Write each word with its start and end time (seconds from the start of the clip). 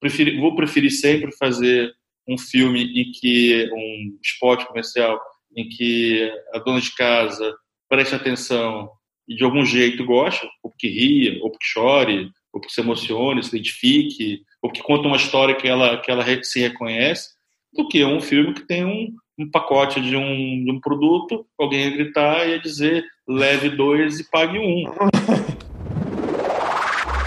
preferi, 0.00 0.40
vou 0.40 0.54
preferir 0.54 0.90
sempre 0.90 1.30
fazer 1.36 1.92
um 2.26 2.38
filme 2.38 2.84
em 3.00 3.12
que 3.12 3.68
um 3.72 4.18
spot 4.22 4.64
comercial 4.64 5.20
em 5.56 5.68
que 5.68 6.32
a 6.54 6.58
dona 6.58 6.80
de 6.80 6.94
casa 6.94 7.54
preste 7.88 8.14
atenção 8.14 8.90
e 9.28 9.34
de 9.34 9.44
algum 9.44 9.64
jeito 9.64 10.04
goste, 10.04 10.48
ou 10.62 10.70
porque 10.70 10.88
ria, 10.88 11.38
ou 11.42 11.50
porque 11.50 11.66
chore, 11.66 12.30
ou 12.52 12.60
porque 12.60 12.72
se 12.72 12.80
emocione, 12.80 13.42
se 13.42 13.56
identifique, 13.56 14.42
ou 14.62 14.70
porque 14.70 14.82
conta 14.82 15.06
uma 15.06 15.16
história 15.16 15.54
que 15.54 15.68
ela 15.68 16.00
que 16.00 16.10
ela 16.10 16.24
se 16.42 16.60
reconhece, 16.60 17.30
do 17.72 17.86
que 17.88 18.04
um 18.04 18.20
filme 18.20 18.54
que 18.54 18.66
tem 18.66 18.84
um, 18.84 19.14
um 19.38 19.50
pacote 19.50 20.00
de 20.00 20.16
um, 20.16 20.64
de 20.64 20.70
um 20.70 20.80
produto, 20.80 21.46
alguém 21.58 21.84
ia 21.84 21.90
gritar 21.90 22.46
e 22.46 22.52
ia 22.52 22.60
dizer 22.60 23.04
leve 23.28 23.70
dois 23.70 24.18
e 24.18 24.30
pague 24.30 24.58
um. 24.58 24.84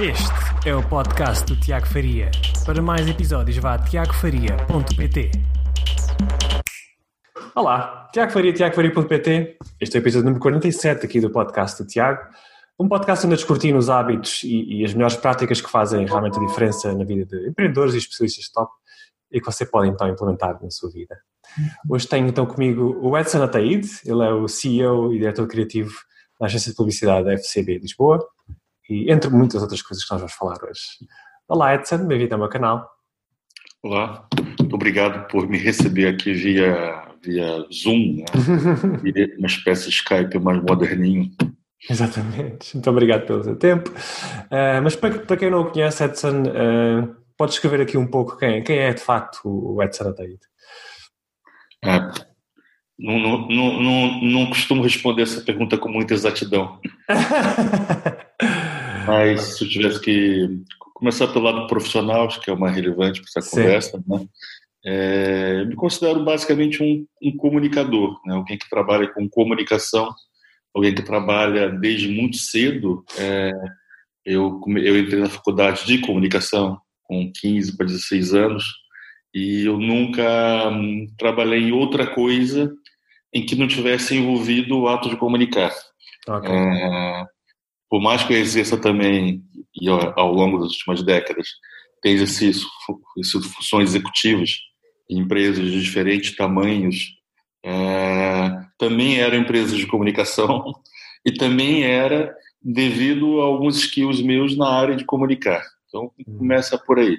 Este 0.03 0.67
é 0.67 0.75
o 0.75 0.85
podcast 0.89 1.45
do 1.45 1.57
Tiago 1.57 1.87
Faria. 1.87 2.29
Para 2.65 2.81
mais 2.81 3.07
episódios 3.07 3.55
vá 3.55 3.75
a 3.75 3.79
tiagofaria.pt 3.79 5.31
Olá, 7.55 8.09
Tiago 8.11 8.33
Faria, 8.33 8.51
tiagofaria.pt 8.51 9.57
Este 9.79 9.95
é 9.95 9.99
o 9.99 10.03
episódio 10.03 10.25
número 10.25 10.41
47 10.41 11.05
aqui 11.05 11.21
do 11.21 11.29
podcast 11.29 11.81
do 11.81 11.87
Tiago. 11.87 12.19
Um 12.77 12.89
podcast 12.89 13.25
onde 13.25 13.37
descortino 13.37 13.77
os 13.77 13.89
hábitos 13.89 14.43
e, 14.43 14.81
e, 14.81 14.83
as 14.83 14.93
melhores 14.93 15.15
práticas 15.15 15.61
que 15.61 15.71
fazem 15.71 16.05
realmente 16.05 16.37
a 16.37 16.45
diferença 16.45 16.93
na 16.93 17.05
vida 17.05 17.25
de 17.25 17.47
empreendedores 17.47 17.93
e 17.93 17.99
especialistas 17.99 18.49
top 18.49 18.73
e 19.31 19.39
que 19.39 19.45
você 19.45 19.65
pode 19.65 19.87
então 19.87 20.09
implementar 20.09 20.61
na 20.61 20.69
sua 20.69 20.91
vida. 20.91 21.17
Hoje 21.89 22.09
tenho 22.09 22.27
então 22.27 22.45
comigo 22.45 22.99
o 23.01 23.17
Edson 23.17 23.41
Ataíde, 23.41 23.87
ele 24.05 24.21
é 24.21 24.33
o 24.33 24.49
CEO 24.49 25.13
e 25.13 25.19
diretor 25.19 25.47
criativo 25.47 25.93
da 26.37 26.47
agência 26.47 26.71
de 26.71 26.75
publicidade 26.75 27.23
da 27.23 27.37
FCB 27.37 27.77
Lisboa 27.77 28.19
e 28.89 29.11
entre 29.11 29.29
muitas 29.29 29.61
outras 29.61 29.81
coisas 29.81 30.03
que 30.03 30.11
nós 30.11 30.21
vamos 30.21 30.33
falar 30.33 30.57
hoje. 30.63 30.81
Olá 31.47 31.75
Edson, 31.75 32.05
bem-vindo 32.05 32.33
ao 32.35 32.39
meu 32.39 32.49
canal. 32.49 32.89
Olá, 33.81 34.27
muito 34.59 34.73
obrigado 34.75 35.27
por 35.27 35.47
me 35.47 35.57
receber 35.57 36.07
aqui 36.07 36.33
via, 36.33 37.03
via 37.21 37.65
Zoom, 37.71 38.17
né? 38.17 38.25
uma 39.37 39.47
espécie 39.47 39.89
de 39.89 39.95
Skype 39.95 40.39
mais 40.39 40.61
moderninho. 40.61 41.31
Exatamente, 41.89 42.75
muito 42.75 42.89
obrigado 42.89 43.25
pelo 43.25 43.43
seu 43.43 43.55
tempo. 43.57 43.89
Uh, 43.89 44.81
mas 44.81 44.95
para, 44.95 45.19
para, 45.19 45.37
quem 45.37 45.49
não 45.49 45.61
o 45.61 45.71
conhece, 45.71 46.03
Edson, 46.03 46.43
uh, 46.43 47.15
pode 47.37 47.53
escrever 47.53 47.81
aqui 47.81 47.97
um 47.97 48.07
pouco 48.07 48.37
quem, 48.37 48.63
quem 48.63 48.79
é 48.79 48.93
de 48.93 49.01
facto 49.01 49.41
o 49.45 49.81
Edson 49.83 50.09
Ataíde? 50.09 50.39
É, 51.83 51.99
não, 52.97 53.19
não, 53.19 53.81
não, 53.81 54.21
não, 54.21 54.45
costumo 54.47 54.83
responder 54.83 55.23
essa 55.23 55.41
pergunta 55.41 55.77
com 55.77 55.89
muita 55.89 56.13
exatidão. 56.13 56.79
Mas 59.05 59.57
se 59.57 59.63
eu 59.63 59.69
tivesse 59.69 59.99
que 59.99 60.61
começar 60.93 61.27
pelo 61.27 61.45
lado 61.45 61.67
profissional, 61.67 62.27
acho 62.27 62.39
que 62.39 62.49
é 62.49 62.53
o 62.53 62.59
mais 62.59 62.75
relevante 62.75 63.21
para 63.21 63.29
essa 63.29 63.41
Sim. 63.41 63.55
conversa, 63.57 64.03
né? 64.07 64.27
É, 64.85 65.61
eu 65.61 65.67
me 65.67 65.75
considero 65.75 66.23
basicamente 66.25 66.83
um, 66.83 67.05
um 67.21 67.37
comunicador, 67.37 68.19
né? 68.25 68.35
alguém 68.35 68.57
que 68.57 68.69
trabalha 68.69 69.07
com 69.07 69.29
comunicação, 69.29 70.13
alguém 70.73 70.93
que 70.93 71.01
trabalha 71.01 71.69
desde 71.69 72.09
muito 72.09 72.37
cedo. 72.37 73.03
É, 73.17 73.51
eu, 74.25 74.59
eu 74.67 74.99
entrei 74.99 75.21
na 75.21 75.29
faculdade 75.29 75.85
de 75.85 75.99
comunicação 75.99 76.79
com 77.03 77.31
15 77.33 77.77
para 77.77 77.85
16 77.85 78.33
anos 78.33 78.63
e 79.33 79.65
eu 79.65 79.77
nunca 79.77 80.69
hum, 80.69 81.07
trabalhei 81.17 81.61
em 81.61 81.71
outra 81.71 82.05
coisa 82.05 82.71
em 83.33 83.45
que 83.45 83.55
não 83.55 83.67
tivesse 83.67 84.15
envolvido 84.15 84.77
o 84.77 84.87
ato 84.87 85.09
de 85.09 85.15
comunicar. 85.15 85.73
Okay. 86.27 86.51
É, 86.51 87.25
por 87.93 88.01
mais 88.01 88.23
que 88.23 88.33
eu 88.33 88.37
exerça 88.37 88.75
também, 88.75 89.43
e 89.79 89.87
ao 89.87 90.33
longo 90.33 90.57
das 90.57 90.71
últimas 90.71 91.03
décadas, 91.03 91.47
tenha 92.01 92.15
exercido 92.15 92.57
funções 93.55 93.91
executivas 93.91 94.49
em 95.07 95.19
empresas 95.19 95.63
de 95.63 95.79
diferentes 95.79 96.35
tamanhos, 96.35 97.13
é, 97.63 98.49
também 98.79 99.19
eram 99.19 99.37
empresas 99.37 99.77
de 99.77 99.85
comunicação 99.85 100.63
e 101.23 101.31
também 101.31 101.83
era 101.83 102.35
devido 102.59 103.39
a 103.39 103.43
alguns 103.43 103.77
skills 103.77 104.23
meus 104.23 104.57
na 104.57 104.67
área 104.67 104.95
de 104.95 105.05
comunicar. 105.05 105.63
Então, 105.87 106.11
hum. 106.27 106.37
começa 106.39 106.79
por 106.79 106.97
aí. 106.97 107.15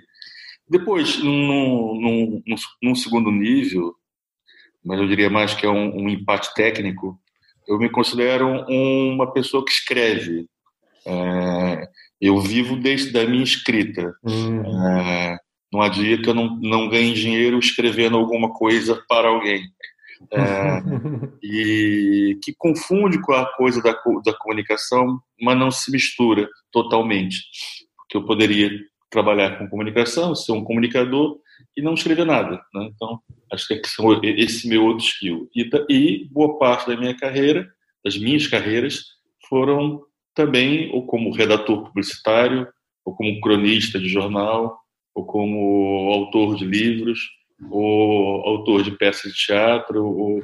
Depois, 0.69 1.23
num, 1.23 2.43
num, 2.45 2.57
num, 2.83 2.95
segundo 2.97 3.31
nível, 3.31 3.95
mas 4.85 4.99
eu 4.99 5.07
diria 5.07 5.31
mais 5.31 5.55
que 5.55 5.67
é 5.67 5.71
um, 5.71 5.99
um 5.99 6.09
empate 6.09 6.53
técnico, 6.53 7.17
eu 7.69 7.79
me 7.79 7.89
considero 7.89 8.49
uma 8.69 9.33
pessoa 9.33 9.65
que 9.65 9.71
escreve. 9.71 10.49
É, 11.07 11.89
eu 12.21 12.41
vivo 12.41 12.77
desde 12.77 13.19
a 13.19 13.27
minha 13.27 13.45
escrita. 13.45 14.15
Uhum. 14.23 14.63
É, 14.89 15.39
não 15.73 15.83
há 15.83 15.89
dia 15.89 16.21
que 16.21 16.29
eu 16.29 16.35
não, 16.35 16.57
não 16.61 16.89
ganhe 16.89 17.13
dinheiro 17.13 17.59
escrevendo 17.59 18.17
alguma 18.17 18.53
coisa 18.53 19.03
para 19.09 19.29
alguém. 19.29 19.63
É, 20.33 20.81
e 21.43 22.39
que 22.43 22.55
confunde 22.57 23.21
com 23.21 23.33
a 23.33 23.47
coisa 23.57 23.83
da, 23.83 23.93
da 24.25 24.33
comunicação, 24.39 25.19
mas 25.41 25.59
não 25.59 25.71
se 25.71 25.91
mistura 25.91 26.49
totalmente. 26.73 27.39
Porque 27.97 28.17
eu 28.17 28.25
poderia 28.25 28.71
trabalhar 29.11 29.59
com 29.59 29.69
comunicação, 29.69 30.35
ser 30.35 30.53
um 30.53 30.65
comunicador 30.65 31.39
e 31.77 31.83
não 31.83 31.95
escrever 31.95 32.25
nada. 32.25 32.61
Né? 32.75 32.91
Então, 32.95 33.21
acho 33.53 33.67
que 33.69 33.81
esse 34.25 34.69
meu 34.69 34.85
outro 34.85 35.05
skill. 35.05 35.49
E, 35.55 35.69
e 35.89 36.29
boa 36.31 36.59
parte 36.59 36.89
da 36.89 36.97
minha 36.97 37.17
carreira, 37.17 37.69
das 38.05 38.17
minhas 38.17 38.47
carreiras, 38.47 39.05
foram 39.49 40.03
também 40.35 40.91
ou 40.93 41.07
como 41.07 41.33
redator 41.33 41.85
publicitário, 41.85 42.67
ou 43.05 43.15
como 43.15 43.41
cronista 43.41 43.99
de 43.99 44.09
jornal, 44.09 44.79
ou 45.15 45.25
como 45.25 46.11
autor 46.13 46.57
de 46.57 46.65
livros, 46.65 47.21
ou 47.71 48.47
autor 48.47 48.83
de 48.83 48.91
peças 48.93 49.33
de 49.33 49.47
teatro, 49.47 50.05
ou 50.05 50.43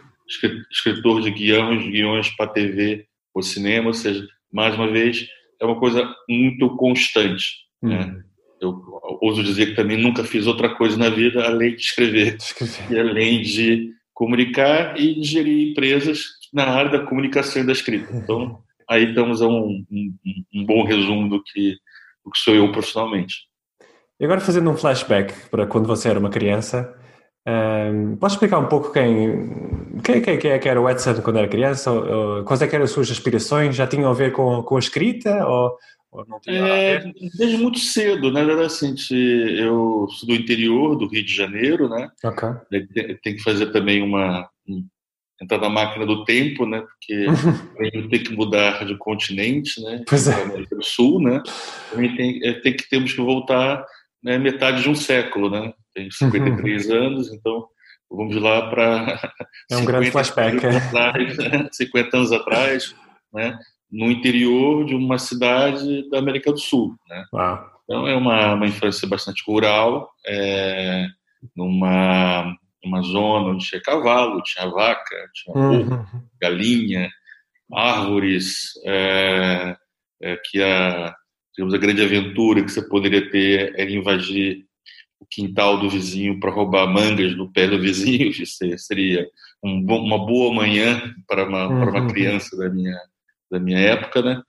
escritor 0.70 1.22
de 1.22 1.30
guiões, 1.30 1.84
guiões 1.90 2.28
para 2.36 2.50
TV 2.50 3.06
ou 3.34 3.42
cinema, 3.42 3.88
ou 3.88 3.94
seja, 3.94 4.26
mais 4.52 4.74
uma 4.74 4.88
vez, 4.90 5.26
é 5.60 5.64
uma 5.64 5.78
coisa 5.78 6.08
muito 6.28 6.76
constante. 6.76 7.44
Né? 7.82 7.98
Uhum. 7.98 8.12
Né? 8.12 8.24
eu 8.60 8.78
ouso 9.22 9.42
dizer 9.42 9.66
que 9.66 9.74
também 9.74 9.96
nunca 9.96 10.22
fiz 10.22 10.46
outra 10.46 10.68
coisa 10.74 10.96
na 10.96 11.08
vida 11.08 11.44
além 11.44 11.74
de 11.74 11.80
escrever, 11.80 12.36
escrever. 12.36 12.92
e 12.92 12.98
além 13.00 13.40
de 13.40 13.90
comunicar 14.12 15.00
e 15.00 15.22
gerir 15.24 15.70
empresas 15.70 16.24
na 16.52 16.64
área 16.64 16.90
da 16.90 17.06
comunicação 17.06 17.62
e 17.62 17.66
da 17.66 17.72
escrita. 17.72 18.14
Então, 18.14 18.62
aí 18.90 19.08
estamos 19.08 19.40
a 19.40 19.46
um, 19.46 19.84
um, 19.90 20.14
um 20.52 20.66
bom 20.66 20.84
resumo 20.84 21.28
do 21.28 21.42
que, 21.42 21.76
do 22.24 22.30
que 22.30 22.38
sou 22.38 22.54
eu 22.54 22.70
profissionalmente. 22.72 23.48
E 24.18 24.24
agora 24.24 24.40
fazendo 24.40 24.68
um 24.68 24.76
flashback 24.76 25.32
para 25.48 25.66
quando 25.66 25.86
você 25.86 26.08
era 26.08 26.18
uma 26.18 26.28
criança, 26.28 26.94
um, 27.46 28.16
pode 28.16 28.34
explicar 28.34 28.58
um 28.58 28.66
pouco 28.66 28.92
quem, 28.92 30.00
quem, 30.04 30.20
quem, 30.20 30.38
quem 30.38 30.50
é 30.50 30.58
que 30.58 30.68
era 30.68 30.80
o 30.80 30.90
Edson 30.90 31.22
quando 31.22 31.38
era 31.38 31.48
criança? 31.48 31.90
Ou, 31.90 32.38
ou, 32.38 32.44
quais 32.44 32.60
é 32.60 32.66
eram 32.66 32.84
as 32.84 32.90
suas 32.90 33.10
aspirações? 33.10 33.76
Já 33.76 33.86
tinham 33.86 34.10
a 34.10 34.14
ver 34.14 34.32
com, 34.32 34.62
com 34.62 34.76
a 34.76 34.80
escrita? 34.80 35.46
Ou, 35.46 35.78
é, 36.48 36.98
desde 37.38 37.56
muito 37.56 37.78
cedo, 37.78 38.32
né? 38.32 38.42
Assim, 38.64 38.94
eu 39.56 40.08
sou 40.10 40.28
do 40.28 40.34
interior 40.34 40.96
do 40.96 41.06
Rio 41.06 41.24
de 41.24 41.32
Janeiro, 41.32 41.88
né? 41.88 42.10
Okay. 42.22 42.48
Tem, 43.22 43.36
que 43.36 43.42
fazer 43.42 43.70
também 43.70 44.02
uma 44.02 44.50
entrar 45.40 45.58
na 45.58 45.68
máquina 45.68 46.04
do 46.04 46.24
tempo, 46.24 46.66
né? 46.66 46.80
Porque 46.80 47.26
eu 47.94 48.08
tenho 48.08 48.24
que 48.24 48.34
mudar 48.34 48.84
de 48.84 48.96
continente, 48.96 49.80
né? 49.82 50.04
Pois 50.06 50.28
é. 50.28 50.42
América 50.42 50.76
do 50.76 50.84
Sul, 50.84 51.20
né? 51.20 51.42
Também 51.90 52.14
tem, 52.16 52.40
é, 52.44 52.54
tem 52.60 52.76
que 52.76 52.88
temos 52.88 53.12
que 53.12 53.20
voltar 53.20 53.84
né, 54.22 54.38
metade 54.38 54.82
de 54.82 54.88
um 54.88 54.94
século, 54.94 55.50
né? 55.50 55.72
Tenho 55.94 56.10
53 56.12 56.90
anos, 56.90 57.32
então 57.32 57.66
vamos 58.10 58.36
lá 58.36 58.68
para 58.68 59.32
é 59.70 59.76
um 59.76 59.84
grande 59.84 60.10
flashback, 60.10 60.64
atrás, 60.66 61.36
né? 61.36 61.68
50 61.72 62.16
anos 62.16 62.32
atrás, 62.32 62.94
né? 63.32 63.58
no 63.90 64.10
interior 64.10 64.84
de 64.84 64.94
uma 64.94 65.18
cidade 65.18 66.08
da 66.10 66.18
América 66.18 66.52
do 66.52 66.58
Sul. 66.58 66.94
Né? 67.08 67.24
Ah. 67.34 67.66
Então 67.84 68.06
é 68.06 68.14
uma, 68.14 68.54
uma 68.54 68.66
infância 68.66 69.08
bastante 69.08 69.42
rural, 69.44 70.10
é, 70.24 71.06
numa 71.56 72.56
uma 72.84 73.02
zona 73.02 73.50
onde 73.50 73.66
tinha 73.66 73.82
cavalo, 73.82 74.42
tinha 74.42 74.68
vaca, 74.68 75.30
tinha 75.34 75.56
uhum. 75.56 76.04
galinha, 76.40 77.10
árvores, 77.72 78.72
é, 78.84 79.76
é, 80.22 80.36
que 80.44 80.62
a, 80.62 81.14
digamos, 81.54 81.74
a 81.74 81.78
grande 81.78 82.02
aventura 82.02 82.62
que 82.62 82.70
você 82.70 82.82
poderia 82.88 83.30
ter 83.30 83.74
era 83.78 83.90
invadir 83.90 84.64
o 85.20 85.26
quintal 85.30 85.78
do 85.78 85.90
vizinho 85.90 86.40
para 86.40 86.50
roubar 86.50 86.86
mangas 86.86 87.36
no 87.36 87.52
pé 87.52 87.68
do 87.68 87.78
vizinho, 87.78 88.30
isso 88.32 88.64
seria 88.78 89.26
um, 89.62 89.84
uma 89.84 90.18
boa 90.26 90.54
manhã 90.54 91.14
para 91.28 91.46
uma, 91.46 91.68
uhum. 91.68 91.80
para 91.80 92.00
uma 92.00 92.10
criança 92.10 92.56
da 92.56 92.68
minha 92.70 92.96
da 93.50 93.58
minha 93.58 93.78
época, 93.78 94.22
né? 94.22 94.40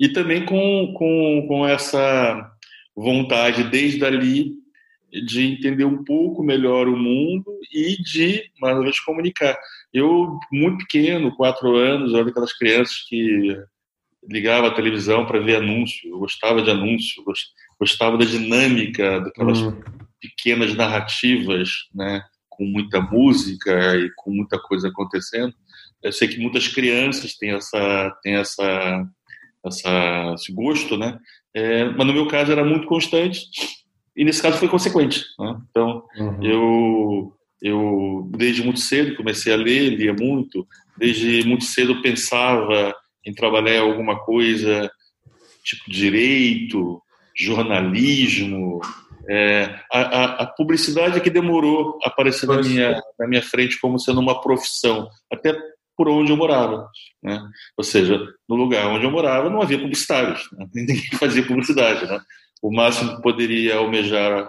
E 0.00 0.08
também 0.08 0.44
com, 0.44 0.92
com, 0.96 1.46
com 1.46 1.66
essa 1.66 2.50
vontade, 2.96 3.64
desde 3.64 4.04
ali, 4.04 4.52
de 5.12 5.42
entender 5.42 5.84
um 5.84 6.04
pouco 6.04 6.42
melhor 6.42 6.86
o 6.86 6.96
mundo 6.96 7.58
e 7.72 8.00
de, 8.02 8.50
mais 8.60 8.76
uma 8.76 8.84
vez, 8.84 9.00
comunicar. 9.00 9.56
Eu, 9.92 10.38
muito 10.52 10.78
pequeno, 10.78 11.34
quatro 11.34 11.76
anos, 11.76 12.12
era 12.14 12.24
daquelas 12.24 12.52
crianças 12.52 13.04
que 13.08 13.56
ligava 14.28 14.68
a 14.68 14.74
televisão 14.74 15.24
para 15.24 15.40
ver 15.40 15.56
anúncio, 15.56 16.10
eu 16.10 16.18
gostava 16.18 16.62
de 16.62 16.70
anúncio, 16.70 17.24
gostava 17.78 18.18
da 18.18 18.24
dinâmica 18.24 19.20
daquelas, 19.20 19.60
hum. 19.60 19.80
pequenas 20.20 20.74
narrativas, 20.74 21.70
né, 21.94 22.22
com 22.48 22.64
muita 22.64 23.00
música 23.00 23.96
e 23.96 24.10
com 24.16 24.30
muita 24.30 24.58
coisa 24.58 24.88
acontecendo. 24.88 25.54
Eu 26.02 26.12
sei 26.12 26.28
que 26.28 26.38
muitas 26.38 26.68
crianças 26.68 27.34
têm 27.36 27.52
essa 27.52 28.10
têm 28.22 28.34
essa, 28.34 29.06
essa 29.64 30.34
esse 30.34 30.52
gosto, 30.52 30.96
né? 30.96 31.18
É, 31.54 31.84
mas 31.84 32.06
no 32.06 32.12
meu 32.12 32.28
caso 32.28 32.52
era 32.52 32.64
muito 32.64 32.86
constante 32.86 33.40
e 34.18 34.24
nesse 34.24 34.42
caso 34.42 34.58
foi 34.58 34.68
consequente. 34.68 35.24
Né? 35.38 35.56
Então 35.70 36.04
uhum. 36.18 36.42
eu 36.42 37.32
eu 37.62 38.30
desde 38.36 38.62
muito 38.62 38.80
cedo 38.80 39.16
comecei 39.16 39.52
a 39.52 39.56
ler, 39.56 39.90
lia 39.90 40.12
muito. 40.12 40.66
Desde 40.96 41.46
muito 41.46 41.64
cedo 41.64 42.02
pensava 42.02 42.94
em 43.24 43.32
trabalhar 43.32 43.80
alguma 43.80 44.18
coisa 44.18 44.90
tipo 45.62 45.90
direito, 45.90 47.00
jornalismo. 47.36 48.80
É, 49.30 49.78
a, 49.92 50.00
a, 50.00 50.24
a, 50.42 50.46
publicidade 50.46 51.18
é 51.18 51.20
que 51.20 51.30
demorou 51.30 51.98
a 52.02 52.08
aparecer 52.08 52.46
na 52.46 52.62
minha, 52.62 53.00
na 53.18 53.28
minha 53.28 53.42
frente 53.42 53.78
como 53.78 53.98
sendo 53.98 54.20
uma 54.20 54.40
profissão, 54.40 55.06
até 55.30 55.54
por 55.98 56.08
onde 56.08 56.30
eu 56.30 56.36
morava. 56.36 56.88
Né? 57.20 57.42
Ou 57.76 57.82
seja, 57.82 58.24
no 58.48 58.54
lugar 58.54 58.86
onde 58.86 59.04
eu 59.04 59.10
morava 59.10 59.50
não 59.50 59.60
havia 59.60 59.80
publicitários, 59.80 60.48
né? 60.52 60.64
ninguém 60.72 61.02
fazia 61.18 61.44
publicidade. 61.44 62.06
Né? 62.06 62.20
O 62.62 62.72
máximo 62.72 63.16
que 63.16 63.22
poderia 63.22 63.76
almejar 63.76 64.48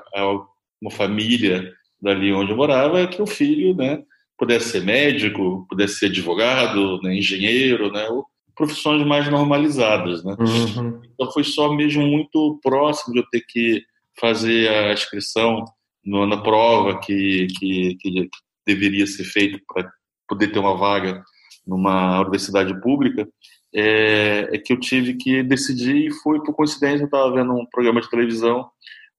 uma 0.80 0.92
família 0.92 1.74
dali 2.00 2.32
onde 2.32 2.52
eu 2.52 2.58
morava 2.58 3.00
é 3.00 3.08
que 3.08 3.20
o 3.20 3.26
filho 3.26 3.76
né, 3.76 4.04
pudesse 4.38 4.70
ser 4.70 4.84
médico, 4.84 5.66
pudesse 5.68 5.96
ser 5.96 6.06
advogado, 6.06 7.02
né, 7.02 7.18
engenheiro, 7.18 7.92
né, 7.92 8.08
profissões 8.56 9.06
mais 9.06 9.28
normalizadas. 9.28 10.24
Né? 10.24 10.36
Uhum. 10.40 11.02
Então 11.14 11.32
foi 11.32 11.44
só 11.44 11.74
mesmo 11.74 12.06
muito 12.06 12.60
próximo 12.62 13.16
de 13.16 13.22
eu 13.22 13.26
ter 13.32 13.42
que 13.42 13.84
fazer 14.20 14.70
a 14.70 14.94
inscrição 14.94 15.66
no, 16.06 16.28
na 16.28 16.38
prova 16.38 17.00
que, 17.00 17.48
que, 17.58 17.96
que 17.96 18.30
deveria 18.68 19.08
ser 19.08 19.24
feito 19.24 19.60
para 19.68 19.92
poder 20.28 20.50
ter 20.50 20.60
uma 20.60 20.78
vaga 20.78 21.24
numa 21.70 22.20
universidade 22.22 22.80
pública, 22.82 23.28
é, 23.74 24.50
é, 24.52 24.58
que 24.58 24.74
eu 24.74 24.80
tive 24.80 25.14
que 25.14 25.44
decidir 25.44 26.08
e 26.08 26.12
foi 26.12 26.44
por 26.44 26.56
coincidência, 26.56 27.04
eu 27.04 27.06
estava 27.06 27.32
vendo 27.32 27.54
um 27.54 27.66
programa 27.68 28.02
de 28.02 28.10
televisão 28.10 28.68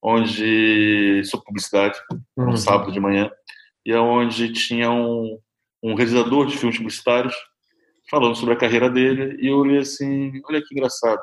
onde 0.02 1.22
sobre 1.24 1.46
publicidade, 1.46 1.98
uhum. 2.36 2.50
um 2.50 2.56
sábado 2.56 2.90
de 2.90 2.98
manhã, 2.98 3.30
e 3.84 3.94
onde 3.94 4.52
tinha 4.52 4.90
um, 4.90 5.38
um 5.82 5.94
realizador 5.94 6.46
de 6.46 6.56
filmes 6.56 6.78
publicitários 6.78 7.34
falando 8.10 8.34
sobre 8.34 8.54
a 8.54 8.56
carreira 8.56 8.90
dele, 8.90 9.36
e 9.40 9.46
eu 9.46 9.58
olhei 9.58 9.78
assim, 9.78 10.32
olha 10.48 10.60
que 10.60 10.74
engraçado, 10.74 11.20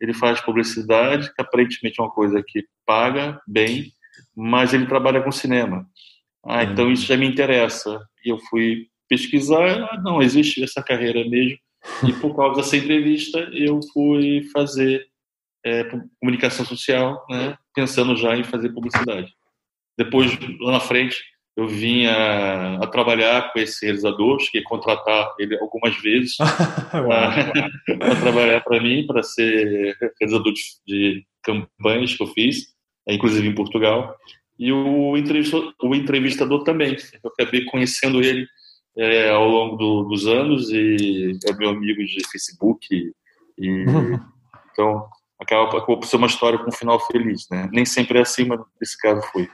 ele 0.00 0.14
faz 0.14 0.40
publicidade, 0.40 1.32
que 1.34 1.42
aparentemente 1.42 2.00
é 2.00 2.02
uma 2.02 2.10
coisa 2.10 2.42
que 2.46 2.64
paga 2.86 3.38
bem, 3.46 3.92
mas 4.34 4.72
ele 4.72 4.86
trabalha 4.86 5.22
com 5.22 5.30
cinema. 5.30 5.84
Ah, 6.46 6.64
então 6.64 6.86
uhum. 6.86 6.92
isso 6.92 7.04
já 7.04 7.16
me 7.16 7.26
interessa. 7.26 8.00
E 8.24 8.30
eu 8.30 8.38
fui 8.48 8.86
pesquisar, 9.10 9.88
ah, 9.90 10.00
não, 10.02 10.22
existe 10.22 10.62
essa 10.62 10.80
carreira 10.80 11.28
mesmo. 11.28 11.58
E 12.06 12.12
por 12.12 12.36
causa 12.36 12.60
dessa 12.60 12.76
entrevista, 12.76 13.40
eu 13.52 13.80
fui 13.92 14.48
fazer 14.52 15.04
é, 15.66 15.84
comunicação 16.20 16.64
social, 16.64 17.26
né, 17.28 17.56
pensando 17.74 18.16
já 18.16 18.36
em 18.36 18.44
fazer 18.44 18.68
publicidade. 18.70 19.34
Depois, 19.98 20.30
lá 20.60 20.72
na 20.72 20.80
frente, 20.80 21.20
eu 21.56 21.66
vinha 21.66 22.78
a 22.80 22.86
trabalhar 22.86 23.52
com 23.52 23.58
esse 23.58 23.84
realizador, 23.84 24.38
cheguei 24.40 24.62
a 24.62 24.68
contratar 24.68 25.34
ele 25.38 25.58
algumas 25.58 26.00
vezes 26.00 26.36
para 26.90 28.16
trabalhar 28.20 28.60
para 28.62 28.80
mim, 28.80 29.06
para 29.06 29.22
ser 29.22 29.96
realizador 30.20 30.52
de, 30.52 30.62
de, 30.86 31.26
campanhas 31.42 32.14
que 32.14 32.22
eu 32.22 32.26
fiz, 32.28 32.68
é, 33.08 33.14
inclusive 33.14 33.48
em 33.48 33.54
Portugal. 33.54 34.16
E 34.58 34.70
o 34.72 35.16
entrevistador, 35.16 35.74
o 35.82 35.94
entrevistador 35.94 36.64
também. 36.64 36.96
Eu 37.24 37.30
acabei 37.30 37.64
conhecendo 37.64 38.22
ele 38.22 38.46
é, 39.00 39.30
ao 39.30 39.48
longo 39.48 39.76
do, 39.76 40.04
dos 40.04 40.26
anos 40.26 40.68
e 40.68 41.38
é 41.48 41.52
meu 41.54 41.70
amigo 41.70 42.04
de 42.04 42.22
Facebook. 42.30 42.86
E, 43.58 43.84
então, 44.72 45.08
acaba, 45.40 45.68
acabou 45.68 45.98
por 45.98 46.06
ser 46.06 46.16
uma 46.16 46.26
história 46.26 46.58
com 46.58 46.68
um 46.68 46.72
final 46.72 47.00
feliz. 47.06 47.46
Né? 47.50 47.68
Nem 47.72 47.86
sempre 47.86 48.18
é 48.18 48.22
assim, 48.22 48.44
mas 48.44 48.60
nesse 48.78 48.98
caso 48.98 49.22
foi. 49.32 49.48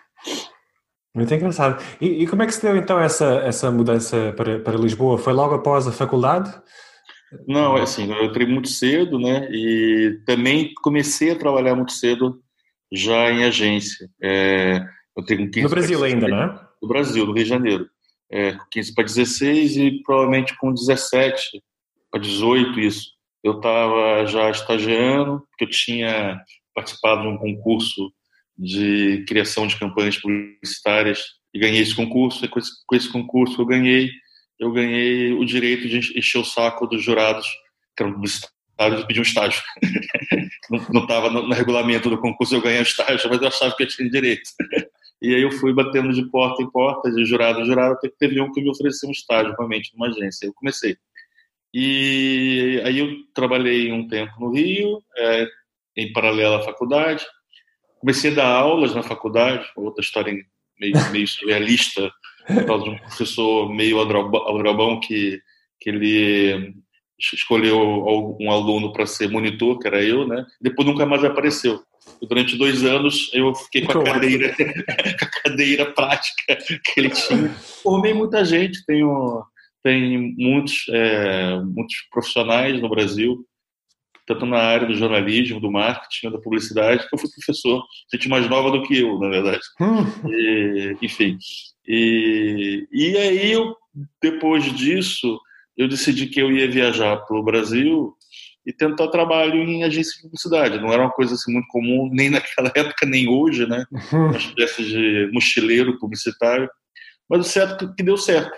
Muito 1.14 1.32
engraçado. 1.32 1.82
E, 2.00 2.24
e, 2.24 2.26
como 2.26 2.42
é 2.42 2.46
que 2.46 2.54
se 2.54 2.60
deu 2.60 2.76
então 2.76 2.98
essa, 3.00 3.36
essa 3.36 3.70
mudança 3.70 4.34
para, 4.36 4.58
para 4.58 4.76
Lisboa? 4.76 5.16
Foi 5.16 5.32
logo 5.32 5.54
após 5.54 5.86
a 5.86 5.92
faculdade? 5.92 6.52
Não, 7.46 7.78
é 7.78 7.82
assim, 7.82 8.12
eu 8.12 8.24
entrei 8.24 8.46
muito 8.46 8.68
cedo, 8.68 9.18
né? 9.18 9.48
E 9.50 10.20
também 10.26 10.72
comecei 10.82 11.30
a 11.30 11.38
trabalhar 11.38 11.74
muito 11.74 11.92
cedo 11.92 12.40
já 12.92 13.30
em 13.30 13.44
agência. 13.44 14.08
É, 14.22 14.84
eu 15.16 15.24
tenho 15.24 15.50
15 15.50 15.62
no 15.62 15.70
Brasil 15.70 16.04
ainda, 16.04 16.28
né? 16.28 16.60
No 16.82 16.88
Brasil, 16.88 17.24
no 17.24 17.32
Rio 17.32 17.44
de 17.44 17.48
Janeiro. 17.48 17.88
É, 18.30 18.56
15 18.70 18.94
para 18.94 19.04
16 19.04 19.76
e 19.76 20.02
provavelmente 20.02 20.56
com 20.58 20.72
17 20.72 21.62
para 22.10 22.20
18, 22.20 22.80
isso. 22.80 23.10
Eu 23.42 23.58
estava 23.58 24.26
já 24.26 24.50
estagiando, 24.50 25.46
porque 25.50 25.64
eu 25.64 25.70
tinha 25.70 26.40
participado 26.74 27.22
de 27.22 27.28
um 27.28 27.38
concurso 27.38 28.12
de 28.58 29.24
criação 29.28 29.66
de 29.66 29.78
campanhas 29.78 30.16
publicitárias 30.16 31.24
e 31.52 31.58
ganhei 31.58 31.80
esse 31.80 31.94
concurso. 31.94 32.44
E 32.44 32.48
com 32.48 32.58
esse, 32.58 32.70
com 32.86 32.96
esse 32.96 33.10
concurso 33.10 33.60
eu 33.60 33.66
ganhei, 33.66 34.10
eu 34.58 34.72
ganhei 34.72 35.32
o 35.32 35.44
direito 35.44 35.88
de 35.88 36.18
encher 36.18 36.38
o 36.38 36.44
saco 36.44 36.86
dos 36.86 37.02
jurados 37.02 37.46
que 37.96 38.02
eram 38.02 38.14
publicitários 38.14 39.02
e 39.02 39.06
pedir 39.06 39.20
um 39.20 39.22
estágio. 39.22 39.62
não 40.92 41.02
estava 41.02 41.30
no, 41.30 41.46
no, 41.46 41.54
regulamento 41.54 42.10
do 42.10 42.18
concurso 42.18 42.54
eu 42.54 42.62
ganhei 42.62 42.80
o 42.80 42.82
estágio, 42.82 43.28
mas 43.28 43.40
eu 43.40 43.48
achava 43.48 43.74
que 43.76 43.82
eu 43.82 43.88
tinha 43.88 44.10
direito. 44.10 44.50
E 45.20 45.34
aí 45.34 45.42
eu 45.42 45.50
fui 45.50 45.72
batendo 45.72 46.12
de 46.12 46.24
porta 46.30 46.62
em 46.62 46.70
porta, 46.70 47.10
de 47.10 47.24
jurado 47.24 47.60
em 47.60 47.64
jurado, 47.64 47.94
até 47.94 48.08
que 48.08 48.16
teve 48.18 48.40
um 48.40 48.52
que 48.52 48.60
me 48.60 48.70
ofereceu 48.70 49.08
um 49.08 49.12
estágio, 49.12 49.54
realmente, 49.56 49.92
numa 49.94 50.08
agência. 50.08 50.46
Eu 50.46 50.54
comecei. 50.54 50.96
E 51.72 52.80
aí 52.84 52.98
eu 52.98 53.08
trabalhei 53.34 53.92
um 53.92 54.06
tempo 54.06 54.32
no 54.40 54.52
Rio, 54.52 55.02
é, 55.16 55.46
em 55.96 56.12
paralelo 56.12 56.56
à 56.56 56.62
faculdade, 56.62 57.24
comecei 57.98 58.30
a 58.32 58.34
dar 58.34 58.46
aulas 58.46 58.94
na 58.94 59.02
faculdade, 59.02 59.66
outra 59.76 60.02
história 60.02 60.32
meio, 60.78 60.94
meio 61.10 61.26
surrealista, 61.26 62.10
por 62.46 62.64
causa 62.64 62.84
de 62.84 62.90
um 62.90 62.98
professor 62.98 63.74
meio 63.74 63.98
aldrabão 63.98 65.00
que, 65.00 65.40
que 65.80 65.90
ele 65.90 66.74
escolheu 67.18 67.78
um 68.40 68.50
aluno 68.50 68.92
para 68.92 69.06
ser 69.06 69.30
monitor, 69.30 69.78
que 69.78 69.88
era 69.88 70.02
eu, 70.02 70.26
né? 70.26 70.46
Depois 70.60 70.86
nunca 70.86 71.06
mais 71.06 71.24
apareceu. 71.24 71.82
Durante 72.22 72.56
dois 72.56 72.84
anos 72.84 73.30
eu 73.32 73.54
fiquei 73.54 73.82
com 73.82 73.98
a 73.98 74.04
cadeira, 74.04 74.54
com 74.56 75.24
a 75.24 75.42
cadeira 75.42 75.92
prática 75.92 76.56
que 76.56 77.00
ele 77.00 77.10
tinha. 77.10 77.50
Formei 77.82 78.14
muita 78.14 78.44
gente, 78.44 78.84
tenho 78.86 79.44
tem 79.82 80.34
muitos 80.36 80.84
é, 80.90 81.60
muitos 81.60 81.94
profissionais 82.10 82.80
no 82.80 82.88
Brasil 82.88 83.46
tanto 84.26 84.44
na 84.44 84.58
área 84.58 84.86
do 84.86 84.94
jornalismo, 84.94 85.60
do 85.60 85.70
marketing, 85.70 86.30
da 86.30 86.38
publicidade, 86.38 87.08
que 87.08 87.14
eu 87.14 87.18
fui 87.18 87.30
professor, 87.30 87.82
gente 88.12 88.28
mais 88.28 88.48
nova 88.50 88.72
do 88.72 88.82
que 88.82 88.98
eu, 88.98 89.18
na 89.20 89.28
verdade. 89.28 89.62
Hum. 89.80 90.28
E, 90.28 90.96
enfim. 91.00 91.38
E, 91.86 92.88
e 92.92 93.16
aí, 93.16 93.52
eu, 93.52 93.76
depois 94.20 94.64
disso, 94.74 95.40
eu 95.76 95.86
decidi 95.86 96.26
que 96.26 96.40
eu 96.40 96.50
ia 96.50 96.68
viajar 96.68 97.18
para 97.18 97.38
o 97.38 97.42
Brasil 97.42 98.14
e 98.66 98.72
tentar 98.72 99.08
trabalho 99.08 99.62
em 99.62 99.84
agência 99.84 100.16
de 100.16 100.22
publicidade. 100.22 100.80
Não 100.80 100.92
era 100.92 101.02
uma 101.02 101.12
coisa 101.12 101.34
assim, 101.34 101.52
muito 101.52 101.68
comum, 101.68 102.10
nem 102.12 102.28
naquela 102.30 102.72
época, 102.74 103.06
nem 103.06 103.28
hoje, 103.28 103.66
né? 103.66 103.84
Uma 104.12 104.36
espécie 104.36 104.84
de 104.84 105.30
mochileiro 105.32 105.98
publicitário. 105.98 106.68
Mas 107.30 107.46
o 107.46 107.50
certo 107.50 107.84
é 107.84 107.94
que 107.96 108.02
deu 108.02 108.16
certo. 108.16 108.56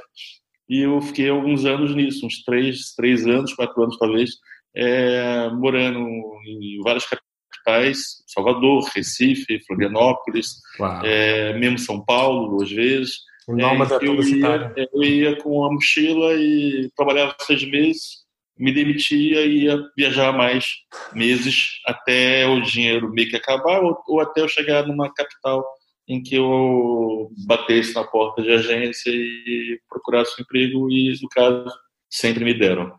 E 0.69 0.81
eu 0.81 1.01
fiquei 1.01 1.29
alguns 1.29 1.65
anos 1.65 1.95
nisso, 1.95 2.27
uns 2.27 2.43
três, 2.43 2.95
três 2.95 3.27
anos, 3.27 3.55
quatro 3.55 3.83
anos 3.83 3.97
talvez, 3.99 4.33
é, 4.77 5.49
morando 5.51 6.01
em 6.47 6.81
várias 6.83 7.07
capitais, 7.07 7.99
Salvador, 8.27 8.85
Recife, 8.95 9.61
Florianópolis, 9.67 10.57
é, 11.05 11.55
mesmo 11.59 11.79
São 11.79 12.05
Paulo, 12.05 12.63
às 12.63 12.71
vezes. 12.71 13.29
O 13.47 13.57
nômade 13.57 13.95
é, 13.95 14.09
eu, 14.09 14.23
ia, 14.23 14.75
eu 14.93 15.03
ia 15.03 15.37
com 15.39 15.65
a 15.65 15.73
mochila 15.73 16.35
e 16.35 16.91
trabalhava 16.95 17.35
seis 17.41 17.65
meses, 17.65 18.28
me 18.59 18.73
demitia 18.73 19.43
e 19.47 19.65
ia 19.65 19.79
viajar 19.97 20.33
mais 20.33 20.67
meses 21.13 21.81
até 21.87 22.47
o 22.47 22.61
dinheiro 22.61 23.11
meio 23.11 23.29
que 23.29 23.37
acabar 23.37 23.81
ou, 23.83 23.97
ou 24.07 24.21
até 24.21 24.41
eu 24.41 24.49
chegar 24.49 24.87
numa 24.87 25.13
capital 25.13 25.65
em 26.09 26.23
que 26.23 26.35
eu 26.35 27.31
batesse 27.47 27.95
na 27.95 28.03
porta 28.03 28.43
de 28.43 28.51
agência 28.51 29.11
e 29.11 29.79
procurasse 29.89 30.33
um 30.39 30.43
emprego 30.43 30.91
e, 30.91 31.15
no 31.23 31.29
caso, 31.29 31.67
sempre 32.11 32.45
me 32.45 32.55
deram. 32.55 32.95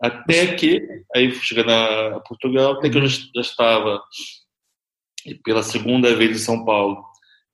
Até 0.00 0.54
que, 0.54 0.80
aí 1.14 1.30
chegando 1.32 1.70
a 1.70 2.20
Portugal, 2.20 2.72
até 2.72 2.88
que 2.88 2.96
eu 2.96 3.06
já, 3.06 3.18
já 3.34 3.40
estava 3.42 4.02
pela 5.44 5.62
segunda 5.62 6.14
vez 6.14 6.30
em 6.30 6.44
São 6.44 6.64
Paulo. 6.64 7.04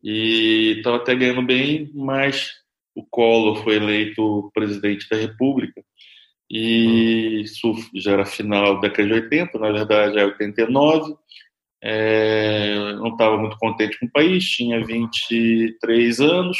E 0.02 0.76
estava 0.78 0.96
até 0.96 1.14
ganhando 1.14 1.42
bem, 1.42 1.90
mas 1.94 2.50
o 2.94 3.04
Collor 3.04 3.62
foi 3.62 3.76
eleito 3.76 4.50
presidente 4.52 5.08
da 5.08 5.16
República. 5.16 5.82
E 6.52 7.40
isso 7.40 7.74
já 7.94 8.12
era 8.12 8.26
final 8.26 8.74
da 8.74 8.82
década 8.82 9.08
de 9.08 9.14
80, 9.14 9.58
na 9.58 9.72
verdade 9.72 10.18
é 10.18 10.24
89. 10.26 11.14
é, 11.82 12.92
não 12.96 13.08
estava 13.08 13.38
muito 13.38 13.56
contente 13.56 13.98
com 13.98 14.04
o 14.04 14.12
país, 14.12 14.44
tinha 14.44 14.84
23 14.84 16.20
anos, 16.20 16.58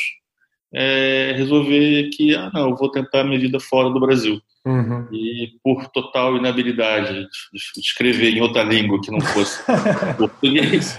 é, 0.75 1.35
resolver 1.37 2.09
que, 2.09 2.35
ah, 2.35 2.51
não, 2.55 2.75
vou 2.75 2.91
tentar 2.91 3.23
minha 3.25 3.39
vida 3.39 3.61
fora 3.61 3.91
do 3.91 4.01
Brasil. 4.01 4.41
Uhum. 4.65 5.07
E 5.13 5.59
por 5.63 5.89
total 5.89 6.37
inabilidade 6.37 7.13
de 7.13 7.81
escrever 7.81 8.35
em 8.35 8.41
outra 8.41 8.63
língua 8.63 8.99
que 9.03 9.11
não 9.11 9.21
fosse 9.21 9.63
português. 10.17 10.99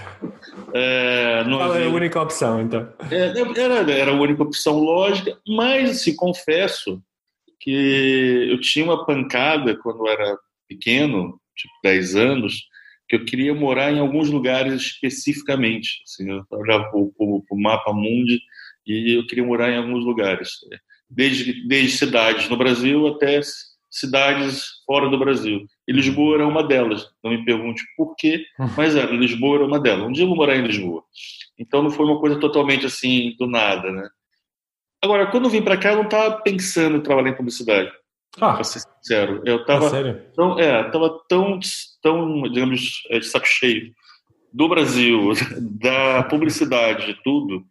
É, 0.72 1.42
não 1.44 1.60
havia... 1.60 1.86
a 1.86 1.88
única 1.88 2.22
opção, 2.22 2.62
então? 2.62 2.88
É, 3.10 3.32
era, 3.60 3.90
era 3.90 4.12
a 4.12 4.14
única 4.14 4.44
opção 4.44 4.78
lógica, 4.78 5.36
mas 5.48 6.02
se 6.02 6.14
confesso 6.14 7.02
que 7.60 8.48
eu 8.50 8.60
tinha 8.60 8.84
uma 8.84 9.04
pancada 9.04 9.76
quando 9.76 10.08
era 10.08 10.38
pequeno, 10.68 11.40
tipo 11.56 11.74
10 11.82 12.16
anos, 12.16 12.62
que 13.08 13.16
eu 13.16 13.24
queria 13.24 13.54
morar 13.54 13.92
em 13.92 13.98
alguns 13.98 14.30
lugares 14.30 14.74
especificamente. 14.74 16.02
Assim, 16.04 16.30
eu 16.30 16.44
olhava 16.50 16.84
para 16.90 16.98
o 16.98 17.60
mapa 17.60 17.92
mundi 17.92 18.40
e 18.86 19.16
eu 19.16 19.26
queria 19.26 19.44
morar 19.44 19.70
em 19.70 19.76
alguns 19.76 20.04
lugares, 20.04 20.50
desde, 21.08 21.66
desde 21.66 21.96
cidades 21.96 22.48
no 22.48 22.56
Brasil 22.56 23.06
até 23.06 23.40
cidades 23.90 24.82
fora 24.84 25.08
do 25.08 25.18
Brasil. 25.18 25.64
E 25.86 25.92
Lisboa 25.92 26.36
era 26.36 26.46
uma 26.46 26.62
delas. 26.62 27.08
Não 27.22 27.30
me 27.30 27.44
pergunte 27.44 27.82
por 27.96 28.14
quê, 28.16 28.44
mas 28.76 28.96
era, 28.96 29.12
Lisboa 29.12 29.56
era 29.56 29.66
uma 29.66 29.78
delas. 29.78 30.06
Um 30.06 30.12
dia 30.12 30.24
eu 30.24 30.28
vou 30.28 30.36
morar 30.36 30.56
em 30.56 30.66
Lisboa. 30.66 31.02
Então 31.58 31.82
não 31.82 31.90
foi 31.90 32.04
uma 32.04 32.18
coisa 32.18 32.38
totalmente 32.40 32.84
assim 32.86 33.34
do 33.38 33.46
nada, 33.46 33.92
né? 33.92 34.08
Agora, 35.04 35.26
quando 35.26 35.44
eu 35.44 35.50
vim 35.50 35.60
para 35.60 35.76
cá, 35.76 35.90
eu 35.90 35.96
não 35.96 36.04
estava 36.04 36.40
pensando 36.40 36.96
em 36.96 37.02
trabalhar 37.02 37.28
em 37.28 37.36
publicidade. 37.36 37.92
Ah, 38.40 38.54
para 38.54 38.64
ser 38.64 38.80
sincero, 38.80 39.42
eu 39.44 39.58
estava 39.58 39.90
tão, 40.34 40.58
é, 40.58 40.82
tava 40.90 41.20
tão, 41.28 41.60
tão, 42.02 42.42
digamos, 42.44 43.02
é, 43.10 43.18
de 43.18 43.26
saco 43.26 43.46
cheio 43.46 43.92
do 44.50 44.66
Brasil, 44.66 45.32
da 45.78 46.22
publicidade, 46.22 47.04
de 47.04 47.22
tudo, 47.22 47.62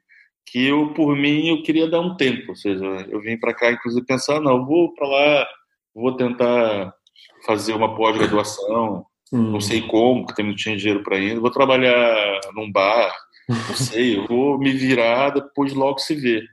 que 0.45 0.63
eu, 0.63 0.93
por 0.93 1.15
mim, 1.15 1.47
eu 1.47 1.63
queria 1.63 1.89
dar 1.89 2.01
um 2.01 2.15
tempo. 2.15 2.49
Ou 2.49 2.55
seja, 2.55 2.85
eu 3.09 3.19
vim 3.19 3.35
para 3.35 3.55
cá, 3.55 3.71
inclusive, 3.71 4.05
pensar, 4.05 4.39
não, 4.39 4.63
vou 4.63 4.93
para 4.93 5.07
lá, 5.07 5.47
vou 5.95 6.15
tentar 6.15 6.93
fazer 7.47 7.73
uma 7.73 7.95
pós-graduação, 7.95 9.07
hum. 9.33 9.51
não 9.53 9.59
sei 9.59 9.81
como, 9.81 10.23
porque 10.23 10.35
também 10.35 10.51
não 10.51 10.57
tinha 10.57 10.77
dinheiro 10.77 11.01
para 11.01 11.17
ir, 11.17 11.39
vou 11.39 11.49
trabalhar 11.49 12.41
num 12.53 12.71
bar, 12.71 13.11
não 13.49 13.55
sei, 13.75 14.19
eu 14.19 14.27
vou 14.27 14.59
me 14.59 14.71
virar, 14.71 15.31
depois 15.31 15.73
logo 15.73 15.97
se 15.97 16.13
vê. 16.13 16.43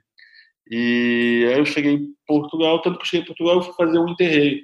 E 0.71 1.45
aí 1.49 1.59
eu 1.59 1.65
cheguei 1.65 1.95
em 1.95 2.15
Portugal, 2.25 2.81
tanto 2.81 2.97
que 2.97 3.03
eu 3.03 3.07
cheguei 3.07 3.23
em 3.23 3.27
Portugal, 3.27 3.55
eu 3.55 3.61
fui 3.61 3.73
fazer 3.73 3.99
um 3.99 4.07
interreio. 4.07 4.61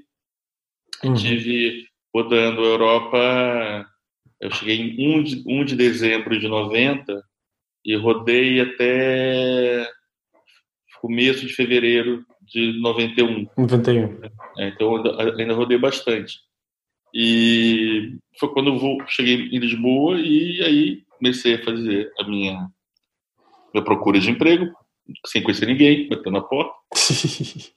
Uhum. 1.03 1.13
Tive 1.15 1.85
rodando 2.15 2.61
a 2.61 2.65
Europa, 2.65 3.85
eu 4.39 4.49
cheguei 4.51 4.77
em 4.77 5.19
1 5.19 5.23
de, 5.23 5.43
1 5.45 5.65
de 5.65 5.75
dezembro 5.75 6.39
de 6.39 6.47
90 6.47 7.21
e 7.85 7.95
rodei 7.95 8.61
até 8.61 9.85
começo 11.01 11.45
de 11.45 11.53
fevereiro 11.53 12.23
de 12.41 12.79
91. 12.79 13.47
91. 13.57 14.23
É, 14.57 14.69
então 14.69 14.95
ainda 15.37 15.53
rodei 15.53 15.77
bastante. 15.77 16.39
E 17.13 18.17
foi 18.39 18.49
quando 18.53 18.69
eu 18.69 18.79
vou, 18.79 18.97
cheguei 19.07 19.49
em 19.49 19.59
Lisboa 19.59 20.17
e 20.19 20.63
aí 20.63 21.03
comecei 21.17 21.55
a 21.55 21.63
fazer 21.63 22.11
a 22.19 22.23
minha, 22.23 22.67
minha 23.73 23.83
procura 23.83 24.19
de 24.19 24.31
emprego, 24.31 24.71
sem 25.25 25.43
conhecer 25.43 25.65
ninguém, 25.65 26.07
batendo 26.07 26.31
na 26.31 26.41
porta. 26.41 26.73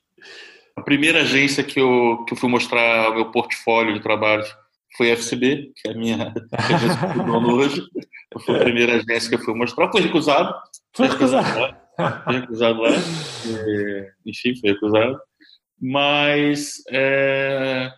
a 0.76 0.82
primeira 0.82 1.22
agência 1.22 1.64
que 1.64 1.80
eu, 1.80 2.24
que 2.26 2.34
eu 2.34 2.36
fui 2.36 2.48
mostrar 2.48 3.10
o 3.10 3.14
meu 3.14 3.30
portfólio 3.30 3.94
de 3.94 4.00
trabalho 4.00 4.44
foi 4.96 5.10
a 5.10 5.14
FCB, 5.14 5.72
que 5.76 5.88
é 5.88 5.92
a 5.92 5.94
minha 5.94 6.34
agência 6.52 7.12
que 7.12 7.18
eu 7.18 7.54
hoje. 7.54 7.82
Foi 8.44 8.56
a 8.56 8.64
primeira 8.64 8.96
agência 8.96 9.28
que 9.28 9.34
eu 9.34 9.44
fui 9.44 9.54
mostrar. 9.54 9.90
Foi 9.90 10.00
recusado. 10.00 10.54
Foi 10.94 11.08
recusado. 11.08 11.76
Foi 12.24 12.34
recusado 12.40 12.80
lá. 12.80 12.90
É, 12.90 14.12
enfim, 14.26 14.54
foi 14.56 14.70
recusado. 14.70 15.20
Mas. 15.80 16.82
É, 16.90 17.90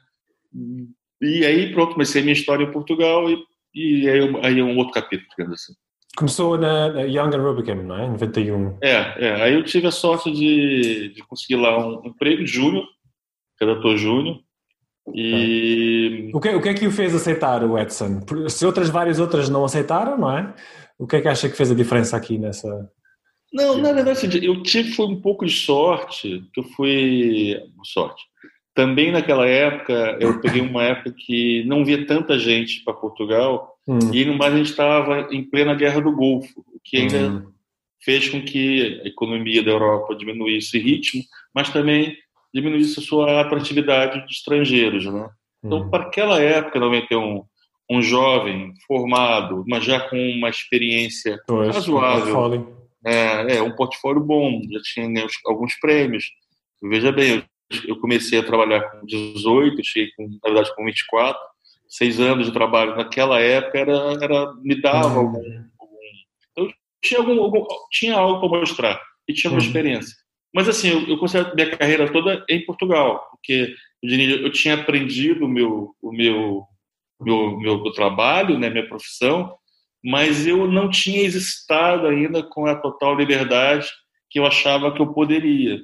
e 1.21 1.45
aí, 1.45 1.73
pronto, 1.73 1.93
comecei 1.93 2.21
a 2.21 2.25
minha 2.25 2.35
história 2.35 2.65
em 2.65 2.73
Portugal 2.73 3.31
e, 3.31 3.39
e 3.75 4.09
aí, 4.09 4.21
aí 4.43 4.59
é 4.59 4.65
um 4.65 4.77
outro 4.77 4.93
capítulo, 4.93 5.29
digamos 5.31 5.61
assim. 5.61 5.73
Começou 6.17 6.59
na, 6.59 7.03
Young 7.03 7.35
and 7.35 7.43
Rubicam, 7.43 7.83
não 7.83 7.97
é? 7.97 8.07
Em 8.07 8.11
91. 8.11 8.79
É, 8.83 9.27
é, 9.27 9.43
aí 9.43 9.55
eu 9.55 9.65
tive 9.65 9.87
a 9.87 9.91
sorte 9.91 10.31
de, 10.31 11.09
de 11.15 11.23
conseguir 11.23 11.57
lá 11.57 11.79
um 11.79 12.07
emprego 12.07 12.45
júnior, 12.45 12.85
redator 13.59 13.97
júnior, 13.97 14.41
e... 15.15 16.31
O 16.33 16.41
que, 16.41 16.49
o 16.51 16.63
que 16.63 16.69
é 16.69 16.75
que 16.75 16.87
o 16.87 16.93
fez 16.93 17.15
aceitar 17.15 17.65
o 17.65 17.79
Edson? 17.79 18.21
Se 18.49 18.65
outras, 18.65 18.89
várias 18.89 19.19
outras 19.19 19.49
não 19.49 19.65
aceitaram, 19.65 20.17
não 20.17 20.31
é? 20.37 20.55
O 20.99 21.07
que 21.07 21.17
é 21.17 21.21
que 21.21 21.29
acha 21.29 21.49
que 21.49 21.57
fez 21.57 21.71
a 21.71 21.75
diferença 21.75 22.17
aqui 22.17 22.39
nessa... 22.39 22.91
Não, 23.53 23.77
na 23.77 23.93
verdade, 23.93 24.45
eu 24.45 24.63
tive 24.63 24.93
foi 24.93 25.07
um 25.07 25.21
pouco 25.21 25.45
de 25.45 25.53
sorte, 25.53 26.49
que 26.55 26.61
eu 26.61 26.65
fui... 26.65 27.61
Sorte. 27.85 28.23
Também 28.75 29.13
naquela 29.13 29.47
época, 29.47 30.17
eu 30.19 30.41
peguei 30.41 30.63
uma 30.63 30.83
época 30.83 31.15
que 31.17 31.63
não 31.65 31.85
via 31.85 32.07
tanta 32.07 32.39
gente 32.39 32.83
para 32.83 32.95
Portugal, 32.95 33.77
hum. 33.87 33.99
e 34.13 34.25
no 34.25 34.37
mais 34.37 34.55
a 34.55 34.57
gente 34.57 34.71
estava 34.71 35.29
em 35.31 35.43
plena 35.43 35.75
guerra 35.75 36.01
do 36.01 36.13
Golfo, 36.13 36.61
o 36.75 36.81
que 36.83 36.97
ainda 36.97 37.19
hum. 37.19 37.53
fez 38.03 38.29
com 38.29 38.43
que 38.43 39.01
a 39.05 39.09
economia 39.09 39.63
da 39.63 39.71
Europa 39.71 40.15
diminuísse 40.15 40.79
ritmo, 40.79 41.23
mas 41.55 41.69
também 41.71 42.17
diminuísse 42.55 42.99
a 43.01 43.03
sua 43.03 43.41
atratividade 43.41 44.27
de 44.27 44.33
estrangeiros, 44.33 45.05
né? 45.07 45.29
Então, 45.65 45.83
uhum. 45.83 45.91
para 45.91 46.05
aquela 46.05 46.41
época, 46.41 46.81
91, 46.81 47.45
um 47.91 48.03
jovem 48.03 48.73
formado, 48.87 49.65
mas 49.67 49.85
já 49.85 50.01
com 50.01 50.17
uma 50.17 50.49
experiência 50.49 51.41
pois, 51.47 51.75
razoável, 51.75 52.37
um 52.41 52.83
é, 53.05 53.57
é, 53.57 53.63
um 53.63 53.75
portfólio 53.75 54.23
bom, 54.23 54.61
já 54.71 54.81
tinha 54.83 55.27
alguns 55.47 55.75
prêmios. 55.77 56.25
Veja 56.83 57.13
bem, 57.13 57.37
eu 57.37 57.43
comecei 58.01 58.39
a 58.39 58.45
trabalhar 58.45 58.83
com 58.83 59.07
18, 59.07 59.85
cheguei 59.85 60.11
com, 60.17 60.29
na 60.29 60.53
verdade 60.53 60.75
com 60.75 60.85
24, 60.85 61.41
seis 61.89 62.19
anos 62.21 62.47
de 62.47 62.53
trabalho 62.53 62.97
naquela 62.97 63.41
época 63.41 63.79
era, 63.79 63.93
era 64.23 64.55
me 64.63 64.81
dava 64.81 65.19
uhum. 65.19 65.27
algum, 65.27 65.65
algum, 65.79 65.97
então 66.51 66.69
tinha 67.03 67.21
algum, 67.21 67.43
algum 67.43 67.67
tinha 67.91 68.15
algo 68.15 68.41
para 68.41 68.61
mostrar 68.61 69.03
e 69.29 69.33
tinha 69.35 69.51
uma 69.51 69.59
uhum. 69.59 69.67
experiência. 69.67 70.17
Mas 70.55 70.69
assim, 70.69 70.91
eu, 70.91 71.09
eu 71.09 71.19
considero 71.19 71.55
minha 71.55 71.77
carreira 71.77 72.13
toda 72.13 72.45
em 72.49 72.65
Portugal, 72.65 73.27
porque 73.31 73.75
eu, 74.03 74.19
eu 74.19 74.53
tinha 74.53 74.75
aprendido 74.75 75.47
o 75.47 75.49
meu, 75.49 75.95
o 76.03 76.13
meu, 76.13 76.65
meu, 77.21 77.59
meu, 77.59 77.83
meu 77.83 77.93
trabalho, 77.93 78.59
né, 78.59 78.69
minha 78.69 78.89
profissão, 78.89 79.55
mas 80.05 80.47
eu 80.47 80.67
não 80.67 80.91
tinha 80.91 81.23
existado 81.23 82.07
ainda 82.07 82.43
com 82.43 82.67
a 82.67 82.75
total 82.75 83.15
liberdade 83.15 83.89
que 84.29 84.39
eu 84.39 84.47
achava 84.47 84.93
que 84.93 85.01
eu 85.01 85.13
poderia. 85.13 85.79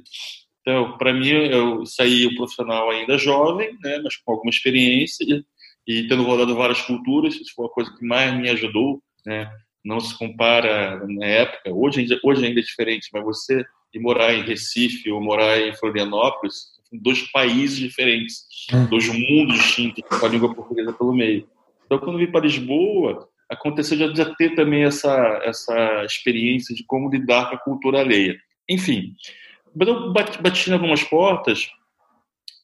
Então, 0.68 0.98
para 0.98 1.14
mim, 1.14 1.30
eu 1.30 1.86
saí 1.86 2.26
um 2.26 2.34
profissional 2.34 2.90
ainda 2.90 3.16
jovem, 3.16 3.70
né, 3.82 4.02
mas 4.04 4.16
com 4.16 4.32
alguma 4.32 4.50
experiência 4.50 5.24
e, 5.24 5.42
e 5.86 6.06
tendo 6.06 6.24
rodado 6.24 6.54
várias 6.54 6.82
culturas, 6.82 7.34
isso 7.36 7.54
foi 7.56 7.64
a 7.64 7.70
coisa 7.70 7.90
que 7.96 8.04
mais 8.04 8.36
me 8.36 8.50
ajudou, 8.50 9.02
né? 9.24 9.50
Não 9.82 9.98
se 9.98 10.16
compara 10.18 11.02
na 11.06 11.24
época, 11.24 11.72
hoje, 11.72 12.06
hoje 12.22 12.44
ainda 12.44 12.60
é 12.60 12.62
diferente, 12.62 13.08
mas 13.14 13.24
você 13.24 13.64
e 13.94 13.98
morar 13.98 14.34
em 14.34 14.42
Recife 14.42 15.10
ou 15.10 15.22
morar 15.22 15.58
em 15.58 15.74
Florianópolis, 15.74 16.54
dois 16.92 17.22
países 17.32 17.78
diferentes, 17.78 18.44
hum. 18.70 18.84
dois 18.90 19.08
mundos 19.08 19.56
distintos, 19.56 20.04
com 20.06 20.26
a 20.26 20.28
língua 20.28 20.54
portuguesa 20.54 20.92
pelo 20.92 21.14
meio. 21.14 21.48
Então, 21.86 21.98
quando 21.98 22.20
eu 22.20 22.26
vim 22.26 22.30
para 22.30 22.44
Lisboa, 22.44 23.26
aconteceu 23.48 23.96
de 23.96 24.18
já 24.18 24.34
ter 24.34 24.54
também 24.54 24.84
essa, 24.84 25.40
essa 25.42 26.04
experiência 26.04 26.74
de 26.74 26.84
como 26.84 27.08
lidar 27.08 27.48
com 27.48 27.56
a 27.56 27.60
cultura 27.60 28.00
alheia. 28.00 28.36
Enfim, 28.68 29.14
eu 29.78 30.12
bati, 30.12 30.70
em 30.70 30.72
algumas 30.72 31.02
portas 31.02 31.68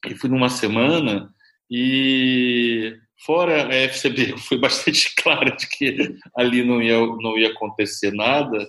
e 0.07 0.15
fui 0.15 0.29
numa 0.29 0.49
semana 0.49 1.29
e 1.69 2.95
fora 3.25 3.67
a 3.67 3.73
FCB, 3.73 4.37
fui 4.37 4.57
bastante 4.59 5.13
clara 5.15 5.55
de 5.55 5.67
que 5.67 6.15
ali 6.35 6.63
não 6.63 6.81
ia, 6.81 6.97
não 6.97 7.37
ia 7.37 7.49
acontecer 7.49 8.11
nada, 8.11 8.67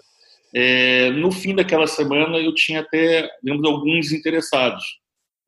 é, 0.58 1.10
no 1.10 1.30
fim 1.30 1.54
daquela 1.54 1.86
semana, 1.86 2.38
eu 2.38 2.54
tinha 2.54 2.80
até, 2.80 3.28
digamos, 3.42 3.62
alguns 3.66 4.10
interessados. 4.10 4.84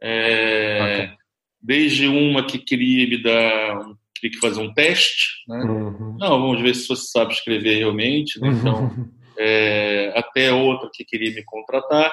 É, 0.03 0.81
okay. 0.83 1.17
Desde 1.63 2.07
uma 2.07 2.45
que 2.45 2.59
queria 2.59 3.09
me 3.09 3.23
dar, 3.23 3.87
queria 4.15 4.37
que 4.37 4.39
fazer 4.39 4.61
um 4.61 4.73
teste, 4.75 5.45
né? 5.49 5.59
Uhum. 5.61 6.17
Não, 6.19 6.41
vamos 6.41 6.61
ver 6.61 6.75
se 6.75 6.87
você 6.87 7.07
sabe 7.07 7.33
escrever 7.33 7.79
realmente. 7.79 8.39
Né? 8.39 8.49
Então, 8.49 8.95
é, 9.39 10.13
até 10.15 10.53
outra 10.53 10.91
que 10.93 11.07
queria 11.07 11.35
me 11.35 11.43
contratar. 11.43 12.13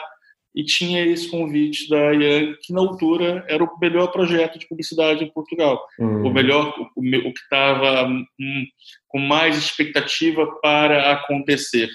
E 0.56 0.64
tinha 0.64 1.06
esse 1.06 1.30
convite 1.30 1.90
da 1.90 2.12
Young, 2.12 2.56
que 2.62 2.72
na 2.72 2.80
altura 2.80 3.46
era 3.50 3.62
o 3.62 3.80
melhor 3.80 4.08
projeto 4.08 4.58
de 4.58 4.68
publicidade 4.68 5.24
em 5.24 5.32
Portugal. 5.32 5.86
Uhum. 6.00 6.28
O 6.28 6.34
melhor, 6.34 6.74
o, 6.96 7.02
o 7.02 7.34
que 7.34 7.40
estava 7.42 8.08
um, 8.08 8.66
com 9.10 9.20
mais 9.20 9.58
expectativa 9.58 10.48
para 10.62 11.12
acontecer. 11.12 11.90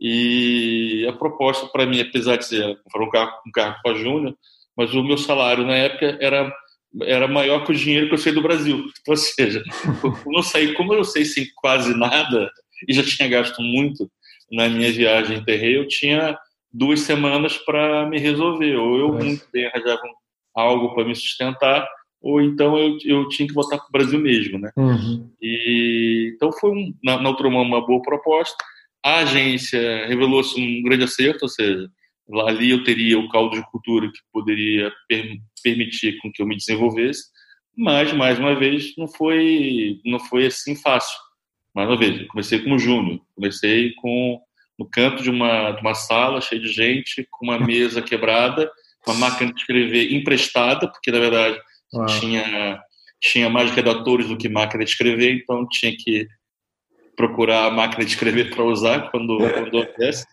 E 0.00 1.06
a 1.08 1.12
proposta 1.12 1.66
para 1.68 1.86
mim, 1.86 2.00
apesar 2.00 2.36
de 2.36 2.46
ser 2.46 2.78
um 2.96 3.10
carro, 3.10 3.32
um 3.46 3.50
carro 3.52 3.76
para 3.82 3.96
júnior, 3.96 4.36
mas 4.76 4.92
o 4.92 5.04
meu 5.04 5.16
salário 5.16 5.64
na 5.64 5.76
época 5.76 6.18
era 6.20 6.52
era 7.02 7.26
maior 7.26 7.64
que 7.64 7.72
o 7.72 7.74
dinheiro 7.74 8.06
que 8.06 8.14
eu 8.14 8.18
sei 8.18 8.32
do 8.32 8.42
Brasil. 8.42 8.84
Ou 9.08 9.16
seja, 9.16 9.62
eu 10.32 10.42
saí, 10.42 10.74
como 10.74 10.94
eu 10.94 11.04
sei 11.04 11.24
sem 11.24 11.46
quase 11.56 11.96
nada 11.96 12.50
e 12.88 12.92
já 12.92 13.02
tinha 13.02 13.28
gasto 13.28 13.60
muito 13.60 14.08
na 14.52 14.68
minha 14.68 14.92
viagem 14.92 15.38
interrail, 15.38 15.82
eu 15.82 15.88
tinha 15.88 16.38
duas 16.74 17.00
semanas 17.00 17.56
para 17.56 18.06
me 18.06 18.18
resolver. 18.18 18.76
Ou 18.76 18.98
eu 18.98 19.12
muito 19.12 19.46
bem 19.52 19.66
arranjava 19.66 20.02
algo 20.54 20.94
para 20.94 21.04
me 21.04 21.14
sustentar, 21.14 21.88
ou 22.20 22.40
então 22.40 22.76
eu, 22.78 22.96
eu 23.04 23.28
tinha 23.28 23.46
que 23.46 23.54
voltar 23.54 23.76
para 23.78 23.86
o 23.86 23.92
Brasil 23.92 24.18
mesmo, 24.18 24.58
né? 24.58 24.70
Uhum. 24.76 25.30
E 25.40 26.32
então 26.34 26.52
foi 26.52 26.70
um, 26.70 26.94
na, 27.02 27.20
na 27.20 27.28
outra 27.28 27.48
mão 27.48 27.62
uma 27.62 27.84
boa 27.84 28.02
proposta. 28.02 28.56
A 29.04 29.18
agência 29.18 30.06
revelou-se 30.06 30.58
um 30.58 30.82
grande 30.82 31.04
acerto, 31.04 31.40
ou 31.42 31.48
seja, 31.48 31.88
ali 32.46 32.70
eu 32.70 32.82
teria 32.82 33.18
o 33.18 33.28
caldo 33.28 33.56
de 33.56 33.70
cultura 33.70 34.10
que 34.10 34.18
poderia 34.32 34.90
per 35.08 35.36
permitir 35.62 36.18
com 36.18 36.32
que 36.32 36.42
eu 36.42 36.46
me 36.46 36.56
desenvolvesse, 36.56 37.24
mas 37.76 38.12
mais 38.12 38.38
uma 38.38 38.54
vez 38.54 38.94
não 38.96 39.08
foi 39.08 40.00
não 40.04 40.18
foi 40.18 40.46
assim 40.46 40.74
fácil. 40.74 41.16
Mais 41.74 41.88
uma 41.88 41.98
vez, 41.98 42.20
eu 42.20 42.28
comecei 42.28 42.60
como 42.60 42.78
júnior, 42.78 43.20
comecei 43.34 43.92
com 43.94 44.40
no 44.78 44.88
canto 44.88 45.22
de 45.22 45.30
uma 45.30 45.72
de 45.72 45.80
uma 45.80 45.94
sala 45.94 46.40
cheia 46.40 46.60
de 46.60 46.68
gente, 46.68 47.26
com 47.30 47.46
uma 47.46 47.58
mesa 47.58 48.00
quebrada, 48.02 48.70
uma 49.06 49.16
máquina 49.16 49.52
de 49.52 49.60
escrever 49.60 50.12
emprestada, 50.12 50.90
porque 50.90 51.10
na 51.10 51.18
verdade 51.18 51.58
Uau. 51.92 52.06
tinha 52.06 52.80
tinha 53.20 53.48
mais 53.48 53.70
redatores 53.70 54.28
do 54.28 54.36
que 54.36 54.48
máquina 54.48 54.84
de 54.84 54.90
escrever, 54.90 55.34
então 55.34 55.66
tinha 55.68 55.94
que 55.96 56.26
procurar 57.16 57.66
a 57.66 57.70
máquina 57.70 58.04
de 58.04 58.10
escrever 58.10 58.50
para 58.50 58.64
usar 58.64 59.10
quando 59.10 59.38
quando 59.54 59.74
houvesse 59.74 60.26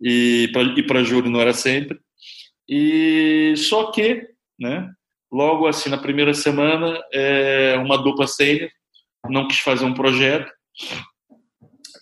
e 0.00 0.50
para 0.86 1.04
Júlio 1.04 1.30
não 1.30 1.40
era 1.40 1.52
sempre. 1.52 1.98
E 2.68 3.54
só 3.56 3.90
que, 3.90 4.26
né, 4.58 4.90
logo 5.30 5.66
assim 5.66 5.90
na 5.90 5.98
primeira 5.98 6.34
semana, 6.34 7.00
é, 7.12 7.76
uma 7.78 7.96
dupla 7.96 8.26
sênior 8.26 8.70
não 9.28 9.48
quis 9.48 9.58
fazer 9.58 9.84
um 9.84 9.94
projeto 9.94 10.50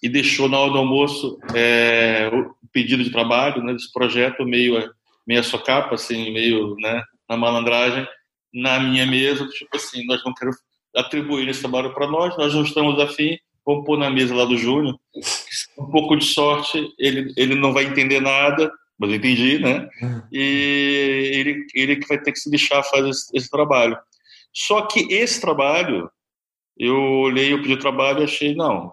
e 0.02 0.08
deixou 0.08 0.48
na 0.48 0.58
hora 0.58 0.72
do 0.72 0.78
almoço 0.78 1.38
é, 1.54 2.28
o 2.32 2.68
pedido 2.72 3.04
de 3.04 3.10
trabalho 3.10 3.62
né, 3.62 3.72
desse 3.72 3.92
projeto 3.92 4.44
meio 4.44 4.92
meio 5.26 5.44
socapa, 5.44 5.94
assim, 5.94 6.32
meio 6.32 6.74
né, 6.76 7.02
na 7.28 7.36
malandragem, 7.36 8.06
na 8.52 8.80
minha 8.80 9.06
mesa, 9.06 9.46
tipo 9.48 9.76
assim, 9.76 10.04
nós 10.06 10.22
não 10.24 10.34
queremos 10.34 10.58
atribuir 10.94 11.48
esse 11.48 11.60
trabalho 11.60 11.94
para 11.94 12.06
nós, 12.06 12.36
nós 12.36 12.54
não 12.54 12.62
estamos 12.62 13.00
afim, 13.00 13.38
vamos 13.64 13.84
pôr 13.84 13.96
na 13.96 14.10
mesa 14.10 14.34
lá 14.34 14.44
do 14.44 14.56
Júnior. 14.56 14.98
Um 15.78 15.90
pouco 15.90 16.16
de 16.16 16.24
sorte, 16.24 16.92
ele, 16.98 17.32
ele 17.36 17.54
não 17.54 17.72
vai 17.72 17.84
entender 17.84 18.20
nada, 18.20 18.70
mas 18.98 19.10
eu 19.10 19.16
entendi, 19.16 19.58
né? 19.58 19.88
E 20.30 21.32
ele, 21.34 21.66
ele 21.74 21.96
que 21.96 22.08
vai 22.08 22.18
ter 22.20 22.32
que 22.32 22.38
se 22.38 22.50
deixar 22.50 22.82
fazer 22.82 23.08
esse, 23.08 23.30
esse 23.34 23.50
trabalho. 23.50 23.96
Só 24.52 24.82
que 24.82 25.12
esse 25.12 25.40
trabalho, 25.40 26.10
eu 26.76 27.00
olhei, 27.00 27.52
eu 27.52 27.62
pedi 27.62 27.72
o 27.72 27.78
trabalho 27.78 28.20
e 28.20 28.24
achei, 28.24 28.54
não, 28.54 28.92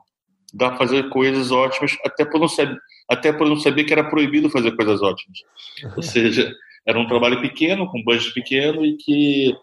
dá 0.53 0.69
para 0.69 0.77
fazer 0.79 1.09
coisas 1.09 1.51
ótimas, 1.51 1.97
até 2.05 2.25
por 2.25 2.39
não 2.39 2.47
saber, 2.47 2.77
até 3.09 3.33
por 3.33 3.47
não 3.47 3.57
saber 3.57 3.83
que 3.83 3.93
era 3.93 4.09
proibido 4.09 4.49
fazer 4.49 4.75
coisas 4.75 5.01
ótimas. 5.01 5.39
Ou 5.95 6.03
seja, 6.03 6.53
era 6.85 6.99
um 6.99 7.07
trabalho 7.07 7.41
pequeno, 7.41 7.87
com 7.87 8.03
budget 8.03 8.33
pequeno 8.33 8.85
e 8.85 8.97
que, 8.97 9.55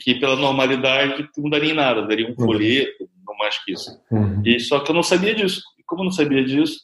que 0.00 0.14
pela 0.16 0.36
normalidade 0.36 1.28
não 1.36 1.48
daria 1.48 1.72
em 1.72 1.74
nada, 1.74 2.06
daria 2.06 2.30
um 2.30 2.34
folheto, 2.34 3.08
não 3.26 3.36
mais 3.36 3.62
que 3.64 3.72
isso. 3.72 3.90
Uhum. 4.10 4.42
E 4.44 4.60
só 4.60 4.80
que 4.80 4.90
eu 4.90 4.94
não 4.94 5.02
sabia 5.02 5.34
disso. 5.34 5.62
E 5.78 5.82
como 5.84 6.02
eu 6.02 6.06
não 6.06 6.12
sabia 6.12 6.44
disso, 6.44 6.80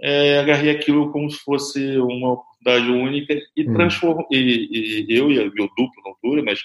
é, 0.00 0.38
agarrei 0.38 0.70
aquilo 0.70 1.12
como 1.12 1.30
se 1.30 1.38
fosse 1.38 1.96
uma 1.98 2.32
oportunidade 2.32 2.90
única 2.90 3.34
e 3.56 3.64
uhum. 3.64 3.74
transformo 3.74 4.26
e, 4.30 5.06
e, 5.08 5.16
eu 5.16 5.30
e 5.30 5.36
meu 5.36 5.68
duplo 5.68 6.02
na 6.04 6.10
altura, 6.10 6.42
mas 6.44 6.60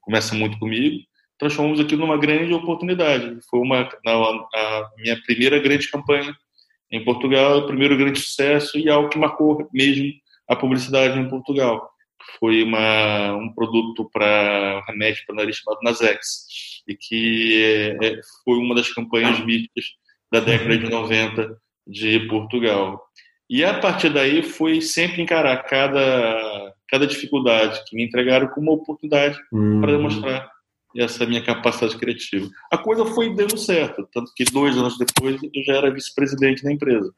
começa 0.00 0.34
muito 0.34 0.58
comigo, 0.58 0.98
transformamos 1.38 1.80
aquilo 1.80 2.02
numa 2.02 2.18
grande 2.18 2.52
oportunidade. 2.52 3.38
Foi 3.50 3.60
uma 3.60 3.88
a 4.06 4.90
minha 4.96 5.20
primeira 5.22 5.58
grande 5.58 5.90
campanha 5.90 6.34
em 6.90 7.04
Portugal, 7.04 7.58
o 7.58 7.66
primeiro 7.66 7.96
grande 7.96 8.20
sucesso 8.20 8.78
e 8.78 8.88
algo 8.88 9.08
que 9.08 9.18
marcou 9.18 9.68
mesmo 9.72 10.12
a 10.48 10.54
publicidade 10.54 11.18
em 11.18 11.28
Portugal. 11.28 11.90
Foi 12.38 12.62
uma, 12.62 13.34
um 13.34 13.52
produto 13.52 14.08
para 14.12 14.84
remédio 14.86 15.22
para 15.26 15.36
nariz 15.36 15.56
chamado 15.56 15.80
Nasex 15.82 16.46
e 16.86 16.94
que 16.94 17.62
é, 17.64 18.06
é, 18.06 18.20
foi 18.44 18.58
uma 18.58 18.74
das 18.74 18.92
campanhas 18.92 19.40
míticas 19.44 19.86
da 20.30 20.40
década 20.40 20.78
de 20.78 20.88
90 20.88 21.56
de 21.86 22.20
Portugal. 22.28 23.02
E 23.48 23.64
a 23.64 23.78
partir 23.78 24.10
daí 24.10 24.42
foi 24.42 24.80
sempre 24.80 25.22
encarar 25.22 25.56
cada, 25.64 26.74
cada 26.88 27.06
dificuldade 27.06 27.82
que 27.86 27.96
me 27.96 28.04
entregaram 28.04 28.48
como 28.48 28.70
uma 28.70 28.80
oportunidade 28.80 29.38
hum. 29.52 29.80
para 29.80 29.92
demonstrar 29.92 30.50
essa 30.96 31.26
minha 31.26 31.42
capacidade 31.42 31.96
criativa. 31.96 32.48
A 32.70 32.78
coisa 32.78 33.04
foi 33.06 33.34
dando 33.34 33.56
certo, 33.56 34.06
tanto 34.12 34.32
que 34.34 34.44
dois 34.44 34.76
anos 34.76 34.98
depois 34.98 35.40
eu 35.42 35.64
já 35.64 35.74
era 35.74 35.92
vice-presidente 35.92 36.62
da 36.62 36.72
empresa. 36.72 37.12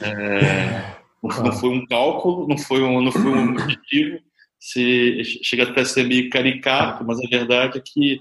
é, 0.00 0.96
não, 1.22 1.52
foi 1.52 1.70
um 1.70 1.86
cálculo, 1.86 2.46
não 2.48 2.58
foi 2.58 2.82
um, 2.82 3.00
não 3.00 3.12
foi 3.12 3.30
um 3.30 3.50
objetivo, 3.52 4.18
se, 4.58 5.22
chega 5.42 5.64
até 5.64 5.82
a 5.82 5.84
ser 5.84 6.04
meio 6.04 6.30
caricato, 6.30 7.04
mas 7.04 7.18
a 7.18 7.28
verdade 7.28 7.78
é 7.78 7.82
que 7.84 8.18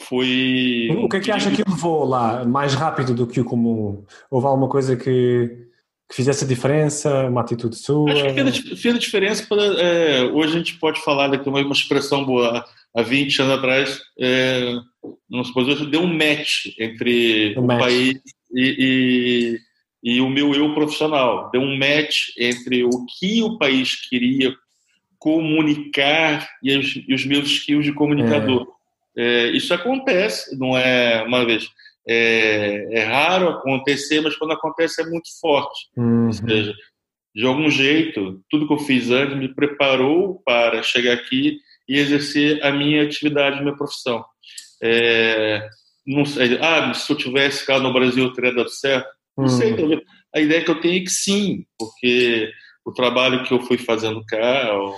foi. 0.00 0.88
O 1.02 1.08
que 1.08 1.16
é 1.16 1.20
que 1.20 1.30
acha 1.30 1.50
que 1.50 1.62
levou 1.68 2.04
lá 2.04 2.44
mais 2.44 2.74
rápido 2.74 3.14
do 3.14 3.26
que 3.26 3.40
o 3.40 3.44
comum? 3.44 4.04
Houve 4.30 4.46
alguma 4.46 4.68
coisa 4.68 4.96
que, 4.96 5.66
que 6.08 6.14
fizesse 6.14 6.44
a 6.44 6.48
diferença, 6.48 7.26
uma 7.26 7.40
atitude 7.40 7.76
sua? 7.76 8.10
Acho 8.10 8.22
que 8.22 8.34
fez, 8.34 8.80
fez 8.80 8.94
a 8.94 8.98
diferença. 8.98 9.46
Para, 9.46 9.62
é, 9.62 10.24
hoje 10.24 10.54
a 10.54 10.58
gente 10.58 10.78
pode 10.78 11.00
falar 11.02 11.28
daqui 11.28 11.48
uma, 11.48 11.60
uma 11.60 11.72
expressão 11.72 12.24
boa. 12.24 12.64
Há 12.94 13.02
20 13.02 13.42
anos 13.42 13.58
atrás, 13.58 14.02
é, 14.18 14.74
não 15.28 15.44
se 15.44 15.54
pode 15.54 15.86
deu 15.86 16.00
um 16.00 16.12
match 16.12 16.66
entre 16.78 17.54
o, 17.56 17.60
o 17.60 17.66
match. 17.66 17.78
país 17.78 18.20
e, 18.52 19.58
e, 20.02 20.14
e 20.16 20.20
o 20.20 20.28
meu 20.28 20.54
eu 20.54 20.74
profissional. 20.74 21.50
Deu 21.50 21.60
um 21.60 21.76
match 21.76 22.30
entre 22.38 22.84
o 22.84 23.06
que 23.06 23.42
o 23.42 23.56
país 23.58 23.94
queria 24.08 24.54
comunicar 25.18 26.48
e 26.62 26.76
os, 26.76 26.96
e 27.06 27.14
os 27.14 27.24
meus 27.24 27.46
skills 27.46 27.84
de 27.84 27.92
comunicador. 27.92 28.66
É. 28.76 28.80
É, 29.16 29.50
isso 29.50 29.72
acontece, 29.74 30.58
não 30.58 30.76
é 30.76 31.22
uma 31.22 31.44
vez. 31.44 31.68
É, 32.08 32.88
é, 32.98 33.04
raro 33.04 33.50
acontecer, 33.50 34.20
mas 34.20 34.34
quando 34.36 34.52
acontece 34.52 35.02
é 35.02 35.06
muito 35.06 35.28
forte. 35.40 35.88
Uhum. 35.96 36.26
Ou 36.26 36.32
seja, 36.32 36.74
de 37.34 37.46
algum 37.46 37.68
jeito, 37.68 38.42
tudo 38.50 38.66
que 38.66 38.72
eu 38.72 38.78
fiz 38.78 39.10
antes 39.10 39.36
me 39.36 39.54
preparou 39.54 40.42
para 40.44 40.82
chegar 40.82 41.12
aqui 41.12 41.58
e 41.90 41.98
exercer 41.98 42.64
a 42.64 42.70
minha 42.70 43.02
atividade, 43.02 43.60
minha 43.60 43.76
profissão. 43.76 44.24
É, 44.80 45.68
não 46.06 46.24
sei, 46.24 46.56
ah, 46.60 46.94
se 46.94 47.12
eu 47.12 47.16
tivesse 47.16 47.60
ficado 47.62 47.82
no 47.82 47.92
Brasil, 47.92 48.32
teria 48.32 48.54
dado 48.54 48.70
certo? 48.70 49.08
Não 49.36 49.46
uhum. 49.46 49.50
sei, 49.50 49.74
a 50.32 50.40
ideia 50.40 50.64
que 50.64 50.70
eu 50.70 50.80
tenho 50.80 51.02
é 51.02 51.04
que 51.04 51.10
sim, 51.10 51.64
porque 51.76 52.48
o 52.84 52.92
trabalho 52.92 53.42
que 53.42 53.52
eu 53.52 53.60
fui 53.60 53.76
fazendo 53.76 54.24
cá 54.24 54.68
ao, 54.68 54.94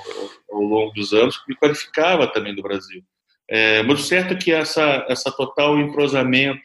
ao 0.50 0.60
longo 0.60 0.92
dos 0.92 1.14
anos 1.14 1.42
me 1.48 1.56
qualificava 1.56 2.26
também 2.26 2.54
do 2.54 2.62
Brasil. 2.62 3.02
É, 3.48 3.82
muito 3.82 4.02
certo 4.02 4.36
que 4.36 4.52
essa, 4.52 5.06
essa 5.08 5.32
total 5.32 5.78
entrosamento 5.80 6.60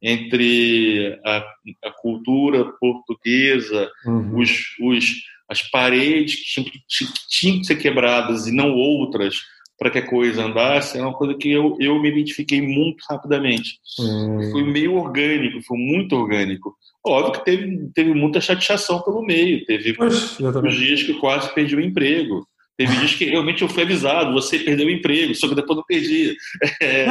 entre 0.00 1.20
a, 1.24 1.38
a 1.84 1.90
cultura 2.00 2.72
portuguesa, 2.78 3.90
uhum. 4.06 4.38
os, 4.38 4.50
os, 4.80 5.12
as 5.48 5.60
paredes 5.70 6.36
que 6.36 6.44
tinham, 6.44 6.70
que 6.70 7.28
tinham 7.28 7.58
que 7.58 7.66
ser 7.66 7.76
quebradas 7.76 8.46
e 8.46 8.52
não 8.52 8.72
outras 8.72 9.40
para 9.82 9.90
que 9.90 9.98
a 9.98 10.06
coisa 10.06 10.44
andasse, 10.44 10.96
é 10.96 11.02
uma 11.02 11.12
coisa 11.12 11.34
que 11.34 11.50
eu, 11.50 11.76
eu 11.80 12.00
me 12.00 12.08
identifiquei 12.08 12.62
muito 12.62 13.02
rapidamente. 13.10 13.80
Uhum. 13.98 14.52
Foi 14.52 14.62
meio 14.62 14.94
orgânico, 14.94 15.60
foi 15.66 15.76
muito 15.76 16.14
orgânico. 16.14 16.76
Óbvio 17.04 17.32
que 17.32 17.44
teve, 17.44 17.90
teve 17.92 18.14
muita 18.14 18.40
chateação 18.40 19.02
pelo 19.02 19.26
meio, 19.26 19.64
teve 19.64 19.96
os 20.00 20.76
dias 20.76 21.02
que 21.02 21.10
eu 21.10 21.18
quase 21.18 21.52
perdi 21.52 21.74
o 21.74 21.80
emprego. 21.80 22.46
Teve 22.76 22.96
dias 22.96 23.14
que 23.14 23.24
realmente 23.24 23.62
eu 23.62 23.68
fui 23.68 23.82
avisado, 23.82 24.32
você 24.32 24.60
perdeu 24.60 24.86
o 24.86 24.90
emprego, 24.90 25.34
só 25.34 25.48
que 25.48 25.56
depois 25.56 25.76
não 25.76 25.84
perdi. 25.84 26.36
É, 26.80 27.06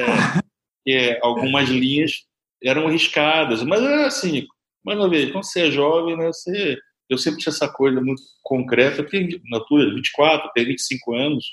é, 0.88 1.20
algumas 1.22 1.68
linhas 1.68 2.24
eram 2.64 2.88
arriscadas, 2.88 3.64
mas 3.64 3.84
é 3.84 4.06
assim, 4.06 4.48
mais 4.86 4.98
uma 4.98 5.10
vez, 5.10 5.30
quando 5.30 5.44
você 5.44 5.68
é 5.68 5.72
jovem, 5.72 6.16
né, 6.16 6.28
você, 6.28 6.78
eu 7.10 7.18
sempre 7.18 7.42
tinha 7.42 7.52
essa 7.52 7.68
coisa 7.68 8.00
muito 8.00 8.22
concreta, 8.42 9.04
porque 9.04 9.42
na 9.50 9.58
altura, 9.58 9.94
24, 9.94 10.50
tenho 10.54 10.68
25 10.68 11.14
anos, 11.16 11.46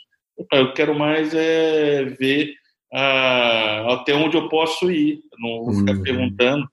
eu 0.52 0.72
quero 0.72 0.98
mais 0.98 1.34
é 1.34 2.04
ver 2.04 2.54
a, 2.92 3.94
até 3.94 4.14
onde 4.14 4.36
eu 4.36 4.48
posso 4.48 4.90
ir, 4.90 5.20
não 5.38 5.64
vou 5.64 5.74
ficar 5.74 5.92
uhum. 5.92 6.02
perguntando. 6.02 6.68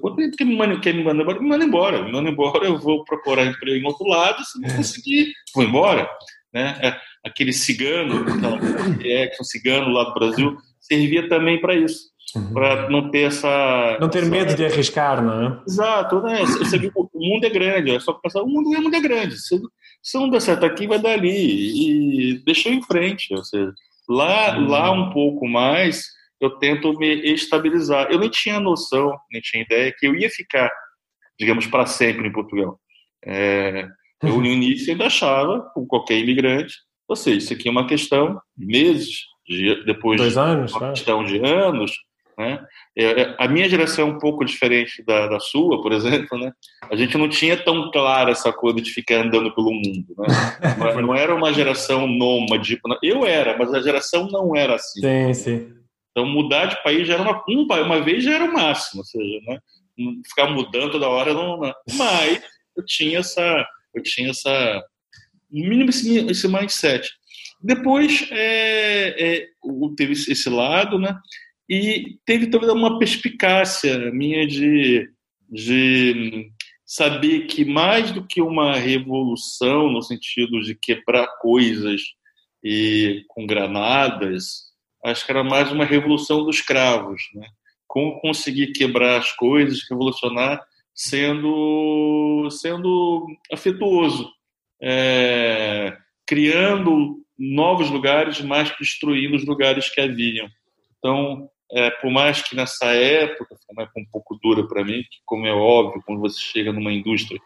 Quanto 0.00 0.16
tempo 0.16 0.36
que 0.36 0.44
me 0.44 0.56
manda, 0.56 0.80
quer 0.80 0.92
me 0.94 1.04
mandar 1.04 1.22
embora? 1.22 1.40
Me 1.40 1.48
manda 1.48 1.64
embora. 1.64 2.02
Me 2.02 2.12
manda 2.12 2.28
embora, 2.28 2.66
eu 2.66 2.76
vou 2.78 3.04
procurar 3.04 3.46
emprego 3.46 3.76
em 3.76 3.86
outro 3.86 4.06
lado, 4.06 4.44
se 4.44 4.60
não 4.60 4.68
conseguir, 4.76 5.32
vou 5.54 5.62
embora 5.64 6.08
né? 6.56 6.78
É, 6.82 6.96
aquele 7.28 7.52
cigano, 7.52 8.24
é, 9.04 9.26
que 9.26 9.36
é 9.36 9.40
um 9.40 9.44
cigano 9.44 9.90
lá 9.90 10.04
do 10.04 10.14
Brasil, 10.14 10.56
servia 10.80 11.28
também 11.28 11.60
para 11.60 11.74
isso, 11.74 12.10
uhum. 12.34 12.52
para 12.54 12.88
não 12.88 13.10
ter 13.10 13.26
essa... 13.26 13.98
Não 14.00 14.08
ter 14.08 14.20
essa... 14.20 14.30
medo 14.30 14.54
de 14.54 14.64
arriscar, 14.64 15.22
não 15.22 15.46
é? 15.46 15.62
Exato, 15.68 16.22
né? 16.22 16.40
Você 16.46 16.78
viu, 16.78 16.90
o 16.94 17.08
mundo 17.14 17.44
é 17.44 17.50
grande, 17.50 17.90
é 17.90 18.00
só 18.00 18.14
pensar, 18.14 18.42
o 18.42 18.48
mundo, 18.48 18.70
o 18.70 18.82
mundo 18.82 18.96
é 18.96 19.00
grande, 19.00 19.36
se, 19.38 19.60
se 20.06 20.18
não 20.18 20.30
der 20.30 20.40
certo 20.40 20.64
aqui, 20.64 20.86
vai 20.86 20.98
dar 20.98 21.12
ali, 21.12 22.32
e 22.32 22.38
deixa 22.44 22.68
eu 22.68 22.74
em 22.74 22.82
frente, 22.82 23.34
ou 23.34 23.44
seja, 23.44 23.72
Lá, 24.08 24.56
uhum. 24.56 24.68
lá 24.68 24.90
um 24.92 25.10
pouco 25.10 25.48
mais, 25.48 26.06
eu 26.40 26.50
tento 26.58 26.92
me 26.98 27.32
estabilizar. 27.32 28.08
Eu 28.10 28.18
nem 28.18 28.30
tinha 28.30 28.60
noção, 28.60 29.16
nem 29.30 29.40
tinha 29.42 29.62
ideia 29.62 29.92
que 29.96 30.06
eu 30.06 30.14
ia 30.14 30.30
ficar, 30.30 30.70
digamos, 31.38 31.66
para 31.66 31.86
sempre 31.86 32.28
em 32.28 32.32
Portugal. 32.32 32.78
É, 33.24 33.88
eu, 34.22 34.38
no 34.38 34.46
início, 34.46 34.92
ainda 34.92 35.06
achava, 35.06 35.60
como 35.74 35.86
qualquer 35.86 36.18
imigrante, 36.18 36.74
ou 37.08 37.16
seja, 37.16 37.38
isso 37.38 37.52
aqui 37.52 37.68
é 37.68 37.70
uma 37.70 37.86
questão 37.86 38.40
meses, 38.56 39.18
de, 39.46 39.84
depois 39.84 40.20
Dois 40.20 40.38
anos, 40.38 40.72
uma 40.72 40.80
tá? 40.80 40.90
questão 40.90 41.24
de 41.24 41.38
anos, 41.38 41.92
né? 42.38 42.64
É, 42.96 43.04
é, 43.22 43.36
a 43.38 43.48
minha 43.48 43.68
geração 43.68 44.06
é 44.06 44.10
um 44.10 44.18
pouco 44.18 44.44
diferente 44.44 45.02
da, 45.04 45.26
da 45.26 45.40
sua, 45.40 45.80
por 45.80 45.92
exemplo. 45.92 46.38
Né? 46.38 46.52
A 46.90 46.96
gente 46.96 47.16
não 47.16 47.28
tinha 47.28 47.56
tão 47.56 47.90
clara 47.90 48.30
essa 48.30 48.52
coisa 48.52 48.80
de 48.80 48.90
ficar 48.90 49.24
andando 49.24 49.54
pelo 49.54 49.72
mundo. 49.72 50.14
Né? 50.18 50.26
Não 51.02 51.14
era 51.14 51.34
uma 51.34 51.52
geração 51.52 52.06
nômade. 52.06 52.78
Eu 53.02 53.24
era, 53.24 53.56
mas 53.56 53.72
a 53.72 53.80
geração 53.80 54.28
não 54.28 54.54
era 54.56 54.74
assim. 54.74 55.00
Sim, 55.00 55.34
sim. 55.34 55.72
Então, 56.10 56.26
mudar 56.26 56.66
de 56.66 56.82
país 56.82 57.06
já 57.06 57.14
era 57.14 57.22
uma, 57.22 57.44
um, 57.48 57.66
uma 57.84 58.00
vez 58.00 58.24
já 58.24 58.34
era 58.34 58.44
o 58.44 58.52
máximo. 58.52 59.00
Ou 59.00 59.04
seja, 59.04 59.40
né? 59.46 59.58
ficar 60.26 60.50
mudando 60.50 60.92
toda 60.92 61.08
hora 61.08 61.32
não, 61.32 61.58
não. 61.58 61.72
Mas 61.94 62.42
eu 62.76 62.84
tinha 62.84 63.18
essa. 63.18 63.66
Eu 63.94 64.02
tinha 64.02 64.30
essa. 64.30 64.82
Mínimo 65.50 65.90
esse, 65.90 66.18
esse 66.26 66.48
mindset. 66.48 67.08
Depois 67.62 68.28
é, 68.30 69.38
é, 69.38 69.46
teve 69.96 70.12
esse 70.12 70.48
lado, 70.50 70.98
né? 70.98 71.16
E 71.68 72.18
teve 72.24 72.46
também 72.46 72.70
uma 72.70 72.98
perspicácia 72.98 74.10
minha 74.12 74.46
de, 74.46 75.08
de 75.48 76.50
saber 76.84 77.46
que 77.46 77.64
mais 77.64 78.12
do 78.12 78.24
que 78.24 78.40
uma 78.40 78.76
revolução 78.76 79.90
no 79.90 80.00
sentido 80.00 80.60
de 80.60 80.76
quebrar 80.76 81.26
coisas 81.40 82.00
e 82.62 83.24
com 83.28 83.46
granadas, 83.46 84.66
acho 85.04 85.24
que 85.24 85.32
era 85.32 85.42
mais 85.42 85.70
uma 85.72 85.84
revolução 85.84 86.44
dos 86.44 86.60
cravos, 86.60 87.22
né? 87.34 87.48
Como 87.86 88.20
conseguir 88.20 88.72
quebrar 88.72 89.18
as 89.18 89.32
coisas, 89.32 89.88
revolucionar, 89.88 90.60
sendo 90.94 92.48
sendo 92.50 93.26
afetuoso, 93.52 94.30
é, 94.80 95.96
criando 96.26 97.24
novos 97.38 97.90
lugares, 97.90 98.40
mas 98.40 98.72
destruindo 98.78 99.36
os 99.36 99.44
lugares 99.44 99.92
que 99.92 100.00
haviam. 100.00 100.48
Então, 100.98 101.48
é, 101.72 101.90
por 101.90 102.10
mais 102.10 102.42
que 102.42 102.54
nessa 102.54 102.86
época 102.86 103.56
foi 103.56 103.74
uma 103.74 103.82
época 103.82 104.00
um 104.00 104.06
pouco 104.10 104.38
dura 104.42 104.66
para 104.66 104.84
mim, 104.84 105.02
que 105.02 105.18
como 105.24 105.46
é 105.46 105.52
óbvio, 105.52 106.02
quando 106.06 106.20
você 106.20 106.40
chega 106.40 106.72
numa 106.72 106.92
indústria 106.92 107.40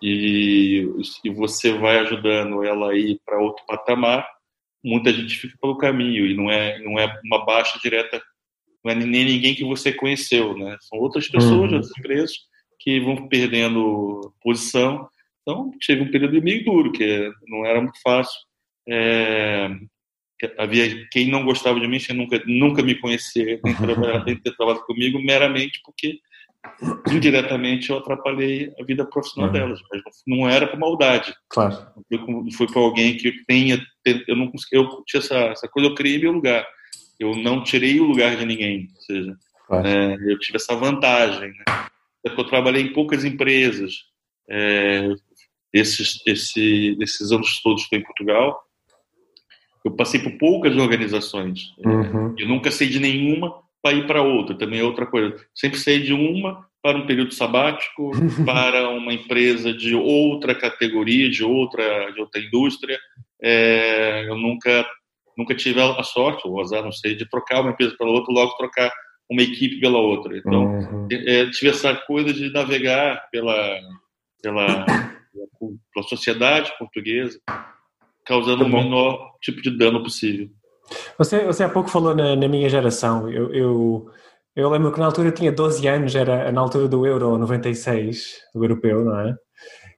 e, 0.00 0.86
e 1.24 1.30
você 1.30 1.72
vai 1.72 1.98
ajudando 1.98 2.62
ela 2.64 2.90
a 2.90 2.96
ir 2.96 3.20
para 3.24 3.40
outro 3.40 3.64
patamar, 3.66 4.28
muita 4.82 5.12
gente 5.12 5.36
fica 5.36 5.56
pelo 5.60 5.76
caminho 5.76 6.26
e 6.26 6.34
não 6.34 6.50
é 6.50 6.78
não 6.80 6.98
é 6.98 7.20
uma 7.24 7.44
baixa 7.44 7.78
direta, 7.82 8.22
não 8.84 8.92
é 8.92 8.94
nem 8.94 9.24
ninguém 9.24 9.54
que 9.54 9.64
você 9.64 9.92
conheceu, 9.92 10.56
né? 10.56 10.76
São 10.82 10.98
outras 10.98 11.28
pessoas, 11.28 11.52
uhum. 11.52 11.62
outras 11.62 11.90
empresas 11.98 12.32
que 12.78 13.00
vão 13.00 13.28
perdendo 13.28 14.32
posição. 14.40 15.08
Então, 15.42 15.72
tive 15.80 16.02
um 16.02 16.10
período 16.10 16.40
meio 16.42 16.64
duro, 16.64 16.92
que 16.92 17.30
não 17.48 17.66
era 17.66 17.80
muito 17.80 18.00
fácil. 18.02 18.38
É, 18.88 19.68
havia 20.58 21.08
quem 21.10 21.28
não 21.28 21.44
gostava 21.44 21.80
de 21.80 21.88
mim 21.88 21.98
sem 21.98 22.14
nunca 22.14 22.40
nunca 22.46 22.82
me 22.82 22.94
conhecer 22.94 23.60
nem, 23.64 23.74
trabalhar, 23.76 24.24
nem 24.24 24.36
ter 24.36 24.54
trabalhado 24.54 24.84
comigo 24.86 25.20
meramente 25.20 25.80
porque 25.84 26.18
indiretamente 27.10 27.90
eu 27.90 27.98
atrapalhei 27.98 28.72
a 28.78 28.84
vida 28.84 29.04
profissional 29.04 29.48
uhum. 29.48 29.52
delas 29.52 29.80
mas 29.90 30.02
não 30.26 30.48
era 30.48 30.66
por 30.66 30.78
maldade 30.78 31.34
claro 31.48 31.76
foi, 32.08 32.52
foi 32.52 32.66
para 32.66 32.80
alguém 32.80 33.16
que 33.16 33.44
tenha 33.46 33.80
eu 34.04 34.36
não 34.36 34.50
eu 34.72 35.02
tinha 35.06 35.20
essa, 35.20 35.36
essa 35.36 35.68
coisa 35.68 35.88
eu 35.88 35.94
criei 35.94 36.18
meu 36.18 36.32
lugar 36.32 36.66
eu 37.18 37.34
não 37.34 37.62
tirei 37.62 37.98
o 38.00 38.04
lugar 38.04 38.36
de 38.36 38.44
ninguém 38.44 38.88
ou 38.94 39.00
seja 39.02 39.36
claro. 39.66 39.86
é, 39.86 40.14
eu 40.14 40.38
tive 40.38 40.56
essa 40.56 40.74
vantagem 40.76 41.48
né? 41.50 41.88
eu 42.24 42.44
trabalhei 42.44 42.82
em 42.82 42.92
poucas 42.92 43.24
empresas 43.24 43.94
é, 44.48 45.08
esses 45.72 46.22
esse, 46.26 46.96
esses 47.00 47.32
anos 47.32 47.60
todos 47.62 47.86
que 47.86 47.96
em 47.96 48.02
Portugal 48.02 48.67
eu 49.84 49.92
passei 49.92 50.20
por 50.20 50.32
poucas 50.32 50.76
organizações. 50.76 51.74
Uhum. 51.84 52.34
Eu 52.38 52.48
nunca 52.48 52.70
sei 52.70 52.88
de 52.88 53.00
nenhuma 53.00 53.54
para 53.82 53.96
ir 53.96 54.06
para 54.06 54.22
outra. 54.22 54.56
Também 54.56 54.80
é 54.80 54.84
outra 54.84 55.06
coisa. 55.06 55.36
Sempre 55.54 55.78
sei 55.78 56.00
de 56.00 56.12
uma 56.12 56.66
para 56.82 56.98
um 56.98 57.06
período 57.06 57.34
sabático, 57.34 58.12
para 58.44 58.88
uma 58.90 59.12
empresa 59.12 59.72
de 59.72 59.94
outra 59.94 60.54
categoria, 60.54 61.28
de 61.28 61.44
outra, 61.44 62.10
de 62.12 62.20
outra 62.20 62.40
indústria. 62.40 62.98
É, 63.42 64.26
eu 64.28 64.36
nunca, 64.36 64.86
nunca 65.36 65.54
tive 65.54 65.80
a 65.80 66.02
sorte, 66.02 66.46
ou 66.46 66.60
azar, 66.60 66.82
não 66.82 66.92
sei, 66.92 67.14
de 67.14 67.28
trocar 67.28 67.60
uma 67.60 67.70
empresa 67.70 67.96
pela 67.96 68.10
outra, 68.10 68.32
logo 68.32 68.56
trocar 68.56 68.92
uma 69.30 69.42
equipe 69.42 69.80
pela 69.80 69.98
outra. 69.98 70.36
Então, 70.36 70.64
uhum. 70.64 71.08
é, 71.10 71.50
tive 71.50 71.70
essa 71.70 71.94
coisa 71.94 72.32
de 72.32 72.50
navegar 72.50 73.28
pela, 73.30 73.80
pela, 74.42 74.86
pela 75.92 76.06
sociedade 76.08 76.72
portuguesa, 76.78 77.38
causando 78.28 78.64
o 78.64 78.68
menor 78.68 79.32
tipo 79.40 79.62
de 79.62 79.76
dano 79.76 80.02
possível. 80.02 80.50
Você, 81.16 81.44
você 81.44 81.64
há 81.64 81.68
pouco 81.68 81.88
falou 81.88 82.14
na, 82.14 82.36
na 82.36 82.46
minha 82.46 82.68
geração. 82.68 83.30
Eu, 83.30 83.52
eu, 83.54 84.10
eu, 84.54 84.68
lembro 84.68 84.92
que 84.92 85.00
na 85.00 85.06
altura 85.06 85.28
eu 85.28 85.32
tinha 85.34 85.50
12 85.50 85.86
anos, 85.88 86.14
era 86.14 86.52
na 86.52 86.60
altura 86.60 86.86
do 86.86 87.06
Euro 87.06 87.38
96, 87.38 88.36
do 88.54 88.62
europeu, 88.62 89.02
não 89.04 89.18
é? 89.18 89.34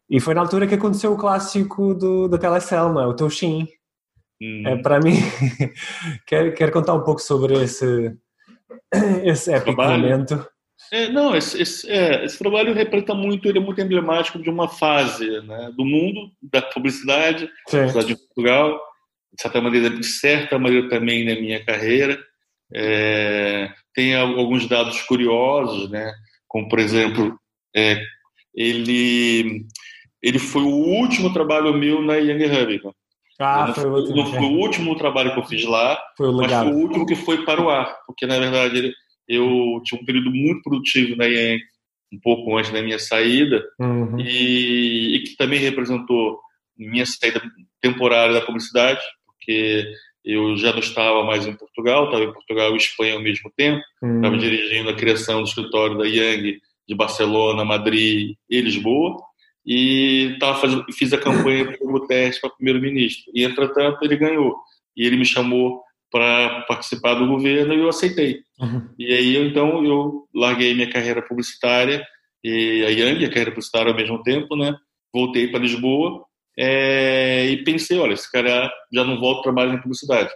E 0.09 0.21
foi 0.21 0.35
na 0.35 0.41
altura 0.41 0.67
que 0.67 0.75
aconteceu 0.75 1.13
o 1.13 1.17
clássico 1.17 1.93
do, 1.95 2.29
da 2.29 2.39
Telecel, 2.39 2.93
não 2.93 3.03
é? 3.03 3.07
O 3.07 3.15
Toshin. 3.15 3.67
Hum. 4.41 4.63
É, 4.65 4.77
para 4.77 5.01
mim, 5.01 5.15
quero, 6.27 6.53
quero 6.55 6.73
contar 6.73 6.95
um 6.95 7.03
pouco 7.03 7.21
sobre 7.21 7.55
esse, 7.63 8.17
esse 9.25 9.53
épico 9.53 9.83
momento. 9.83 10.47
É, 10.93 11.09
não, 11.09 11.37
esse, 11.37 11.61
esse, 11.63 11.89
é, 11.89 12.25
esse, 12.25 12.37
trabalho 12.37 12.75
representa 12.75 13.15
muito, 13.15 13.49
ele 13.49 13.59
é 13.59 13.61
muito 13.61 13.81
emblemático 13.81 14.41
de 14.41 14.51
uma 14.51 14.69
fase 14.69 15.41
né, 15.43 15.71
do 15.77 15.85
mundo, 15.85 16.33
da 16.43 16.61
publicidade, 16.61 17.49
da 17.71 17.89
cidade 17.89 18.09
de 18.09 18.17
Portugal, 18.17 18.81
de 19.33 19.41
certa 19.41 19.61
maneira, 19.61 19.91
de 19.91 20.05
certa 20.05 20.59
maneira 20.59 20.89
também 20.89 21.25
na 21.25 21.41
minha 21.41 21.65
carreira. 21.65 22.19
É, 22.75 23.73
tem 23.95 24.17
alguns 24.17 24.67
dados 24.67 25.01
curiosos, 25.03 25.89
né, 25.91 26.13
como, 26.49 26.69
por 26.69 26.81
exemplo, 26.81 27.39
é, 27.75 28.03
ele, 28.53 29.65
ele 30.21 30.39
foi 30.41 30.63
o 30.63 30.69
último 30.69 31.33
trabalho 31.33 31.73
meu 31.73 32.03
na 32.03 32.17
Young 32.17 32.47
Hub. 32.47 32.81
Né? 32.85 32.93
Ah, 33.39 33.69
não 33.69 33.75
foi, 33.75 33.87
o 33.87 33.95
último, 33.95 34.17
não 34.17 34.27
foi 34.27 34.41
o 34.41 34.59
último 34.59 34.97
trabalho 34.97 35.33
que 35.33 35.39
eu 35.39 35.47
fiz 35.47 35.65
lá, 35.65 35.99
foi 36.17 36.33
mas 36.33 36.53
foi 36.53 36.73
o 36.73 36.77
último 36.77 37.07
que 37.07 37.15
foi 37.15 37.45
para 37.45 37.63
o 37.63 37.71
ar, 37.71 37.97
porque 38.07 38.27
na 38.27 38.39
verdade 38.39 38.77
ele 38.77 38.95
eu 39.31 39.81
tinha 39.85 40.01
um 40.01 40.05
período 40.05 40.31
muito 40.33 40.61
produtivo 40.63 41.17
na 41.17 41.29
IEM, 41.29 41.61
um 42.13 42.19
pouco 42.19 42.57
antes 42.59 42.73
da 42.73 42.83
minha 42.83 42.99
saída, 42.99 43.65
uhum. 43.79 44.19
e, 44.19 45.15
e, 45.15 45.21
que 45.21 45.37
também 45.37 45.61
representou 45.61 46.41
minha 46.77 47.07
saída 47.07 47.41
temporária 47.81 48.35
da 48.35 48.41
publicidade, 48.41 49.01
porque 49.25 49.87
eu 50.25 50.57
já 50.57 50.73
não 50.73 50.81
estava 50.81 51.23
mais 51.23 51.47
em 51.47 51.55
Portugal, 51.55 52.07
estava 52.07 52.25
em 52.25 52.33
Portugal 52.33 52.75
e 52.75 52.77
Espanha 52.77 53.15
ao 53.15 53.23
mesmo 53.23 53.53
tempo, 53.57 53.81
uhum. 54.03 54.17
estava 54.17 54.37
dirigindo 54.37 54.91
a 54.91 54.97
criação 54.97 55.43
do 55.43 55.49
escritório 55.49 55.97
da 55.97 56.05
Yang 56.05 56.61
de 56.89 56.95
Barcelona, 56.97 57.65
Madrid 57.65 58.35
e 58.51 58.61
Lisboa, 58.61 59.17
e 59.65 60.37
tava 60.41 60.61
fazendo, 60.61 60.85
fiz 60.93 61.13
a 61.13 61.19
campanha 61.19 61.79
como 61.79 62.05
teste 62.09 62.41
para 62.41 62.51
primeiro-ministro. 62.51 63.31
E, 63.33 63.45
entretanto, 63.45 64.03
ele 64.03 64.17
ganhou. 64.17 64.57
E 64.97 65.07
ele 65.07 65.17
me 65.17 65.25
chamou 65.25 65.83
para 66.11 66.63
participar 66.63 67.15
do 67.15 67.27
governo 67.27 67.73
e 67.73 67.79
eu 67.79 67.89
aceitei. 67.89 68.41
Uhum. 68.59 68.89
E 68.99 69.13
aí, 69.13 69.37
então, 69.37 69.85
eu 69.85 70.29
larguei 70.35 70.75
minha 70.75 70.91
carreira 70.91 71.23
publicitária 71.23 72.05
e 72.43 72.85
a 72.85 72.89
Yang, 72.89 73.25
a 73.25 73.29
carreira 73.29 73.51
publicitária 73.53 73.91
ao 73.91 73.97
mesmo 73.97 74.23
tempo, 74.23 74.57
né? 74.57 74.75
Voltei 75.13 75.49
para 75.49 75.61
Lisboa 75.61 76.25
é, 76.59 77.47
e 77.47 77.65
pensei, 77.65 77.99
olha, 77.99 78.15
esse 78.15 78.31
cara 78.31 78.71
já 78.93 79.05
não 79.05 79.19
volta 79.21 79.43
trabalhar 79.43 79.75
em 79.75 79.81
publicidade. 79.81 80.31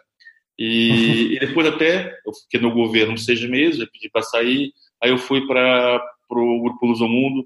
E, 0.58 0.90
uhum. 0.90 1.32
e, 1.32 1.38
depois 1.40 1.66
até, 1.66 2.16
eu 2.24 2.32
fiquei 2.32 2.60
no 2.60 2.72
governo 2.72 3.18
seis 3.18 3.42
meses, 3.48 3.80
eu 3.80 3.90
pedi 3.90 4.08
para 4.08 4.22
sair, 4.22 4.72
aí 5.02 5.10
eu 5.10 5.18
fui 5.18 5.46
para 5.46 6.00
o 6.30 6.62
Grupo 6.62 6.87
Lusomundo, 6.87 7.44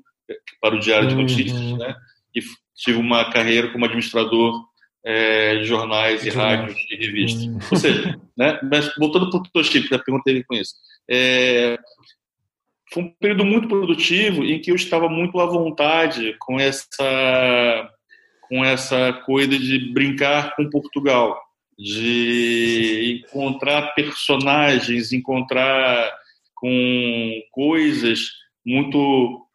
para 0.61 0.75
o 0.75 0.79
Diário 0.79 1.09
de 1.09 1.15
Notícias, 1.15 1.59
uhum. 1.59 1.79
né? 1.79 1.95
E 2.35 2.41
tive 2.77 2.99
uma 2.99 3.31
carreira 3.31 3.73
como 3.73 3.85
administrador 3.85 4.68
é, 5.05 5.63
jornais 5.65 6.25
e 6.25 6.31
rádios 6.31 6.77
e 6.91 6.97
revistas. 6.97 7.47
Hum. 7.47 7.59
Ou 7.71 7.79
seja, 7.79 8.21
né, 8.37 8.59
mas 8.63 8.93
voltando 8.97 9.31
para 9.31 9.41
o 9.41 9.43
Toship, 9.53 9.95
a 9.95 9.99
pergunta 9.99 10.25
teve 10.25 10.45
com 10.45 10.55
isso. 10.55 10.75
É, 11.11 11.79
foi 12.93 13.03
um 13.03 13.11
período 13.21 13.45
muito 13.45 13.69
produtivo 13.69 14.45
em 14.45 14.61
que 14.61 14.71
eu 14.71 14.77
estava 14.77 15.09
muito 15.09 15.39
à 15.41 15.47
vontade 15.47 16.35
com 16.39 16.59
essa 16.59 17.91
com 18.43 18.65
essa 18.65 19.13
coisa 19.27 19.59
de 19.59 19.93
brincar 19.93 20.57
com 20.57 20.71
Portugal, 20.71 21.39
de 21.79 23.23
encontrar 23.27 23.95
personagens, 23.95 25.13
encontrar 25.13 26.11
com 26.55 27.43
coisas 27.53 28.21
muito 28.65 29.47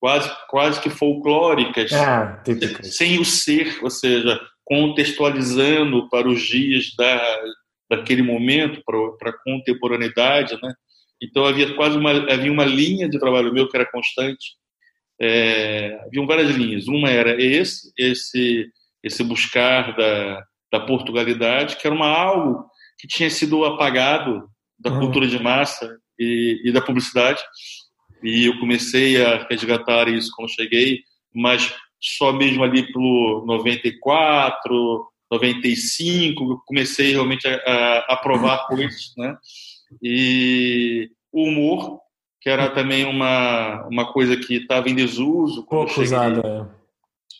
quase 0.00 0.28
quase 0.48 0.80
que 0.80 0.90
folclóricas, 0.90 1.92
ah, 1.92 2.42
sem 2.82 3.20
o 3.20 3.24
ser, 3.24 3.78
ou 3.80 3.90
seja, 3.90 4.40
contextualizando 4.64 6.08
para 6.08 6.28
os 6.28 6.40
dias 6.42 6.94
da, 6.96 7.42
daquele 7.90 8.22
momento 8.22 8.82
para 9.18 9.30
a 9.30 9.38
contemporaneidade, 9.44 10.58
né? 10.62 10.74
Então 11.22 11.44
havia 11.44 11.74
quase 11.74 11.96
uma 11.96 12.10
havia 12.32 12.50
uma 12.50 12.64
linha 12.64 13.08
de 13.08 13.18
trabalho 13.18 13.52
meu 13.52 13.68
que 13.68 13.76
era 13.76 13.90
constante. 13.90 14.56
É, 15.20 16.00
haviam 16.04 16.26
várias 16.26 16.50
linhas. 16.50 16.88
Uma 16.88 17.10
era 17.10 17.40
esse 17.40 17.92
esse 17.96 18.66
esse 19.02 19.22
buscar 19.24 19.96
da, 19.96 20.44
da 20.72 20.80
Portugalidade, 20.80 21.76
que 21.76 21.86
era 21.86 21.94
uma 21.94 22.06
algo 22.06 22.64
que 22.98 23.08
tinha 23.08 23.28
sido 23.28 23.64
apagado 23.64 24.48
da 24.78 24.90
uhum. 24.90 25.00
cultura 25.00 25.26
de 25.26 25.40
massa 25.40 25.96
e, 26.18 26.60
e, 26.64 26.72
da 26.72 26.80
publicidade. 26.80 27.42
E 28.22 28.46
eu 28.46 28.58
comecei 28.60 29.20
a 29.20 29.44
resgatar 29.48 30.08
isso 30.08 30.30
quando 30.36 30.54
cheguei, 30.54 31.00
mas 31.34 31.74
só 32.02 32.32
mesmo 32.32 32.64
ali 32.64 32.92
pelo 32.92 33.44
94, 33.46 35.06
95, 35.30 36.62
comecei 36.66 37.12
realmente 37.12 37.46
a, 37.46 37.54
a, 37.54 37.98
a 38.14 38.16
provar 38.16 38.66
coisas, 38.66 39.12
né? 39.16 39.36
E 40.02 41.10
o 41.30 41.44
humor, 41.44 42.00
que 42.40 42.50
era 42.50 42.68
também 42.70 43.04
uma, 43.04 43.86
uma 43.86 44.12
coisa 44.12 44.36
que 44.36 44.56
estava 44.56 44.90
em 44.90 44.94
desuso. 44.94 45.64
Pouco 45.66 46.00
usada. 46.00 46.42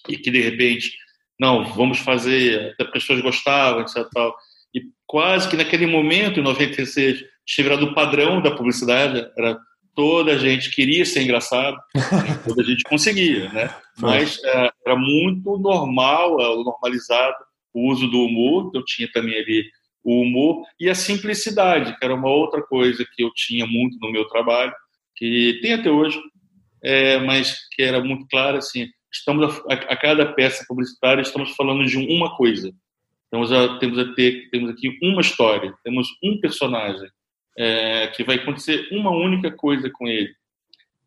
É. 0.09 0.13
E 0.13 0.17
que, 0.17 0.31
de 0.31 0.41
repente, 0.41 0.93
não, 1.39 1.65
vamos 1.75 1.99
fazer, 1.99 2.75
as 2.81 2.91
pessoas 2.91 3.21
gostavam, 3.21 3.83
etc. 3.83 4.07
Tal. 4.13 4.35
E 4.75 4.83
quase 5.07 5.49
que 5.49 5.57
naquele 5.57 5.87
momento, 5.87 6.39
em 6.41 6.43
96, 6.43 7.25
tinha 7.45 7.65
virado 7.65 7.87
o 7.87 7.95
padrão 7.95 8.41
da 8.41 8.53
publicidade, 8.53 9.29
era 9.37 9.59
toda 9.95 10.33
a 10.33 10.39
gente 10.39 10.71
queria 10.71 11.05
ser 11.05 11.23
engraçado, 11.23 11.77
toda 12.47 12.63
a 12.63 12.65
gente 12.65 12.83
conseguia, 12.85 13.49
né? 13.51 13.75
Mas 13.99 14.43
é, 14.45 14.71
era 14.87 14.97
muito 14.97 15.59
normal, 15.59 16.41
é, 16.41 16.45
normalizado 16.65 17.37
o 17.75 17.91
uso 17.91 18.07
do 18.09 18.25
humor, 18.25 18.69
então 18.69 18.83
tinha 18.85 19.11
também 19.13 19.35
ali 19.35 19.65
o 20.05 20.23
humor 20.23 20.65
e 20.79 20.91
a 20.91 20.95
simplicidade, 20.95 21.97
que 21.97 22.05
era 22.05 22.15
uma 22.15 22.29
outra 22.29 22.63
coisa 22.63 23.07
que 23.15 23.23
eu 23.23 23.33
tinha 23.35 23.67
muito 23.67 23.99
no 24.01 24.11
meu 24.11 24.27
trabalho, 24.27 24.73
que 25.17 25.59
tem 25.63 25.75
até 25.75 25.91
hoje, 25.91 26.21
é, 26.83 27.19
mas 27.19 27.57
que 27.71 27.83
era 27.83 28.03
muito 28.03 28.27
claro 28.29 28.59
assim, 28.59 28.89
estamos 29.13 29.57
a, 29.69 29.73
a, 29.75 29.97
cada 29.97 30.33
peça 30.33 30.65
publicitária 30.67 31.23
estamos 31.23 31.55
falando 31.55 31.85
de 31.87 31.97
uma 31.97 32.37
coisa. 32.37 32.73
Temos 33.31 33.53
a, 33.53 33.79
temos 33.79 33.99
a 33.99 34.13
ter 34.15 34.51
temos 34.51 34.71
aqui 34.71 34.99
uma 35.03 35.21
história, 35.21 35.73
temos 35.85 36.09
um 36.23 36.39
personagem 36.41 37.09
é, 37.57 38.09
que 38.09 38.25
vai 38.25 38.37
acontecer 38.37 38.89
uma 38.91 39.11
única 39.11 39.51
coisa 39.51 39.91
com 39.91 40.07
ele. 40.07 40.35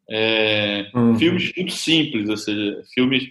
É, 0.10 0.90
uhum. 0.94 1.16
Filmes 1.18 1.52
muito 1.56 1.72
simples, 1.72 2.30
ou 2.30 2.38
seja, 2.38 2.82
filmes 2.94 3.28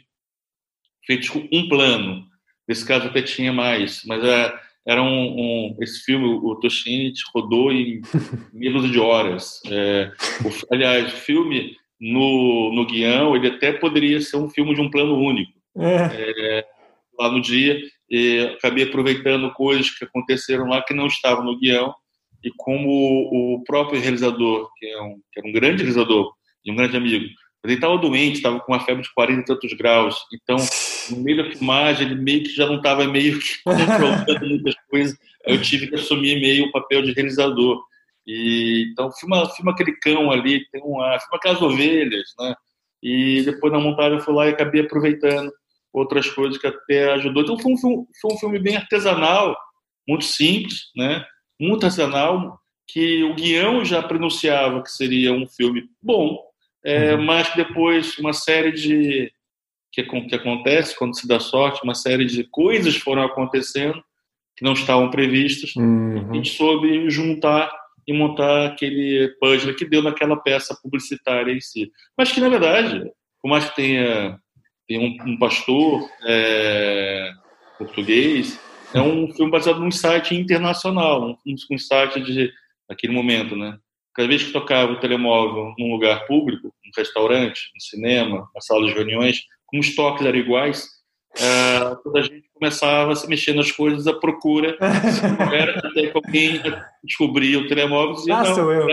feitos 1.07 1.29
com 1.29 1.46
um 1.53 1.68
plano. 1.68 2.24
Nesse 2.66 2.85
caso 2.87 3.07
até 3.07 3.22
tinha 3.22 3.53
mais, 3.53 4.03
mas 4.07 4.24
é, 4.24 4.55
era 4.87 5.03
um, 5.03 5.07
um, 5.07 5.77
esse 5.81 6.00
filme 6.00 6.27
o 6.27 6.55
Toshini 6.57 7.12
rodou 7.35 7.72
em 7.72 8.00
menos 8.53 8.90
de 8.90 8.98
horas. 8.98 9.61
É, 9.70 10.11
o, 10.44 10.74
aliás, 10.74 11.12
o 11.12 11.16
filme 11.16 11.77
no, 12.00 12.72
no 12.74 12.87
guião 12.87 13.37
ele 13.37 13.48
até 13.48 13.72
poderia 13.72 14.20
ser 14.20 14.37
um 14.37 14.48
filme 14.48 14.74
de 14.74 14.81
um 14.81 14.90
plano 14.90 15.16
único. 15.16 15.53
É. 15.77 16.59
É, 16.59 16.66
lá 17.18 17.31
no 17.31 17.40
dia, 17.40 17.81
e 18.11 18.40
acabei 18.57 18.85
aproveitando 18.85 19.53
coisas 19.53 19.90
que 19.90 20.05
aconteceram 20.05 20.68
lá 20.68 20.83
que 20.83 20.94
não 20.94 21.07
estavam 21.07 21.44
no 21.44 21.59
guião 21.59 21.94
e 22.44 22.50
como 22.59 22.90
o 23.33 23.64
próprio 23.64 24.00
realizador, 24.00 24.70
que 24.76 24.87
é 24.87 25.00
um, 25.00 25.18
que 25.33 25.40
era 25.40 25.48
um 25.48 25.52
grande 25.52 25.83
realizador 25.83 26.33
e 26.64 26.70
um 26.70 26.76
grande 26.76 26.96
amigo, 26.96 27.24
ele 27.64 27.74
estava 27.74 27.96
doente, 27.96 28.37
estava 28.37 28.61
com 28.61 28.72
uma 28.72 28.85
febre 28.85 29.02
de 29.02 29.14
40 29.14 29.40
e 29.40 29.44
tantos 29.44 29.72
graus. 29.72 30.16
Então, 30.35 30.57
no 31.11 31.22
meio 31.22 31.42
da 31.42 31.50
filmagem, 31.50 32.07
ele 32.07 32.20
meio 32.20 32.42
que 32.42 32.50
já 32.50 32.66
não 32.66 32.76
estava 32.76 33.07
meio 33.07 33.38
que 33.38 33.54
controlando 33.64 34.46
muitas 34.46 34.74
coisas. 34.90 35.18
Eu 35.46 35.61
tive 35.62 35.88
que 35.88 35.94
assumir 35.94 36.38
meio 36.38 36.66
o 36.66 36.72
papel 36.72 37.00
de 37.00 37.12
realizador. 37.12 37.83
E, 38.26 38.90
então, 38.92 39.11
filma, 39.12 39.48
filma 39.54 39.72
aquele 39.72 39.92
cão 39.92 40.30
ali, 40.30 40.68
tem 40.70 40.83
uma, 40.83 41.18
filma 41.18 41.37
aquelas 41.37 41.62
ovelhas, 41.62 42.35
né? 42.38 42.54
E 43.02 43.42
depois 43.42 43.72
na 43.72 43.78
montagem 43.78 44.18
eu 44.18 44.24
fui 44.24 44.35
lá 44.35 44.46
e 44.46 44.50
acabei 44.50 44.83
aproveitando 44.83 45.50
outras 45.92 46.28
coisas 46.28 46.59
que 46.59 46.66
até 46.66 47.12
ajudou. 47.12 47.42
Então, 47.42 47.59
foi 47.59 47.72
um, 47.72 48.07
foi 48.20 48.35
um 48.35 48.38
filme 48.38 48.59
bem 48.59 48.76
artesanal, 48.76 49.57
muito 50.07 50.24
simples, 50.24 50.90
né? 50.94 51.24
Muito 51.61 51.87
artesanal, 51.87 52.59
que 52.87 53.23
o 53.25 53.35
guião 53.35 53.85
já 53.85 54.03
pronunciava 54.03 54.83
que 54.83 54.90
seria 54.90 55.33
um 55.33 55.47
filme 55.47 55.85
bom, 56.03 56.38
é, 56.85 57.14
uhum. 57.14 57.25
mas 57.25 57.49
que 57.49 58.21
uma 58.21 58.33
série 58.33 58.73
de 58.73 59.33
que, 59.90 60.03
que 60.03 60.35
acontece 60.35 60.99
quando 60.99 61.17
se 61.17 61.27
dá 61.27 61.40
sorte, 61.40 61.83
uma 61.85 61.95
série 61.95 62.27
de 62.27 62.45
coisas 62.45 62.97
foram 62.97 63.23
acontecendo 63.23 64.03
que 64.57 64.64
não 64.64 64.73
estavam 64.73 65.11
previstas, 65.11 65.75
uhum. 65.77 66.31
a 66.31 66.35
gente 66.35 66.51
soube 66.51 67.11
juntar 67.11 67.73
e 68.07 68.12
montar 68.12 68.67
aquele 68.67 69.35
puzzle 69.40 69.75
que 69.75 69.85
deu 69.85 70.03
naquela 70.03 70.37
peça 70.37 70.79
publicitária 70.83 71.53
em 71.53 71.61
si. 71.61 71.90
Mas 72.17 72.31
que, 72.31 72.40
na 72.40 72.49
verdade, 72.49 73.11
por 73.43 73.49
mais 73.49 73.69
que 73.69 73.77
tenha, 73.77 74.38
tenha 74.87 75.01
um, 75.01 75.33
um 75.33 75.38
pastor 75.38 76.09
é, 76.27 77.33
português, 77.79 78.61
é 78.94 79.02
um 79.02 79.33
filme 79.33 79.50
baseado 79.50 79.80
num 79.80 79.90
site 79.90 80.35
internacional, 80.35 81.37
um, 81.46 81.54
um 81.70 81.78
site 81.78 82.20
de 82.20 82.52
naquele 82.88 83.12
momento, 83.12 83.57
né? 83.57 83.78
Cada 84.14 84.28
vez 84.28 84.44
que 84.44 84.52
tocava 84.52 84.92
o 84.92 85.00
telemóvel 85.00 85.74
num 85.78 85.92
lugar 85.92 86.24
público, 86.26 86.68
um 86.68 86.90
restaurante, 86.96 87.72
um 87.76 87.80
cinema, 87.80 88.48
uma 88.54 88.61
sala 88.61 88.87
de 88.87 88.92
reuniões, 88.92 89.40
como 89.66 89.83
os 89.83 89.94
toques 89.96 90.24
eram 90.24 90.38
iguais, 90.38 90.87
uh, 91.37 91.96
toda 92.02 92.20
a 92.20 92.22
gente 92.22 92.44
começava 92.52 93.12
a 93.12 93.16
se 93.16 93.28
mexer 93.28 93.54
nas 93.54 93.72
coisas 93.72 94.07
à 94.07 94.12
procura 94.12 94.76
era 95.52 95.78
até 95.78 96.07
que 96.07 96.12
alguém 96.14 96.62
descobria 97.02 97.59
o 97.59 97.66
telemóvel 97.66 98.12
e 98.12 98.16
dizia, 98.16 98.37
ah, 98.37 98.44
não, 98.44 98.72
eu. 98.72 98.88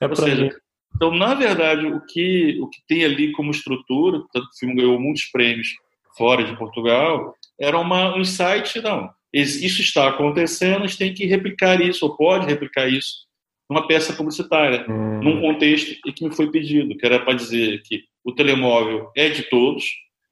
É 0.00 0.06
Ou 0.06 0.16
seja, 0.16 0.50
então, 0.94 1.10
na 1.14 1.34
verdade, 1.34 1.86
o 1.86 2.00
que, 2.00 2.58
o 2.60 2.68
que 2.68 2.80
tem 2.86 3.04
ali 3.04 3.32
como 3.32 3.50
estrutura, 3.50 4.22
tanto 4.32 4.48
que 4.48 4.56
o 4.56 4.58
filme 4.58 4.74
ganhou 4.74 5.00
muitos 5.00 5.24
prêmios 5.26 5.68
fora 6.16 6.44
de 6.44 6.56
Portugal, 6.56 7.34
era 7.60 7.78
uma, 7.78 8.14
um 8.14 8.20
insight, 8.20 8.80
não, 8.80 9.10
isso 9.32 9.80
está 9.80 10.08
acontecendo, 10.08 10.84
a 10.84 10.86
gente 10.86 10.98
tem 10.98 11.14
que 11.14 11.26
replicar 11.26 11.80
isso, 11.80 12.04
ou 12.06 12.16
pode 12.16 12.46
replicar 12.46 12.88
isso 12.88 13.26
numa 13.68 13.86
peça 13.86 14.12
publicitária, 14.12 14.86
hum. 14.88 15.20
num 15.22 15.40
contexto 15.40 15.96
e 16.06 16.12
que 16.12 16.24
me 16.24 16.34
foi 16.34 16.50
pedido, 16.50 16.96
que 16.96 17.04
era 17.04 17.18
para 17.18 17.34
dizer 17.34 17.82
que 17.82 18.04
o 18.24 18.32
telemóvel 18.32 19.10
é 19.16 19.28
de 19.28 19.42
todos, 19.44 19.84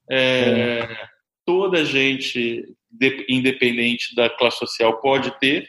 é, 0.09 0.79
é. 0.81 0.97
toda 1.45 1.83
gente, 1.83 2.65
independente 3.27 4.15
da 4.15 4.29
classe 4.29 4.59
social, 4.59 5.01
pode 5.01 5.37
ter, 5.39 5.67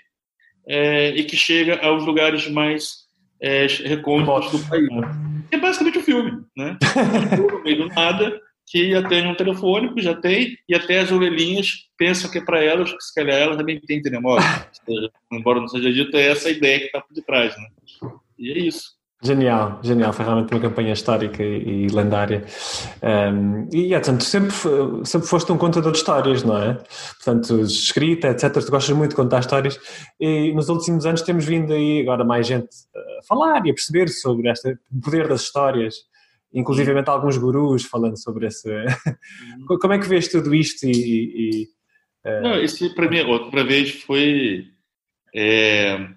é, 0.68 1.10
e 1.10 1.24
que 1.24 1.36
chega 1.36 1.78
aos 1.84 2.04
lugares 2.04 2.48
mais 2.48 3.06
é, 3.40 3.66
recônditos 3.66 4.52
do 4.52 4.68
país. 4.68 4.88
É 5.50 5.56
basicamente 5.56 5.98
o 5.98 6.00
um 6.00 6.04
filme, 6.04 6.44
né? 6.56 6.76
no 7.50 7.62
meio 7.62 7.78
do 7.78 7.88
nada, 7.88 8.40
que 8.66 8.90
já 8.90 9.02
tem 9.08 9.26
um 9.26 9.34
telefônico, 9.34 10.00
já 10.00 10.14
tem, 10.14 10.56
e 10.68 10.74
até 10.74 10.98
as 11.00 11.12
ovelhinhas 11.12 11.86
pensam 11.96 12.30
que 12.30 12.38
é 12.38 12.44
para 12.44 12.62
elas, 12.62 12.92
que 12.92 13.00
se 13.00 13.14
calhar 13.14 13.38
elas 13.38 13.56
também 13.56 13.80
têm 13.80 14.02
telemóvel. 14.02 14.44
Embora 15.32 15.60
não 15.60 15.68
seja 15.68 15.92
dito, 15.92 16.16
é 16.16 16.32
essa 16.32 16.48
a 16.48 16.52
ideia 16.52 16.80
que 16.80 16.86
está 16.86 17.00
por 17.00 17.14
detrás, 17.14 17.56
né? 17.56 17.66
E 18.38 18.52
é 18.52 18.58
isso. 18.58 18.96
Genial, 19.22 19.80
genial, 19.82 20.12
foi 20.12 20.26
realmente 20.26 20.52
uma 20.52 20.60
campanha 20.60 20.92
histórica 20.92 21.42
e, 21.42 21.86
lendária. 21.86 22.44
Um, 23.02 23.66
e, 23.72 23.94
é, 23.94 23.98
portanto, 23.98 24.22
sempre, 24.22 24.54
sempre 25.04 25.26
foste 25.26 25.50
um 25.50 25.56
contador 25.56 25.90
de 25.90 25.98
histórias, 25.98 26.42
não 26.42 26.58
é? 26.58 26.74
Portanto, 26.74 27.60
escrita, 27.62 28.28
etc. 28.28 28.52
Tu 28.52 28.70
gostas 28.70 28.94
muito 28.94 29.10
de 29.10 29.16
contar 29.16 29.40
histórias 29.40 29.78
e 30.20 30.52
nos 30.52 30.68
últimos 30.68 31.06
anos 31.06 31.22
temos 31.22 31.46
vindo 31.46 31.72
aí 31.72 32.02
agora 32.02 32.24
mais 32.24 32.46
gente 32.46 32.68
a 32.94 33.26
falar 33.26 33.64
e 33.64 33.70
a 33.70 33.74
perceber 33.74 34.08
sobre 34.08 34.50
este 34.50 34.76
poder 35.02 35.26
das 35.28 35.42
histórias 35.42 35.94
inclusivamente 36.52 37.08
alguns 37.08 37.36
gurus 37.36 37.84
falando 37.84 38.18
sobre 38.18 38.46
esse. 38.46 38.68
Uhum. 38.68 39.78
Como 39.80 39.92
é 39.92 39.98
que 39.98 40.08
vês 40.08 40.28
tudo 40.28 40.54
isto? 40.54 40.86
E, 40.86 40.90
e 40.94 41.68
uh... 42.24 42.42
Não, 42.42 42.60
isso 42.62 42.94
para 42.94 43.08
mim, 43.08 43.20
outra 43.20 43.64
vez 43.64 44.02
foi. 44.02 44.66
É... 45.34 46.08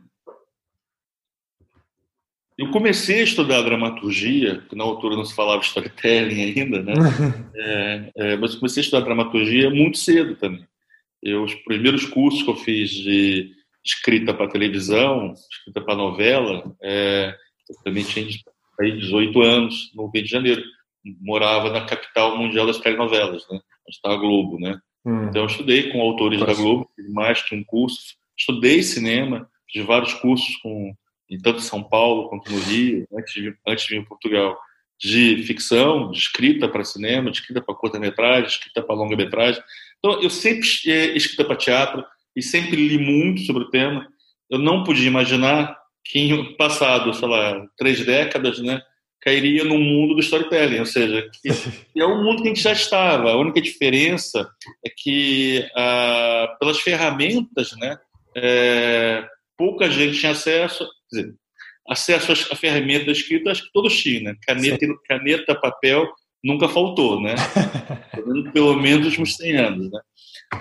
Eu 2.58 2.72
comecei 2.72 3.22
a 3.22 3.24
estudar 3.24 3.62
dramaturgia, 3.62 4.62
que 4.70 4.76
na 4.76 4.84
altura 4.84 5.16
não 5.16 5.24
se 5.24 5.34
falava 5.34 5.62
storytelling 5.62 6.42
ainda, 6.42 6.84
né? 6.84 6.94
é, 7.56 8.12
é, 8.18 8.38
mas 8.38 8.56
comecei 8.56 8.82
a 8.82 8.84
estudar 8.84 9.06
dramaturgia 9.06 9.70
muito 9.70 9.98
cedo 9.98 10.36
também. 10.36 10.68
Eu, 11.24 11.44
os 11.44 11.54
primeiros 11.56 12.06
cursos 12.06 12.44
que 12.44 12.50
eu 12.50 12.56
fiz 12.58 12.90
de 12.92 13.52
escrita 13.84 14.34
para 14.34 14.50
televisão, 14.50 15.34
escrita 15.50 15.80
para 15.82 15.96
novela, 15.96 16.76
é, 16.82 17.34
eu 17.70 17.76
também 17.84 18.04
tinha 18.04 18.28
aí 18.80 18.98
18 18.98 19.42
anos 19.42 19.92
no 19.96 20.08
Rio 20.08 20.24
de 20.24 20.30
Janeiro. 20.30 20.64
Morava 21.22 21.70
na 21.70 21.86
capital 21.86 22.38
mundial 22.38 22.68
das 22.68 22.78
telenovelas, 22.78 23.44
né? 23.50 23.60
Onde 23.88 23.96
está 23.96 24.12
a 24.12 24.18
Globo, 24.18 24.60
né? 24.60 24.80
Hum. 25.06 25.26
Então 25.30 25.44
eu 25.44 25.48
estudei 25.48 25.92
com 25.92 26.02
autores 26.02 26.40
Nossa. 26.40 26.54
da 26.54 26.58
Globo, 26.58 26.90
mais 27.10 27.42
que 27.42 27.56
um 27.56 27.64
curso. 27.64 28.16
Estudei 28.38 28.84
cinema, 28.84 29.50
fiz 29.72 29.86
vários 29.86 30.14
cursos 30.14 30.56
com 30.58 30.94
tanto 31.44 31.60
em 31.60 31.64
São 31.64 31.84
Paulo 31.84 32.28
quanto 32.28 32.52
no 32.52 32.60
Rio, 32.60 33.06
antes 33.14 33.34
de, 33.34 33.56
antes 33.68 33.86
de 33.86 33.96
vir 33.96 34.02
para 34.02 34.10
Portugal, 34.10 34.58
de 35.00 35.44
ficção, 35.44 36.10
de 36.10 36.18
escrita 36.18 36.68
para 36.68 36.84
cinema, 36.84 37.30
de 37.30 37.38
escrita 37.38 37.62
para 37.62 37.76
curta-metragem, 37.76 38.48
escrita 38.48 38.82
para 38.82 38.96
longa-metragem. 38.96 39.62
Então, 40.00 40.20
eu 40.22 40.30
sempre 40.30 40.68
é, 40.88 41.16
escrita 41.16 41.46
para 41.46 41.56
teatro, 41.56 42.04
e 42.36 42.42
sempre 42.42 42.76
li 42.76 42.98
muito 42.98 43.42
sobre 43.42 43.64
o 43.64 43.70
tema. 43.70 44.08
Eu 44.50 44.58
não 44.58 44.84
podia 44.84 45.08
imaginar 45.08 45.78
que 46.10 46.20
em 46.20 46.58
passado, 46.58 47.14
sei 47.14 47.28
lá, 47.28 47.64
três 47.78 48.04
décadas, 48.04 48.60
né, 48.60 48.82
cairia 49.22 49.64
no 49.64 49.78
mundo 49.78 50.16
do 50.16 50.22
storytelling, 50.22 50.80
ou 50.80 50.86
seja, 50.86 51.30
é 51.96 52.06
um 52.06 52.24
mundo 52.24 52.42
que 52.42 52.48
a 52.48 52.52
gente 52.52 52.64
já 52.64 52.72
estava. 52.72 53.32
A 53.32 53.38
única 53.38 53.62
diferença 53.62 54.50
é 54.84 54.90
que, 54.90 55.70
ah, 55.76 56.56
pelas 56.60 56.80
ferramentas, 56.80 57.76
né, 57.78 57.96
é, 58.36 59.24
pouca 59.56 59.90
gente 59.90 60.20
tinha 60.20 60.32
acesso, 60.32 60.88
quer 61.12 61.22
dizer, 61.22 61.36
acesso 61.88 62.32
às 62.32 62.42
ferramentas 62.60 63.20
escritas, 63.20 63.52
acho 63.52 63.66
que 63.66 63.74
todos 63.74 63.96
tinham, 63.96 64.24
né? 64.24 64.36
Caneta, 64.48 64.86
caneta, 65.08 65.56
papel, 65.56 66.08
nunca 66.44 66.70
faltou, 66.70 67.22
né? 67.22 67.36
Pelo 68.54 68.76
menos 68.76 69.00
nos 69.00 69.08
últimos 69.08 69.36
100 69.36 69.58
anos, 69.58 69.92
né? 69.92 70.00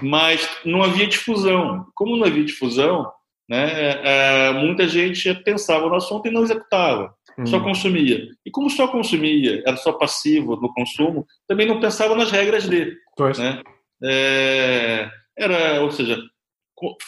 Mas 0.03 0.49
não 0.65 0.83
havia 0.83 1.07
difusão. 1.07 1.87
Como 1.95 2.17
não 2.17 2.27
havia 2.27 2.45
difusão, 2.45 3.11
né, 3.49 4.01
é, 4.05 4.53
muita 4.53 4.87
gente 4.87 5.33
pensava 5.43 5.89
no 5.89 5.95
assunto 5.95 6.27
e 6.27 6.31
não 6.31 6.43
executava, 6.43 7.15
hum. 7.39 7.47
só 7.47 7.61
consumia. 7.61 8.29
E 8.45 8.51
como 8.51 8.69
só 8.69 8.89
consumia, 8.89 9.63
era 9.67 9.77
só 9.77 9.93
passivo 9.93 10.57
no 10.57 10.73
consumo, 10.75 11.27
também 11.47 11.67
não 11.67 11.81
pensava 11.81 12.15
nas 12.15 12.31
regras 12.31 12.69
dele. 12.69 12.97
Né? 13.39 13.63
É, 14.05 15.09
era, 15.37 15.81
ou 15.81 15.91
seja, 15.91 16.19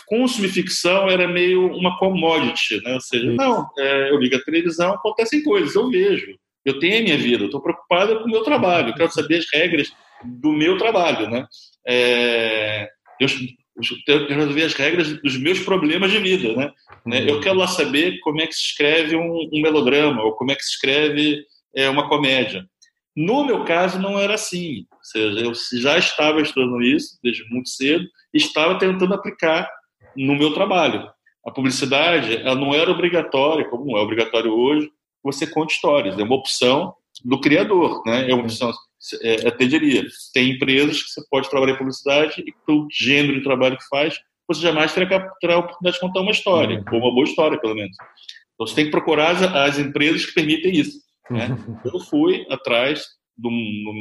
consumir 0.07 0.49
ficção 0.49 1.09
era 1.09 1.29
meio 1.29 1.73
uma 1.75 1.97
commodity, 1.99 2.83
né? 2.83 2.95
Ou 2.95 3.01
seja, 3.01 3.31
não, 3.33 3.69
é, 3.79 4.11
eu 4.11 4.19
ligo 4.19 4.37
a 4.37 4.43
televisão, 4.43 4.95
acontecem 4.95 5.43
coisas, 5.43 5.75
eu 5.75 5.89
vejo. 5.91 6.37
Eu 6.65 6.79
tenho 6.79 6.99
a 6.99 7.03
minha 7.03 7.17
vida, 7.17 7.45
eu 7.45 7.47
estou 7.47 7.63
preocupado 7.63 8.19
com 8.19 8.25
o 8.25 8.31
meu 8.31 8.43
trabalho, 8.43 8.91
eu 8.91 8.95
quero 8.95 9.11
saber 9.11 9.39
as 9.39 9.47
regras 9.53 9.93
do 10.25 10.53
meu 10.53 10.77
trabalho, 10.77 11.29
né? 11.31 11.47
É, 11.87 12.89
eu, 13.19 13.29
quero 14.05 14.29
resolver 14.29 14.63
as 14.65 14.75
regras 14.75 15.21
dos 15.23 15.37
meus 15.39 15.61
problemas 15.61 16.11
de 16.11 16.19
vida, 16.19 16.55
né? 16.55 16.73
né? 17.07 17.31
Eu 17.31 17.41
quero 17.41 17.59
lá 17.59 17.67
saber 17.67 18.19
como 18.21 18.41
é 18.41 18.47
que 18.47 18.55
se 18.55 18.63
escreve 18.63 19.17
um, 19.17 19.49
um 19.53 19.61
melodrama 19.61 20.23
ou 20.23 20.33
como 20.33 20.51
é 20.51 20.55
que 20.55 20.63
se 20.63 20.71
escreve 20.71 21.45
é, 21.75 21.89
uma 21.89 22.09
comédia. 22.09 22.65
No 23.17 23.45
meu 23.45 23.65
caso, 23.65 23.99
não 23.99 24.19
era 24.19 24.35
assim. 24.35 24.87
Ou 24.93 25.05
seja, 25.05 25.41
eu 25.41 25.53
já 25.81 25.99
estava 25.99 26.41
estudando 26.41 26.81
isso 26.83 27.19
desde 27.23 27.45
muito 27.51 27.69
cedo 27.69 28.05
e 28.33 28.39
estava 28.39 28.79
tentando 28.79 29.15
aplicar 29.15 29.69
no 30.17 30.35
meu 30.35 30.53
trabalho. 30.53 31.09
A 31.47 31.51
publicidade 31.51 32.37
ela 32.37 32.55
não 32.55 32.75
era 32.75 32.91
obrigatória, 32.91 33.69
como 33.69 33.97
é 33.97 34.01
obrigatório 34.01 34.53
hoje, 34.53 34.91
você 35.23 35.47
conta 35.47 35.73
histórias. 35.73 36.19
É 36.19 36.23
uma 36.23 36.37
opção 36.37 36.95
do 37.25 37.41
criador, 37.41 38.03
né? 38.07 38.31
É 38.31 38.35
uma 38.35 38.45
opção, 38.45 38.73
é, 39.23 39.49
atenderia. 39.49 40.05
Tem 40.33 40.51
empresas 40.51 41.03
que 41.03 41.11
você 41.11 41.23
pode 41.31 41.49
trabalhar 41.49 41.75
em 41.75 41.79
publicidade 41.79 42.43
e 42.47 42.53
pelo 42.67 42.87
gênero 42.91 43.39
de 43.39 43.45
trabalho 43.45 43.77
que 43.77 43.89
faz, 43.89 44.19
você 44.47 44.63
jamais 44.63 44.93
terá, 44.93 45.07
terá 45.41 45.55
a 45.55 45.59
oportunidade 45.59 45.95
de 45.95 46.01
contar 46.01 46.21
uma 46.21 46.33
história, 46.33 46.79
uhum. 46.79 46.85
ou 46.93 46.99
uma 47.01 47.15
boa 47.15 47.25
história, 47.25 47.59
pelo 47.61 47.75
menos. 47.75 47.97
Então 48.55 48.67
você 48.67 48.75
tem 48.75 48.85
que 48.87 48.91
procurar 48.91 49.31
as, 49.31 49.43
as 49.43 49.79
empresas 49.79 50.27
que 50.27 50.35
permitem 50.35 50.73
isso. 50.73 50.99
Né? 51.31 51.57
Eu 51.85 52.01
fui 52.01 52.45
atrás, 52.51 53.05
do, 53.37 53.51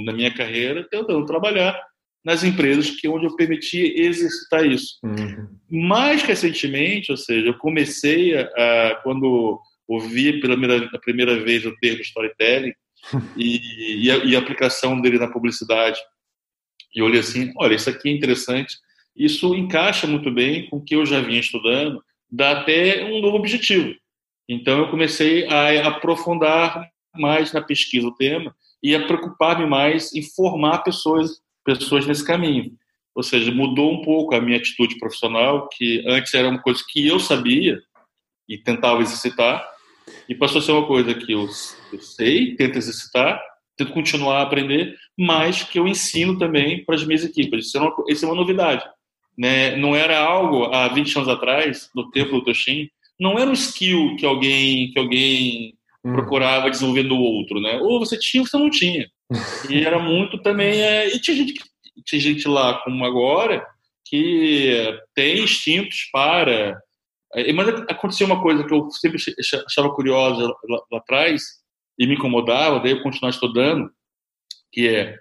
na 0.06 0.12
minha 0.12 0.34
carreira, 0.34 0.88
tentando 0.90 1.26
trabalhar 1.26 1.80
nas 2.26 2.44
empresas 2.44 2.90
que 2.90 3.08
onde 3.08 3.26
eu 3.26 3.36
permitia 3.36 4.06
exercitar 4.06 4.66
isso. 4.66 5.00
Uhum. 5.04 5.48
Mais 5.88 6.22
recentemente, 6.24 7.12
ou 7.12 7.18
seja, 7.18 7.48
eu 7.48 7.58
comecei 7.58 8.36
a, 8.36 8.42
a 8.42 8.96
quando 9.04 9.60
ouvi 9.88 10.40
pela 10.42 10.58
primeira, 10.58 10.90
a 10.94 11.00
primeira 11.00 11.44
vez 11.44 11.66
o 11.66 11.76
termo 11.78 12.02
storytelling 12.02 12.74
e, 13.38 14.06
e, 14.06 14.12
a, 14.12 14.18
e, 14.18 14.36
a, 14.36 14.40
aplicação 14.40 15.00
dele 15.00 15.20
na 15.20 15.28
publicidade. 15.28 16.00
E 16.96 17.02
olhei 17.02 17.20
assim, 17.20 17.52
olha, 17.58 17.76
isso 17.76 17.90
aqui 17.90 18.10
é 18.10 18.12
interessante. 18.12 18.76
Isso 19.16 19.54
encaixa 19.56 20.08
muito 20.08 20.32
bem 20.32 20.70
com 20.70 20.78
o 20.78 20.84
que 20.84 20.96
eu 20.96 21.06
já 21.06 21.20
vinha 21.20 21.40
estudando, 21.40 22.04
dá 22.32 22.60
até 22.60 23.04
um 23.06 23.22
novo 23.22 23.38
objetivo. 23.38 23.94
Então 24.48 24.80
eu 24.80 24.90
comecei 24.90 25.48
a 25.48 25.88
aprofundar 25.88 26.90
mais 27.16 27.54
na 27.54 27.62
pesquisa 27.62 28.08
do 28.08 28.16
tema 28.16 28.56
e 28.82 28.96
a 28.96 29.06
preocupar-me 29.06 29.66
mais 29.66 30.14
em 30.14 30.22
formar 30.22 30.80
pessoas 30.80 31.42
pessoas 31.64 32.08
nesse 32.08 32.26
caminho. 32.26 32.72
Ou 33.14 33.24
seja, 33.24 33.52
mudou 33.52 33.94
um 33.94 34.02
pouco 34.02 34.34
a 34.34 34.42
minha 34.42 34.58
atitude 34.58 34.98
profissional, 34.98 35.68
que 35.70 36.04
antes 36.08 36.34
era 36.34 36.48
uma 36.48 36.62
coisa 36.62 36.82
que 36.88 37.08
eu 37.08 37.20
sabia 37.20 37.80
e 38.48 38.58
tentava 38.58 39.02
exercitar, 39.02 39.68
e 40.28 40.36
passou 40.36 40.60
a 40.60 40.62
ser 40.62 40.72
uma 40.72 40.86
coisa 40.86 41.14
que 41.14 41.32
eu, 41.32 41.48
eu 41.94 42.02
sei, 42.02 42.56
tento 42.56 42.78
exercitar, 42.78 43.42
tento 43.78 43.94
continuar 43.94 44.40
a 44.40 44.42
aprender, 44.44 44.96
mas 45.18 45.64
que 45.64 45.80
eu 45.80 45.88
ensino 45.88 46.38
também 46.38 46.84
para 46.86 46.96
as 46.96 47.04
minhas 47.04 47.24
equipes. 47.24 47.68
Isso 47.68 47.78
é 47.78 47.82
uma, 47.82 47.94
isso 48.08 48.26
é 48.26 48.28
uma 48.28 48.36
novidade. 48.36 48.84
Né? 49.38 49.76
Não 49.78 49.96
era 49.96 50.20
algo 50.20 50.66
há 50.66 50.88
20 50.90 51.16
anos 51.16 51.30
atrás, 51.30 51.90
no 51.96 52.12
tempo 52.12 52.32
do 52.32 52.44
Toshin, 52.44 52.90
não 53.20 53.38
era 53.38 53.50
um 53.50 53.54
skill 53.54 54.16
que 54.18 54.26
alguém 54.26 54.92
que 54.92 55.00
alguém 55.00 55.74
hum. 56.04 56.14
procurava 56.14 56.70
desenvolver 56.70 57.04
no 57.04 57.18
outro, 57.20 57.60
né? 57.60 57.78
Ou 57.82 58.00
você 58.00 58.18
tinha 58.18 58.42
ou 58.42 58.48
você 58.48 58.58
não 58.58 58.70
tinha. 58.70 59.08
E 59.70 59.84
era 59.84 60.00
muito 60.00 60.38
também. 60.40 60.82
É, 60.82 61.14
e 61.14 61.20
tinha 61.20 61.36
gente, 61.36 61.54
tinha 62.06 62.22
gente 62.22 62.48
lá, 62.48 62.76
como 62.80 63.06
agora, 63.06 63.66
que 64.06 64.98
tem 65.14 65.44
instintos 65.44 66.10
para. 66.12 66.82
É, 67.36 67.52
mas 67.54 67.68
aconteceu 67.90 68.26
uma 68.26 68.42
coisa 68.42 68.64
que 68.64 68.74
eu 68.74 68.90
sempre 68.92 69.22
achava 69.66 69.94
curiosa 69.94 70.48
lá, 70.68 70.82
lá 70.92 70.98
atrás 70.98 71.44
e 71.98 72.08
me 72.08 72.16
incomodava, 72.16 72.80
daí 72.80 72.92
eu 72.92 73.04
continuar 73.04 73.30
estudando, 73.30 73.90
que 74.72 74.88
é 74.88 75.18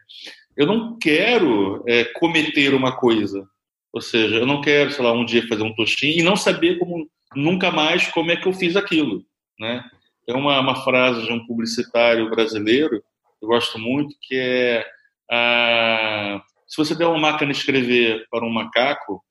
eu 0.57 0.67
não 0.67 0.99
quero 0.99 1.85
é, 1.87 2.05
cometer 2.05 2.75
uma 2.75 2.97
coisa, 2.97 3.47
ou 3.93 4.01
seja, 4.01 4.37
eu 4.37 4.47
não 4.47 4.61
quero, 4.61 4.91
sei 4.91 5.05
lá, 5.05 5.13
um 5.13 5.25
dia 5.25 5.47
fazer 5.47 5.63
um 5.63 5.75
tostinho 5.75 6.19
e 6.19 6.23
não 6.23 6.35
saber 6.35 6.79
como 6.79 7.09
nunca 7.37 7.71
mais 7.71 8.09
como 8.09 8.33
é 8.33 8.37
que 8.37 8.49
eu 8.49 8.53
fiz 8.53 8.75
aquilo, 8.75 9.25
né? 9.59 9.85
É 10.27 10.35
uma, 10.35 10.61
uma 10.61 10.83
frase 10.83 11.25
de 11.25 11.33
um 11.33 11.47
publicitário 11.47 12.29
brasileiro 12.29 13.03
eu 13.41 13.49
gosto 13.49 13.79
muito, 13.79 14.15
que 14.21 14.35
é 14.35 14.85
a, 15.31 16.43
se 16.67 16.77
você 16.77 16.95
der 16.95 17.07
uma 17.07 17.19
máquina 17.19 17.53
de 17.53 17.59
escrever 17.59 18.27
para 18.31 18.45
um 18.45 18.51
macaco, 18.51 19.23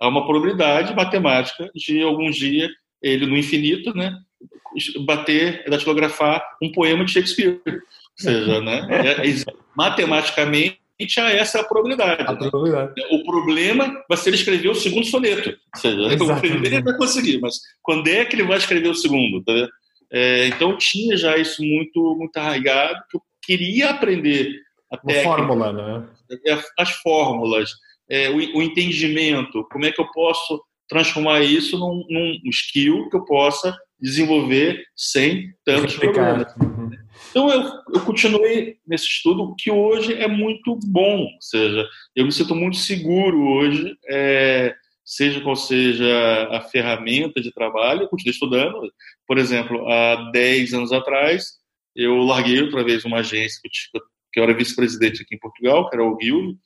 há 0.00 0.08
uma 0.08 0.24
probabilidade 0.24 0.94
matemática 0.94 1.70
de 1.74 2.02
algum 2.02 2.30
dia 2.30 2.68
ele 3.02 3.26
no 3.26 3.36
infinito, 3.36 3.94
né, 3.94 4.14
bater, 5.04 5.64
datilografar 5.68 6.42
um 6.62 6.70
poema 6.70 7.04
de 7.04 7.12
Shakespeare. 7.12 7.60
Ou 7.66 7.82
seja, 8.16 8.60
né, 8.60 8.86
é, 8.90 9.28
é, 9.28 9.34
matematicamente 9.76 10.78
há 11.18 11.30
essa 11.30 11.62
probabilidade. 11.64 12.22
A 12.22 12.32
né? 12.32 12.50
probabilidade. 12.50 12.92
O 13.10 13.24
problema 13.24 14.04
vai 14.08 14.18
ser 14.18 14.30
ele 14.30 14.36
escrever 14.36 14.68
o 14.68 14.74
segundo 14.74 15.06
soneto. 15.06 15.50
Ou 15.50 15.80
seja, 15.80 16.00
Exatamente. 16.02 16.32
o 16.32 16.40
primeiro 16.40 16.76
ele 16.76 16.82
vai 16.82 16.96
conseguir, 16.96 17.40
mas 17.40 17.58
quando 17.82 18.08
é 18.08 18.24
que 18.24 18.36
ele 18.36 18.44
vai 18.44 18.58
escrever 18.58 18.88
o 18.88 18.94
segundo? 18.94 19.42
Tá 19.42 19.68
é, 20.12 20.48
então 20.48 20.76
tinha 20.76 21.16
já 21.16 21.36
isso 21.36 21.62
muito, 21.62 22.16
muito 22.16 22.36
arraigado, 22.36 23.00
que 23.08 23.16
eu 23.16 23.22
queria 23.42 23.90
aprender 23.90 24.60
a 24.92 24.96
técnica, 24.96 25.22
fórmula, 25.22 25.72
né? 25.72 26.08
as 26.76 26.90
fórmulas, 26.96 27.70
é, 28.10 28.28
o, 28.28 28.36
o, 28.36 28.62
entendimento, 28.62 29.66
como 29.70 29.84
é 29.84 29.92
que 29.92 30.00
eu 30.00 30.10
posso 30.10 30.60
transformar 30.88 31.40
isso 31.40 31.78
num, 31.78 32.04
num 32.10 32.50
skill 32.50 33.08
que 33.08 33.16
eu 33.16 33.24
possa 33.24 33.76
desenvolver 34.00 34.82
sem 34.96 35.52
tantos 35.64 35.96
problemas. 35.96 36.52
Uhum. 36.56 36.90
Então 37.30 37.50
eu, 37.50 37.70
eu 37.94 38.00
continuei 38.00 38.76
nesse 38.86 39.04
estudo 39.04 39.54
que 39.56 39.70
hoje 39.70 40.14
é 40.14 40.26
muito 40.26 40.76
bom, 40.86 41.22
ou 41.22 41.40
seja, 41.40 41.86
eu 42.16 42.24
me 42.24 42.32
sinto 42.32 42.54
muito 42.54 42.76
seguro 42.76 43.40
hoje, 43.46 43.94
é, 44.08 44.74
seja 45.04 45.40
qual 45.40 45.54
seja 45.54 46.48
a 46.50 46.60
ferramenta 46.62 47.40
de 47.40 47.52
trabalho, 47.52 48.02
eu 48.02 48.08
continuo 48.08 48.32
estudando. 48.32 48.92
Por 49.26 49.38
exemplo, 49.38 49.88
há 49.88 50.30
10 50.32 50.74
anos 50.74 50.92
atrás, 50.92 51.44
eu 51.94 52.16
larguei 52.18 52.60
outra 52.62 52.82
vez 52.82 53.04
uma 53.04 53.18
agência 53.18 53.60
que 54.32 54.38
eu 54.38 54.44
era 54.44 54.54
vice-presidente 54.54 55.22
aqui 55.22 55.34
em 55.34 55.40
Portugal, 55.40 55.88
que 55.88 55.96
era 55.96 56.04
o 56.04 56.16
Rio, 56.16 56.56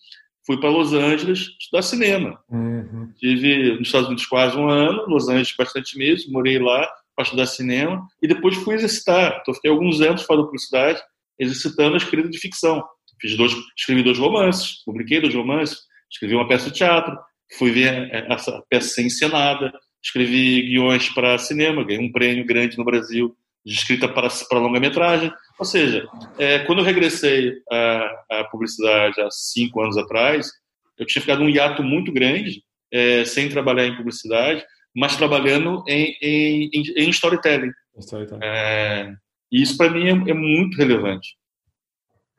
fui 0.47 0.59
para 0.59 0.71
Los 0.71 0.93
Angeles 0.93 1.51
estudar 1.61 1.83
cinema. 1.83 2.39
Uhum. 2.51 3.13
Tive 3.19 3.79
nos 3.79 3.89
Estados 3.89 4.09
Unidos 4.09 4.27
quase 4.27 4.57
um 4.57 4.69
ano, 4.69 5.07
Los 5.07 5.29
Angeles 5.29 5.55
bastante 5.57 5.97
meses, 5.97 6.31
morei 6.31 6.59
lá 6.59 6.89
para 7.15 7.25
estudar 7.25 7.47
cinema 7.47 8.07
e 8.23 8.29
depois 8.29 8.57
fui 8.57 8.75
exercitar. 8.75 9.39
Então, 9.41 9.55
fiquei 9.55 9.71
alguns 9.71 10.01
anos 10.01 10.23
fazendo 10.23 10.47
publicidade, 10.47 11.01
exercitando 11.39 11.95
a 11.95 11.99
escrita 11.99 12.29
de 12.29 12.39
ficção. 12.39 12.83
Fiz 13.21 13.37
dois, 13.37 13.55
escrevi 13.77 14.03
dois 14.03 14.19
romances, 14.19 14.83
publiquei 14.85 15.21
dois 15.21 15.35
romances, 15.35 15.79
escrevi 16.11 16.35
uma 16.35 16.49
peça 16.49 16.71
de 16.71 16.77
teatro, 16.77 17.17
fui 17.59 17.71
ver 17.71 18.11
essa 18.31 18.63
peça 18.69 18.89
ser 18.89 19.03
encenada, 19.03 19.73
escrevi 20.03 20.63
guiões 20.63 21.09
para 21.09 21.39
cinema, 21.39 21.85
ganhei 21.85 22.05
um 22.05 22.13
prêmio 22.13 22.45
grande 22.45 22.77
no 22.77 22.85
Brasil 22.85 23.35
de 23.65 23.73
escrita 23.73 24.07
para, 24.09 24.29
para 24.49 24.59
longa-metragem. 24.59 25.33
Ou 25.59 25.65
seja, 25.65 26.09
é, 26.39 26.61
quando 26.61 26.81
eu 26.81 26.85
regressei 26.85 27.53
à, 27.71 28.25
à, 28.31 28.45
publicidade 28.45 29.21
há 29.21 29.31
cinco 29.31 29.81
anos 29.81 29.97
atrás, 29.97 30.51
eu 30.99 31.07
tinha 31.07 31.23
ficado 31.23 31.43
um 31.43 31.49
hiato 31.49 31.83
muito 31.83 32.13
grande, 32.13 32.63
é, 32.93 33.25
sem 33.25 33.49
trabalhar 33.49 33.87
em 33.87 33.97
publicidade, 33.97 34.65
mas 34.95 35.17
trabalhando 35.17 35.83
em, 35.89 36.17
em, 36.21 36.71
em 36.97 37.09
storytelling. 37.11 37.73
storytelling. 37.99 38.41
É, 38.43 39.13
e 39.51 39.63
isso, 39.63 39.77
para 39.77 39.91
mim, 39.91 40.07
é, 40.07 40.31
é, 40.31 40.35
muito 40.35 40.77
relevante. 40.77 41.37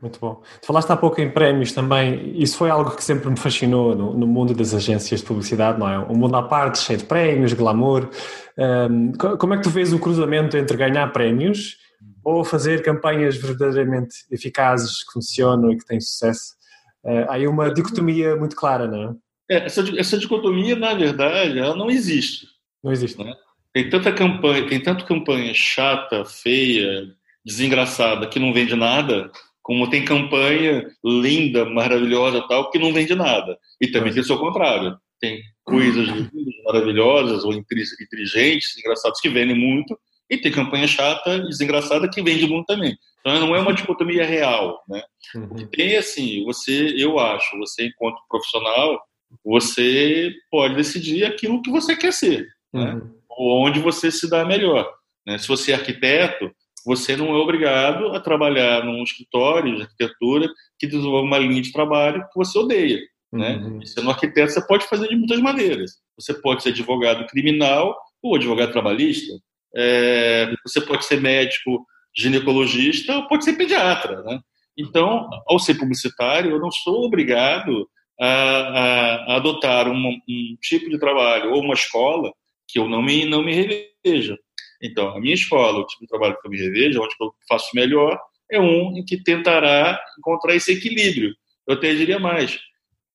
Muito 0.02 0.20
bom. 0.20 0.42
Tu 0.62 0.68
falaste 0.68 0.92
há 0.92 0.98
pouco 0.98 1.22
em 1.22 1.32
prémios 1.32 1.72
também. 1.72 2.38
Isso 2.38 2.58
foi 2.58 2.70
algo 2.70 2.92
que 2.92 3.04
sempre 3.04 3.30
me 3.30 3.38
fascinou 3.38 3.96
no, 3.96 4.14
no 4.14 4.28
mundo 4.28 4.54
das 4.54 4.74
agências 4.74 5.22
de 5.22 5.26
publicidade, 5.26 5.80
não 5.80 5.90
é? 5.90 5.98
Um 6.00 6.16
mundo 6.16 6.36
à 6.36 6.44
parte, 6.44 6.80
cheio 6.80 7.00
de 7.00 7.06
prémios, 7.06 7.54
glamour. 7.54 8.10
Um, 8.58 9.14
como 9.14 9.54
é 9.54 9.58
que 9.58 9.64
tu 9.64 9.70
vês 9.70 9.94
o 9.94 10.00
cruzamento 10.00 10.58
entre 10.58 10.76
ganhar 10.76 11.08
prémios 11.14 11.78
ou 12.24 12.44
fazer 12.44 12.82
campanhas 12.82 13.38
verdadeiramente 13.38 14.16
eficazes, 14.32 15.04
que 15.04 15.14
funcionam 15.14 15.72
e 15.72 15.78
que 15.78 15.86
têm 15.86 16.00
sucesso? 16.00 16.56
Uh, 17.04 17.30
há 17.30 17.34
aí 17.34 17.48
uma 17.48 17.72
dicotomia 17.72 18.36
muito 18.36 18.56
clara, 18.56 18.88
não 18.88 19.20
é? 19.50 19.56
é 19.56 19.66
essa, 19.66 19.84
essa 20.00 20.18
dicotomia, 20.18 20.76
na 20.76 20.94
verdade, 20.94 21.60
ela 21.60 21.76
não 21.76 21.90
existe. 21.90 22.48
Não 22.84 22.92
existe. 22.92 23.24
Né? 23.24 23.34
Tem 23.74 23.90
tanta 23.90 24.12
campanha, 24.12 24.68
tem 24.68 24.82
tanto 24.82 25.06
campanha 25.06 25.54
chata, 25.54 26.26
feia, 26.26 27.08
desengraçada, 27.46 28.28
que 28.28 28.40
não 28.40 28.54
vende 28.54 28.76
nada, 28.76 29.30
como 29.62 29.90
tem 29.90 30.06
campanha 30.06 30.88
linda, 31.04 31.66
maravilhosa 31.66 32.48
tal, 32.48 32.70
que 32.70 32.80
não 32.80 32.94
vende 32.94 33.14
nada. 33.16 33.58
E 33.82 33.88
também 33.88 34.14
tem 34.14 34.22
o 34.22 34.26
seu 34.26 34.38
contrário. 34.38 34.98
Tem 35.20 35.42
coisas 35.64 36.08
lindas, 36.08 36.64
maravilhosas 36.66 37.44
ou 37.44 37.54
inteligentes, 37.54 38.78
engraçadas 38.78 39.20
que 39.20 39.30
vendem 39.30 39.58
muito, 39.58 39.98
e 40.30 40.38
tem 40.38 40.52
campanha 40.52 40.88
chata, 40.88 41.40
desengraçada 41.40 42.10
que 42.10 42.22
vende 42.22 42.48
muito 42.48 42.66
também. 42.66 42.98
Então 43.20 43.40
não 43.40 43.56
é 43.56 43.60
uma 43.60 43.74
dicotomia 43.74 44.26
real, 44.26 44.84
né? 44.88 45.04
Uhum. 45.36 45.46
O 45.46 45.56
que 45.56 45.66
tem 45.66 45.98
assim, 45.98 46.44
você, 46.46 46.96
eu 46.98 47.20
acho, 47.20 47.58
você 47.58 47.88
enquanto 47.88 48.22
profissional, 48.30 49.02
você 49.44 50.34
pode 50.50 50.76
decidir 50.76 51.26
aquilo 51.26 51.62
que 51.62 51.72
você 51.72 51.96
quer 51.96 52.14
ser, 52.14 52.48
né? 52.74 52.94
uhum. 52.94 52.96
né? 52.96 53.12
Ou 53.30 53.66
onde 53.66 53.80
você 53.80 54.12
se 54.12 54.30
dá 54.30 54.46
melhor. 54.46 54.90
Né? 55.26 55.38
Se 55.38 55.48
você 55.48 55.72
é 55.72 55.76
arquiteto, 55.76 56.52
você 56.86 57.18
não 57.18 57.34
é 57.34 57.38
obrigado 57.38 58.16
a 58.16 58.20
trabalhar 58.20 58.86
num 58.86 59.04
escritório 59.04 59.76
de 59.76 59.82
arquitetura 59.82 60.48
que 60.80 60.86
desenvolve 60.86 61.28
uma 61.28 61.40
linha 61.40 61.62
de 61.62 61.72
trabalho 61.72 62.24
que 62.32 62.38
você 62.38 62.58
odeia. 62.58 63.00
Né? 63.34 63.58
Uhum. 63.58 63.82
E 63.82 63.88
sendo 63.88 64.10
arquiteto, 64.10 64.54
você 64.54 64.66
pode 64.66 64.88
fazer 64.88 65.08
de 65.08 65.16
muitas 65.16 65.40
maneiras. 65.42 65.94
Você 66.18 66.34
pode 66.34 66.62
ser 66.62 66.70
advogado 66.70 67.26
criminal 67.28 67.98
ou 68.22 68.36
advogado 68.36 68.72
trabalhista. 68.72 69.34
É, 69.76 70.54
você 70.66 70.82
pode 70.82 71.06
ser 71.06 71.20
médico 71.20 71.86
ginecologista 72.16 73.16
ou 73.16 73.28
pode 73.28 73.44
ser 73.44 73.54
pediatra. 73.54 74.22
Né? 74.24 74.40
Então, 74.78 75.30
ao 75.48 75.60
ser 75.60 75.76
publicitário, 75.76 76.52
eu 76.52 76.60
não 76.60 76.72
sou 76.72 77.06
obrigado 77.06 77.90
a, 78.20 78.28
a, 78.28 79.16
a 79.34 79.36
adotar 79.36 79.90
um, 79.90 80.20
tipo 80.62 80.90
de 80.90 80.98
trabalho 80.98 81.52
ou 81.52 81.62
uma 81.62 81.74
escola 81.74 82.32
que 82.68 82.80
eu 82.80 82.88
não 82.88 83.02
me, 83.02 83.26
não 83.26 83.44
me 83.44 83.54
reveja. 83.54 84.38
Então, 84.82 85.10
a 85.10 85.20
minha 85.20 85.34
escola, 85.34 85.80
o 85.80 85.86
tipo 85.86 86.02
de 86.04 86.08
trabalho 86.08 86.38
que 86.40 86.48
eu 86.48 86.52
me 86.52 86.58
revejo, 86.58 87.02
onde 87.02 87.16
eu 87.20 87.34
faço 87.48 87.70
melhor, 87.74 88.20
é 88.52 88.60
um 88.60 88.98
em 88.98 89.04
que 89.04 89.22
tentará 89.24 90.00
encontrar 90.20 90.56
esse 90.56 90.72
equilíbrio. 90.72 91.34
Eu 91.68 91.76
até 91.76 91.94
diria 91.94 92.20
mais. 92.20 92.60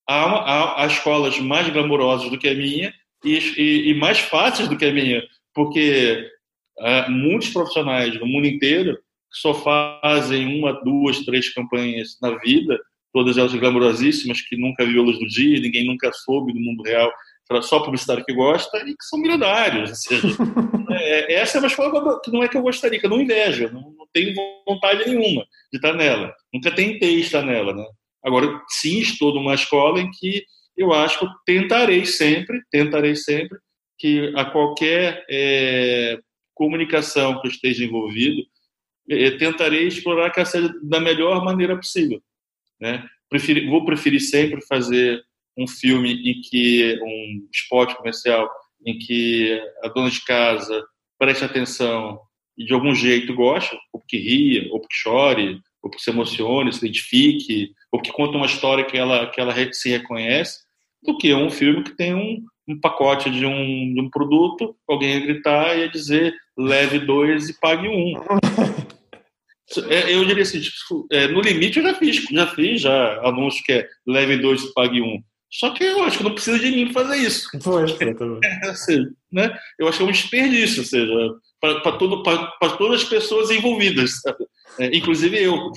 Há, 0.07 0.23
há, 0.23 0.83
há 0.83 0.87
escolas 0.87 1.39
mais 1.39 1.69
glamurosas 1.69 2.29
do 2.29 2.37
que 2.37 2.49
a 2.49 2.55
minha 2.55 2.93
e, 3.23 3.37
e, 3.37 3.89
e 3.91 3.93
mais 3.93 4.19
fáceis 4.19 4.67
do 4.67 4.77
que 4.77 4.85
a 4.85 4.91
minha, 4.91 5.23
porque 5.53 6.27
há 6.81 7.09
muitos 7.09 7.49
profissionais 7.49 8.19
no 8.19 8.25
mundo 8.25 8.47
inteiro 8.47 8.97
só 9.31 9.53
fazem 9.53 10.59
uma, 10.59 10.73
duas, 10.83 11.19
três 11.19 11.53
campanhas 11.53 12.17
na 12.21 12.37
vida, 12.39 12.77
todas 13.13 13.37
elas 13.37 13.53
glamurosíssimas, 13.53 14.41
que 14.41 14.57
nunca 14.57 14.85
viu 14.85 15.01
a 15.01 15.05
luz 15.05 15.19
do 15.19 15.27
dia, 15.27 15.59
ninguém 15.59 15.85
nunca 15.85 16.11
soube 16.11 16.53
do 16.53 16.59
mundo 16.59 16.83
real 16.83 17.11
só 17.61 17.81
publicitário 17.81 18.23
que 18.23 18.33
gosta 18.33 18.77
e 18.77 18.95
que 18.95 19.03
são 19.03 19.19
milionários. 19.19 19.89
Ou 19.89 19.95
seja, 19.95 20.37
é, 20.91 21.33
essa 21.33 21.57
é 21.57 21.59
uma 21.59 21.67
escola 21.67 22.21
que 22.23 22.31
não 22.31 22.43
é 22.43 22.47
que 22.47 22.55
eu 22.55 22.61
gostaria, 22.61 22.99
que 22.99 23.05
eu 23.05 23.09
não 23.09 23.19
invejo, 23.19 23.69
não, 23.73 23.81
não 23.81 24.07
tenho 24.13 24.33
vontade 24.65 25.05
nenhuma 25.05 25.45
de 25.71 25.77
estar 25.77 25.93
nela. 25.93 26.33
Nunca 26.53 26.71
tentei 26.71 27.19
estar 27.19 27.41
nela. 27.41 27.73
Né? 27.73 27.85
Agora, 28.23 28.61
sim, 28.69 28.99
estou 28.99 29.33
numa 29.33 29.55
escola 29.55 29.99
em 29.99 30.09
que 30.11 30.45
eu 30.77 30.93
acho 30.93 31.19
que 31.19 31.25
eu 31.25 31.29
tentarei 31.45 32.05
sempre, 32.05 32.61
tentarei 32.71 33.15
sempre, 33.15 33.57
que 33.97 34.33
a 34.35 34.45
qualquer 34.45 35.25
é, 35.29 36.17
comunicação 36.61 37.41
que 37.41 37.47
eu 37.47 37.51
esteja 37.51 37.83
envolvido, 37.83 38.43
é, 39.09 39.31
tentarei 39.31 39.87
explorar 39.87 40.29
que 40.29 40.45
seja 40.45 40.71
da 40.83 40.99
melhor 40.99 41.43
maneira 41.43 41.75
possível. 41.75 42.21
Né? 42.79 43.03
Preferi, 43.27 43.67
vou 43.67 43.83
preferir 43.83 44.21
sempre 44.21 44.61
fazer 44.67 45.23
um 45.57 45.67
filme 45.67 46.13
em 46.13 46.39
que 46.39 46.99
um 47.01 47.47
spot 47.51 47.95
comercial 47.95 48.47
em 48.85 48.95
que 48.99 49.59
a 49.83 49.87
dona 49.87 50.11
de 50.11 50.23
casa 50.23 50.85
preste 51.17 51.43
atenção 51.43 52.19
e 52.55 52.63
de 52.63 52.73
algum 52.73 52.93
jeito 52.93 53.33
gosta, 53.33 53.75
ou 53.91 53.99
porque 53.99 54.17
ria, 54.17 54.71
ou 54.71 54.79
porque 54.79 54.95
chore, 54.95 55.59
ou 55.81 55.89
porque 55.89 56.03
se 56.03 56.11
emocione, 56.11 56.71
se 56.71 56.85
identifique, 56.85 57.71
ou 57.91 57.99
porque 57.99 58.11
conta 58.11 58.37
uma 58.37 58.45
história 58.45 58.85
que 58.85 58.97
ela 58.97 59.31
que 59.31 59.41
ela 59.41 59.51
se 59.73 59.89
reconhece, 59.89 60.59
do 61.01 61.17
que 61.17 61.33
um 61.33 61.49
filme 61.49 61.83
que 61.83 61.95
tem 61.95 62.13
um, 62.13 62.45
um 62.71 62.79
pacote 62.79 63.29
de 63.29 63.45
um, 63.45 63.93
de 63.93 64.01
um 64.01 64.09
produto, 64.09 64.75
alguém 64.87 65.13
ia 65.13 65.25
gritar 65.25 65.75
e 65.75 65.81
ia 65.81 65.89
dizer 65.89 66.33
leve 66.57 66.99
dois 66.99 67.49
e 67.49 67.59
pague 67.59 67.87
um. 67.87 68.13
É, 69.89 70.13
eu 70.13 70.25
diria 70.25 70.43
assim, 70.43 70.59
tipo, 70.59 71.07
é, 71.11 71.27
no 71.27 71.39
limite 71.39 71.79
eu 71.79 71.83
já 71.83 71.95
fiz, 71.95 72.25
já 72.29 72.47
fiz 72.47 72.81
já 72.81 73.21
anúncio 73.25 73.63
que 73.63 73.71
é 73.71 73.87
leve 74.05 74.37
dois 74.37 74.63
e 74.63 74.73
pague 74.73 75.01
um. 75.01 75.21
Só 75.51 75.71
que 75.71 75.83
eu 75.83 76.03
acho 76.03 76.17
que 76.17 76.23
não 76.23 76.33
precisa 76.33 76.57
de 76.59 76.71
mim 76.71 76.93
fazer 76.93 77.17
isso. 77.17 77.49
Foi, 77.61 77.83
assim, 78.69 79.05
né? 79.31 79.57
Eu 79.77 79.87
acho 79.87 79.97
que 79.97 80.03
é 80.03 80.07
um 80.07 80.11
desperdício, 80.11 80.79
ou 80.79 80.85
seja, 80.85 81.33
para 81.59 81.81
todas 82.77 83.01
as 83.01 83.07
pessoas 83.07 83.51
envolvidas, 83.51 84.13
é, 84.79 84.95
inclusive 84.95 85.41
eu. 85.41 85.71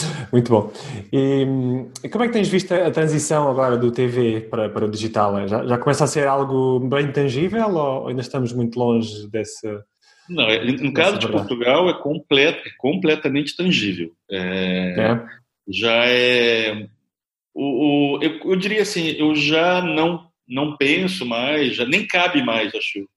Muito 0.32 0.50
bom. 0.50 0.72
E, 1.12 1.44
como 2.10 2.24
é 2.24 2.26
que 2.26 2.32
tens 2.32 2.48
visto 2.48 2.72
a 2.72 2.90
transição 2.90 3.50
agora 3.50 3.76
do 3.76 3.90
TV 3.90 4.40
para, 4.42 4.68
para 4.68 4.86
o 4.86 4.90
digital? 4.90 5.46
Já, 5.48 5.66
já 5.66 5.78
começa 5.78 6.04
a 6.04 6.06
ser 6.06 6.26
algo 6.26 6.80
bem 6.80 7.10
tangível 7.12 7.74
ou 7.74 8.08
ainda 8.08 8.20
estamos 8.20 8.52
muito 8.52 8.78
longe 8.78 9.28
dessa. 9.28 9.84
Não, 10.28 10.44
é, 10.44 10.64
no 10.64 10.92
caso 10.92 11.18
de 11.18 11.28
Portugal 11.28 11.88
é, 11.88 11.94
completo, 11.94 12.66
é 12.66 12.70
completamente 12.78 13.56
tangível. 13.56 14.12
É, 14.30 14.94
é. 14.98 15.26
Já 15.68 16.06
é 16.06 16.88
o, 17.54 18.16
o 18.16 18.22
eu, 18.22 18.40
eu, 18.44 18.56
diria 18.56 18.82
assim, 18.82 19.14
eu 19.18 19.34
já 19.34 19.82
não 19.82 20.30
não 20.48 20.76
penso 20.76 21.24
mais, 21.24 21.76
já 21.76 21.86
nem 21.86 22.06
cabe 22.06 22.42
mais, 22.44 22.74
acho, 22.74 23.08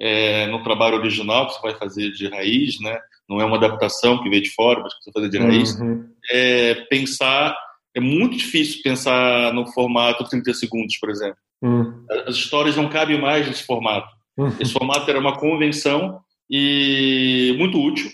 é, 0.00 0.46
no 0.46 0.62
trabalho 0.62 0.96
original 0.96 1.46
que 1.46 1.52
você 1.52 1.60
vai 1.60 1.74
fazer 1.76 2.10
de 2.10 2.26
raiz, 2.26 2.80
né? 2.80 2.98
Não 3.30 3.40
é 3.40 3.44
uma 3.44 3.56
adaptação 3.56 4.20
que 4.22 4.28
veio 4.28 4.42
de 4.42 4.50
fora, 4.50 4.80
mas 4.80 4.92
que 4.92 5.04
vai 5.06 5.22
fazer 5.22 5.28
de 5.30 5.38
raiz. 5.38 5.78
Uhum. 5.78 6.04
É, 6.30 6.74
pensar 6.90 7.56
é 7.94 8.00
muito 8.00 8.36
difícil 8.36 8.82
pensar 8.82 9.52
no 9.52 9.66
formato 9.72 10.24
30 10.24 10.54
segundos, 10.54 10.96
por 10.98 11.10
exemplo. 11.10 11.38
Uhum. 11.62 12.04
As 12.26 12.36
histórias 12.36 12.76
não 12.76 12.88
cabem 12.88 13.20
mais 13.20 13.46
nesse 13.46 13.64
formato. 13.64 14.08
Uhum. 14.36 14.54
Esse 14.60 14.72
formato 14.72 15.08
era 15.10 15.18
uma 15.18 15.38
convenção 15.38 16.20
e 16.48 17.54
muito 17.58 17.80
útil 17.80 18.10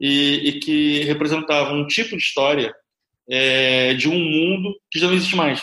e, 0.00 0.48
e 0.48 0.52
que 0.60 1.04
representava 1.04 1.72
um 1.72 1.86
tipo 1.86 2.10
de 2.10 2.22
história 2.22 2.74
é, 3.28 3.94
de 3.94 4.08
um 4.08 4.18
mundo 4.18 4.74
que 4.90 4.98
já 4.98 5.06
não 5.06 5.14
existe 5.14 5.36
mais. 5.36 5.62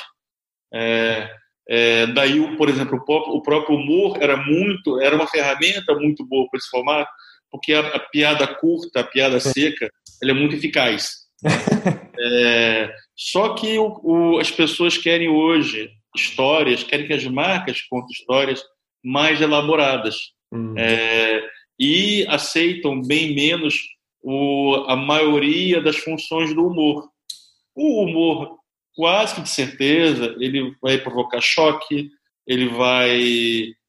É, 0.74 1.30
é, 1.70 2.08
daí, 2.08 2.58
por 2.58 2.68
exemplo, 2.68 3.02
o 3.08 3.42
próprio 3.42 3.78
humor 3.78 4.18
era 4.22 4.36
muito, 4.36 5.00
era 5.02 5.16
uma 5.16 5.28
ferramenta 5.28 5.96
muito 5.96 6.26
boa 6.26 6.48
para 6.50 6.58
esse 6.58 6.70
formato, 6.70 7.10
porque 7.54 7.72
a, 7.72 7.82
a, 7.82 8.00
piada 8.00 8.48
curta, 8.48 9.02
a 9.02 9.04
piada 9.04 9.40
seca, 9.40 9.88
ela 10.20 10.32
é 10.32 10.34
muito 10.34 10.56
eficaz. 10.56 11.22
É, 12.26 12.94
só 13.18 13.56
que 13.56 13.78
o, 13.78 14.00
o, 14.04 14.40
as 14.40 14.50
pessoas 14.50 14.98
querem 14.98 15.28
hoje 15.28 15.90
histórias, 16.16 16.84
querem 16.84 17.08
que 17.08 17.12
as 17.12 17.26
marcas 17.26 17.82
contem 17.82 18.14
histórias 18.14 18.64
mais 19.04 19.42
elaboradas 19.42 20.16
hum. 20.54 20.74
É, 20.78 21.44
e 21.78 22.26
aceitam 22.30 23.02
bem 23.02 23.36
menos 23.36 23.76
o, 24.22 24.86
a 24.88 24.96
maioria 24.96 25.82
das 25.82 25.98
funções 25.98 26.54
do 26.54 26.68
humor. 26.68 27.10
O 27.76 28.04
humor, 28.04 28.60
quase 28.96 29.36
que 29.36 29.42
de 29.42 29.50
certeza, 29.50 30.36
ele 30.40 30.74
vai 30.82 31.00
provocar 31.00 31.42
choque, 31.42 32.10
ele 32.48 32.70
vai, 32.70 33.20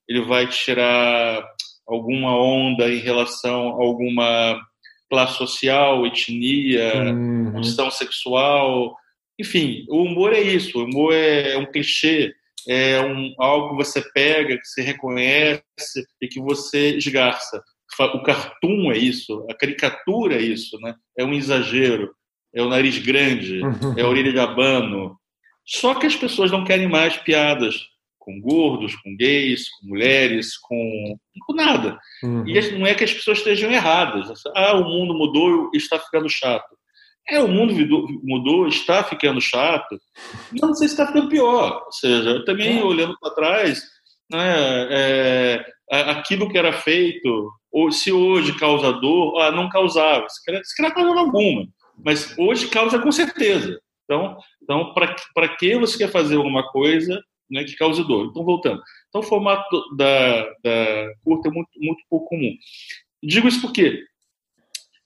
ele 0.08 0.22
vai 0.26 0.48
tirar 0.48 1.53
alguma 1.86 2.36
onda 2.36 2.88
em 2.88 2.98
relação 2.98 3.68
a 3.68 3.84
alguma 3.84 4.60
classe 5.10 5.36
social, 5.36 6.06
etnia, 6.06 7.12
uhum. 7.12 7.52
condição 7.52 7.90
sexual. 7.90 8.96
Enfim, 9.38 9.84
o 9.88 10.02
humor 10.02 10.32
é 10.32 10.40
isso. 10.40 10.78
O 10.78 10.84
humor 10.84 11.14
é 11.14 11.56
um 11.56 11.70
clichê, 11.70 12.34
é 12.68 13.00
um, 13.00 13.34
algo 13.38 13.70
que 13.70 13.84
você 13.84 14.00
pega, 14.12 14.58
que 14.58 14.66
você 14.66 14.82
reconhece 14.82 15.62
e 16.20 16.28
que 16.28 16.40
você 16.40 16.96
esgarça. 16.96 17.62
O 18.00 18.22
cartoon 18.22 18.90
é 18.90 18.98
isso, 18.98 19.46
a 19.48 19.54
caricatura 19.54 20.34
é 20.34 20.42
isso, 20.42 20.76
né? 20.80 20.96
é 21.16 21.24
um 21.24 21.32
exagero 21.32 22.10
é 22.54 22.62
o 22.62 22.68
nariz 22.68 22.98
grande, 22.98 23.60
é 23.98 24.02
a 24.02 24.08
orelha 24.08 24.32
de 24.32 24.38
abano. 24.38 25.18
Só 25.66 25.94
que 25.94 26.06
as 26.06 26.14
pessoas 26.14 26.50
não 26.50 26.64
querem 26.64 26.88
mais 26.88 27.16
piadas 27.16 27.74
com 28.24 28.40
gordos, 28.40 28.96
com 28.96 29.14
gays, 29.16 29.68
com 29.68 29.88
mulheres, 29.88 30.56
com, 30.56 31.18
com 31.46 31.52
nada. 31.52 31.98
Uhum. 32.22 32.48
E 32.48 32.78
não 32.78 32.86
é 32.86 32.94
que 32.94 33.04
as 33.04 33.12
pessoas 33.12 33.38
estejam 33.38 33.70
erradas. 33.70 34.42
Ah, 34.56 34.74
o 34.74 34.84
mundo 34.84 35.14
mudou 35.14 35.70
e 35.72 35.76
está 35.76 35.98
ficando 35.98 36.28
chato. 36.28 36.74
É, 37.28 37.40
o 37.40 37.48
mundo 37.48 37.74
mudou, 38.22 38.68
está 38.68 39.02
ficando 39.02 39.40
chato, 39.40 39.98
não 40.52 40.74
sei 40.74 40.88
se 40.88 40.94
está 40.94 41.06
ficando 41.06 41.28
pior. 41.28 41.82
Ou 41.86 41.92
seja, 41.92 42.44
também 42.44 42.80
é. 42.80 42.84
olhando 42.84 43.16
para 43.18 43.34
trás, 43.34 43.82
né, 44.30 44.86
é, 44.90 45.64
aquilo 45.90 46.50
que 46.50 46.58
era 46.58 46.72
feito, 46.72 47.50
ou 47.72 47.90
se 47.90 48.12
hoje 48.12 48.56
causa 48.58 48.92
dor, 48.92 49.40
ah, 49.40 49.50
não 49.50 49.70
causava, 49.70 50.28
se 50.28 50.44
calhar, 50.44 50.62
se 50.64 50.76
calhar 50.76 50.94
causava 50.94 51.20
alguma, 51.20 51.66
mas 52.04 52.36
hoje 52.38 52.68
causa 52.68 52.98
com 52.98 53.10
certeza. 53.10 53.80
Então, 54.04 54.36
então 54.62 54.92
para 54.92 55.48
que 55.56 55.76
você 55.78 55.96
quer 55.96 56.10
fazer 56.10 56.36
alguma 56.36 56.70
coisa 56.70 57.18
né, 57.54 57.64
que 57.64 57.76
cause 57.76 58.02
dor? 58.06 58.26
Então, 58.26 58.44
voltando. 58.44 58.82
Então, 59.08 59.20
o 59.20 59.24
formato 59.24 59.96
da, 59.96 60.42
da 60.62 61.14
curta 61.22 61.48
é 61.48 61.52
muito, 61.52 61.70
muito 61.76 62.02
pouco 62.10 62.28
comum. 62.30 62.52
Digo 63.22 63.48
isso 63.48 63.60
porque, 63.60 64.04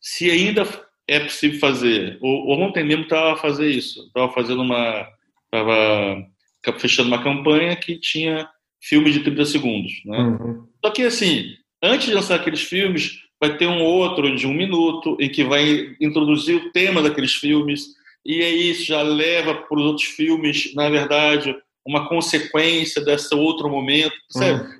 se 0.00 0.30
ainda 0.30 0.66
é 1.06 1.20
possível 1.20 1.60
fazer, 1.60 2.18
ou, 2.20 2.50
ontem 2.58 2.84
mesmo 2.84 3.04
estava 3.04 3.34
a 3.34 3.36
fazer 3.36 3.68
isso, 3.68 4.06
estava 4.06 4.32
fazendo 4.32 4.62
uma. 4.62 5.06
estava 5.44 6.78
fechando 6.78 7.08
uma 7.08 7.22
campanha 7.22 7.76
que 7.76 7.98
tinha 7.98 8.48
filmes 8.80 9.14
de 9.14 9.20
30 9.20 9.44
segundos. 9.44 9.92
Né? 10.04 10.18
Uhum. 10.18 10.66
Só 10.84 10.90
que, 10.90 11.02
assim, 11.02 11.54
antes 11.82 12.06
de 12.06 12.14
lançar 12.14 12.36
aqueles 12.36 12.62
filmes, 12.62 13.20
vai 13.40 13.56
ter 13.56 13.66
um 13.66 13.82
outro 13.82 14.34
de 14.34 14.46
um 14.46 14.54
minuto 14.54 15.16
em 15.20 15.28
que 15.28 15.44
vai 15.44 15.94
introduzir 16.00 16.56
o 16.56 16.72
tema 16.72 17.02
daqueles 17.02 17.34
filmes, 17.34 17.94
e 18.24 18.42
aí 18.42 18.70
isso 18.70 18.84
já 18.84 19.02
leva 19.02 19.54
para 19.54 19.78
os 19.78 19.84
outros 19.84 20.06
filmes, 20.06 20.74
na 20.74 20.88
verdade, 20.88 21.54
uma 21.88 22.06
consequência 22.06 23.02
desse 23.02 23.34
outro 23.34 23.70
momento, 23.70 24.14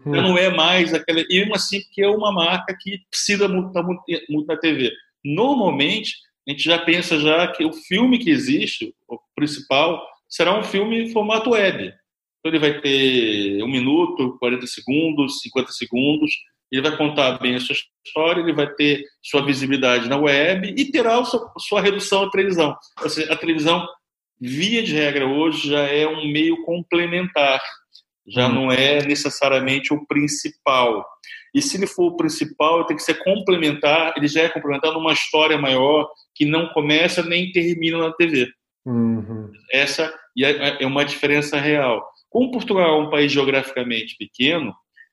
Uhum. 0.04 0.14
Já 0.14 0.22
não 0.22 0.36
é 0.36 0.54
mais 0.54 0.92
aquela. 0.92 1.20
E 1.20 1.40
mesmo 1.40 1.54
assim, 1.54 1.80
que 1.92 2.02
é 2.02 2.08
uma 2.08 2.30
marca 2.30 2.76
que 2.78 3.00
precisa 3.10 3.46
estar 3.46 3.82
muito, 3.82 4.02
muito 4.28 4.46
na 4.46 4.56
TV. 4.56 4.92
Normalmente, 5.24 6.12
a 6.46 6.50
gente 6.50 6.62
já 6.62 6.78
pensa 6.78 7.18
já 7.18 7.48
que 7.48 7.64
o 7.64 7.72
filme 7.72 8.18
que 8.18 8.30
existe, 8.30 8.94
o 9.08 9.18
principal, 9.34 10.06
será 10.28 10.58
um 10.58 10.62
filme 10.62 11.02
em 11.02 11.12
formato 11.12 11.50
web. 11.50 11.84
Então 11.84 12.52
ele 12.52 12.58
vai 12.58 12.80
ter 12.80 13.62
um 13.62 13.68
minuto, 13.68 14.36
40 14.38 14.66
segundos, 14.66 15.40
50 15.40 15.72
segundos, 15.72 16.30
ele 16.70 16.82
vai 16.82 16.96
contar 16.96 17.38
bem 17.38 17.54
a 17.54 17.60
sua 17.60 17.74
história, 18.06 18.40
ele 18.40 18.52
vai 18.52 18.68
ter 18.74 19.02
sua 19.22 19.44
visibilidade 19.44 20.08
na 20.08 20.18
web 20.18 20.74
e 20.76 20.84
terá 20.90 21.24
sua, 21.24 21.52
sua 21.58 21.80
redução 21.80 22.24
à 22.24 22.30
televisão. 22.30 22.76
Ou 23.02 23.08
seja, 23.08 23.32
a 23.32 23.36
televisão, 23.36 23.86
via 24.40 24.82
de 24.82 24.94
regra, 24.94 25.26
hoje 25.26 25.68
já 25.68 25.82
é 25.82 26.06
um 26.06 26.30
meio 26.30 26.62
complementar, 26.64 27.60
já 28.26 28.48
hum. 28.48 28.54
não 28.54 28.72
é 28.72 29.04
necessariamente 29.04 29.92
o 29.92 30.06
principal. 30.06 31.04
E 31.54 31.62
se 31.62 31.76
ele 31.76 31.86
for 31.86 32.12
o 32.12 32.16
principal, 32.16 32.84
tem 32.84 32.96
que 32.96 33.02
ser 33.02 33.22
complementar, 33.24 34.14
ele 34.16 34.28
já 34.28 34.42
é 34.42 34.48
complementar 34.48 34.92
numa 34.92 35.12
história 35.12 35.56
maior 35.56 36.08
que 36.34 36.44
não 36.44 36.68
começa 36.68 37.22
nem 37.22 37.50
termina 37.50 37.98
na 37.98 38.12
TV. 38.12 38.48
Uhum. 38.84 39.50
Essa 39.72 40.14
é, 40.38 40.82
é 40.82 40.86
uma 40.86 41.04
diferença 41.04 41.58
real. 41.58 42.06
Como 42.30 42.50
Portugal 42.50 43.00
é 43.00 43.02
um 43.02 43.10
país 43.10 43.32
geograficamente 43.32 44.16
pequeno, 44.16 44.72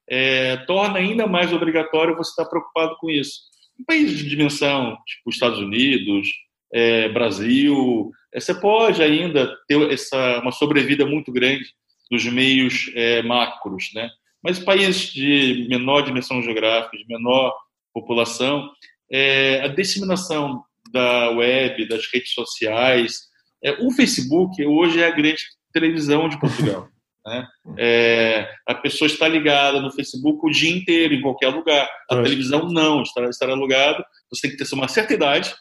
é, 0.10 0.58
torna 0.66 1.00
ainda 1.00 1.26
mais 1.26 1.52
obrigatório 1.52 2.16
você 2.16 2.30
estar 2.30 2.46
preocupado 2.46 2.96
com 3.00 3.10
isso. 3.10 3.42
Um 3.80 3.86
país 3.86 4.18
de 4.18 4.30
dimensão, 4.30 4.98
tipo 5.06 5.30
Estados 5.30 5.60
Unidos, 5.60 6.28
é, 6.74 7.10
Brasil, 7.10 8.12
você 8.40 8.54
pode 8.54 9.02
ainda 9.02 9.56
ter 9.68 9.92
essa, 9.92 10.40
uma 10.40 10.52
sobrevida 10.52 11.06
muito 11.06 11.32
grande 11.32 11.66
dos 12.10 12.26
meios 12.26 12.92
é, 12.94 13.22
macros, 13.24 13.90
né? 13.94 14.10
Mas 14.44 14.60
países 14.60 15.12
de 15.12 15.66
menor 15.70 16.02
dimensão 16.02 16.42
geográfica, 16.42 16.98
de 16.98 17.06
menor 17.08 17.54
população, 17.94 18.70
é, 19.12 19.62
a 19.62 19.68
disseminação 19.68 20.64
da 20.92 21.32
web, 21.32 21.88
das 21.88 22.06
redes 22.14 22.32
sociais, 22.34 23.22
é, 23.64 23.72
o 23.84 23.90
Facebook 23.92 24.64
hoje 24.64 25.02
é 25.02 25.08
a 25.08 25.12
grande 25.12 25.44
televisão 25.74 26.30
de 26.30 26.40
Portugal. 26.40 26.88
Né? 27.28 27.48
É, 27.80 28.54
a 28.68 28.76
pessoa 28.76 29.08
está 29.08 29.28
ligada 29.28 29.82
no 29.82 29.92
Facebook 29.92 30.46
o 30.46 30.52
dia 30.52 30.70
inteiro, 30.70 31.12
em 31.12 31.22
qualquer 31.22 31.48
lugar. 31.48 31.90
A 32.08 32.22
televisão 32.22 32.70
não, 32.70 33.02
estará, 33.02 33.28
estará 33.28 33.56
ligado. 33.56 34.06
Você 34.30 34.44
tem 34.44 34.56
que 34.56 34.64
ter 34.64 34.76
uma 34.76 34.88
certa 34.88 35.16
idade 35.16 35.52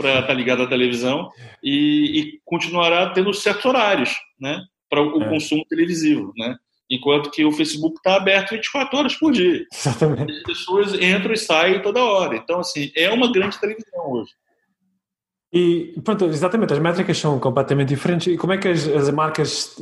para 0.00 0.20
estar 0.20 0.32
ligado 0.32 0.62
à 0.62 0.66
televisão 0.66 1.28
e, 1.62 2.20
e, 2.20 2.40
continuará 2.42 3.10
tendo 3.10 3.34
certos 3.34 3.66
horários 3.66 4.16
né, 4.40 4.62
para 4.88 5.02
o 5.02 5.22
é. 5.22 5.28
consumo 5.28 5.62
televisivo. 5.68 6.32
Né? 6.38 6.56
Enquanto 6.90 7.30
que 7.30 7.44
o 7.44 7.52
Facebook 7.52 7.96
está 7.96 8.16
aberto 8.16 8.52
24 8.52 8.98
horas 8.98 9.14
por 9.14 9.30
dia. 9.30 9.66
Exatamente. 9.72 10.32
As 10.32 10.42
pessoas 10.42 10.94
entram 10.94 11.34
e 11.34 11.36
saem 11.36 11.82
toda 11.82 12.02
hora. 12.02 12.34
Então, 12.36 12.60
assim, 12.60 12.90
é 12.96 13.10
uma 13.10 13.30
grande 13.30 13.60
televisão 13.60 14.10
hoje. 14.10 14.30
E, 15.52 15.94
pronto, 16.02 16.24
exatamente, 16.26 16.72
as 16.72 16.78
métricas 16.78 17.18
são 17.18 17.38
completamente 17.38 17.88
diferentes. 17.88 18.28
E 18.32 18.36
como 18.38 18.52
é 18.54 18.58
que 18.58 18.68
as, 18.68 18.88
as 18.88 19.10
marcas 19.10 19.76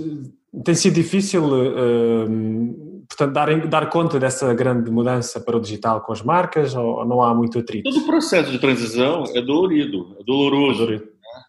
tem 0.64 0.74
sido 0.74 0.94
difícil, 0.94 1.44
uh, 1.44 2.26
portanto, 3.08 3.32
dar, 3.32 3.66
dar 3.66 3.88
conta 3.88 4.20
dessa 4.20 4.52
grande 4.54 4.90
mudança 4.90 5.40
para 5.40 5.56
o 5.56 5.60
digital 5.60 6.02
com 6.02 6.12
as 6.12 6.22
marcas 6.22 6.74
ou, 6.74 6.98
ou 6.98 7.04
não 7.04 7.22
há 7.22 7.34
muito 7.34 7.58
atrito? 7.58 7.90
Todo 7.90 8.02
o 8.02 8.06
processo 8.06 8.50
de 8.50 8.58
transição 8.58 9.24
é 9.34 9.40
dolorido, 9.40 10.16
é 10.20 10.24
doloroso. 10.24 10.82
É 10.82 10.86
dolorido. 10.86 11.04
Né? 11.04 11.42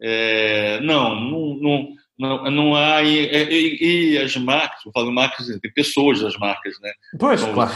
É, 0.00 0.80
não, 0.80 1.14
não, 1.14 1.58
não, 1.60 1.88
não, 2.18 2.50
não 2.50 2.76
há. 2.76 3.02
E, 3.02 3.26
e, 3.26 4.12
e 4.12 4.18
as 4.18 4.36
marcas, 4.36 4.84
eu 4.84 4.92
falo 4.92 5.10
marcas, 5.10 5.46
tem 5.46 5.72
pessoas 5.72 6.20
das 6.20 6.36
marcas, 6.36 6.74
né? 6.80 6.92
Pois, 7.18 7.40
então, 7.40 7.54
claro. 7.54 7.72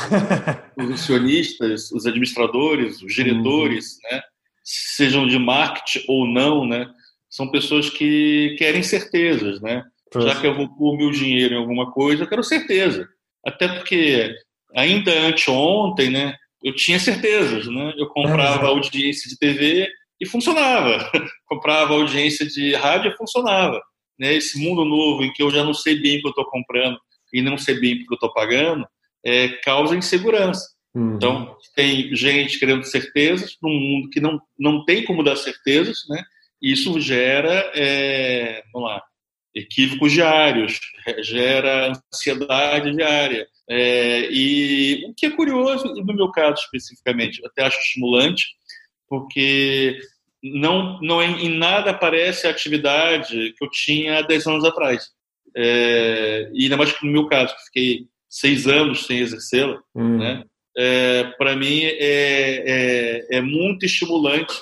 Os, 0.77 0.85
os 0.87 0.93
acionistas, 0.93 1.91
os 1.91 2.07
administradores, 2.07 3.03
os 3.03 3.15
diretores, 3.15 3.95
uhum. 3.95 4.17
né? 4.17 4.23
Sejam 4.65 5.27
de 5.27 5.39
marketing 5.39 6.05
ou 6.09 6.27
não, 6.27 6.67
né? 6.67 6.89
São 7.29 7.51
pessoas 7.51 7.89
que 7.89 8.55
querem 8.59 8.83
certezas, 8.83 9.61
né? 9.61 9.85
Já 10.21 10.39
que 10.39 10.47
eu 10.47 10.55
vou 10.55 10.69
pôr 10.69 10.97
meu 10.99 11.11
dinheiro 11.11 11.55
em 11.55 11.59
alguma 11.59 11.91
coisa, 11.91 12.25
eu 12.25 12.29
quero 12.29 12.45
certeza. 12.45 13.09
Até 13.47 13.69
porque 13.69 14.35
ainda 14.75 15.13
anteontem, 15.13 16.11
né, 16.11 16.37
eu 16.63 16.75
tinha 16.75 16.99
certezas, 16.99 17.67
né? 17.67 17.93
Eu 17.97 18.07
comprava 18.09 18.69
audiência 18.69 19.29
de 19.29 19.37
TV 19.37 19.89
e 20.21 20.27
funcionava. 20.27 21.11
comprava 21.47 21.95
audiência 21.95 22.47
de 22.47 22.75
rádio 22.75 23.11
e 23.13 23.17
funcionava. 23.17 23.81
Né? 24.19 24.35
Esse 24.35 24.59
mundo 24.59 24.85
novo 24.85 25.25
em 25.25 25.33
que 25.33 25.43
eu 25.43 25.51
já 25.51 25.65
não 25.65 25.75
sei 25.75 26.01
bem 26.01 26.19
o 26.19 26.21
que 26.21 26.29
eu 26.29 26.31
estou 26.31 26.45
comprando 26.45 26.99
e 27.33 27.43
não 27.43 27.59
sei 27.59 27.81
bem 27.81 27.95
o 27.95 28.07
que 28.07 28.13
eu 28.13 28.15
estou 28.15 28.33
pagando, 28.33 28.87
é, 29.25 29.49
causa 29.49 29.97
insegurança. 29.97 30.69
Uhum. 30.95 31.17
Então, 31.17 31.57
tem 31.75 32.15
gente 32.15 32.59
querendo 32.59 32.85
certezas 32.85 33.57
num 33.63 33.73
mundo 33.73 34.11
que 34.11 34.21
não, 34.21 34.41
não 34.59 34.85
tem 34.85 35.05
como 35.05 35.23
dar 35.25 35.37
certezas, 35.37 35.99
né? 36.09 36.23
E 36.61 36.73
isso 36.73 37.01
gera, 37.01 37.73
é, 37.75 38.63
vamos 38.73 38.91
lá, 38.91 39.03
equívocos 39.55 40.13
diários, 40.13 40.81
gera 41.23 41.93
ansiedade 42.13 42.95
diária. 42.95 43.47
É, 43.69 44.29
e 44.31 45.05
o 45.09 45.15
que 45.15 45.27
é 45.27 45.31
curioso, 45.31 45.95
no 45.95 46.15
meu 46.15 46.31
caso 46.31 46.63
especificamente, 46.63 47.45
até 47.45 47.65
acho 47.65 47.79
estimulante, 47.79 48.47
porque 49.09 49.99
não, 50.43 51.01
não 51.01 51.23
em 51.23 51.57
nada 51.57 51.95
parece 51.95 52.47
a 52.47 52.51
atividade 52.51 53.53
que 53.57 53.65
eu 53.65 53.71
tinha 53.71 54.19
há 54.19 54.23
10 54.23 54.47
anos 54.47 54.65
atrás. 54.65 55.11
É, 55.55 56.51
e 56.53 56.65
ainda 56.65 56.77
mais 56.77 56.93
que 56.93 57.05
no 57.07 57.13
meu 57.13 57.27
caso, 57.27 57.55
que 57.55 57.65
fiquei 57.67 58.07
seis 58.29 58.67
anos 58.67 59.07
sem 59.07 59.19
exercê-la, 59.19 59.81
hum. 59.95 60.19
né? 60.19 60.45
É, 60.75 61.25
para 61.37 61.55
mim 61.55 61.83
é, 61.83 63.27
é, 63.31 63.37
é 63.37 63.41
muito 63.43 63.85
estimulante 63.85 64.55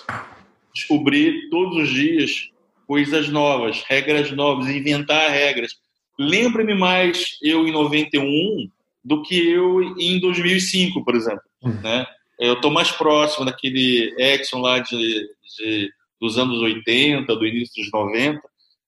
descobrir 0.74 1.48
todos 1.50 1.76
os 1.76 1.88
dias 1.88 2.50
coisas 2.90 3.28
novas, 3.28 3.84
regras 3.88 4.32
novas, 4.32 4.68
inventar 4.68 5.30
regras. 5.30 5.74
Lembra-me 6.18 6.74
mais 6.74 7.38
eu 7.40 7.64
em 7.68 7.70
91 7.70 8.68
do 9.04 9.22
que 9.22 9.48
eu 9.48 9.80
em 9.96 10.18
2005, 10.18 11.04
por 11.04 11.14
exemplo. 11.14 11.44
Uhum. 11.62 11.80
Né? 11.80 12.04
Eu 12.36 12.54
estou 12.54 12.68
mais 12.68 12.90
próximo 12.90 13.44
daquele 13.44 14.12
Exxon 14.18 14.58
lá 14.58 14.80
de, 14.80 15.28
de, 15.56 15.88
dos 16.20 16.36
anos 16.36 16.60
80, 16.60 17.32
do 17.36 17.46
início 17.46 17.80
dos 17.80 17.92
90, 17.92 18.40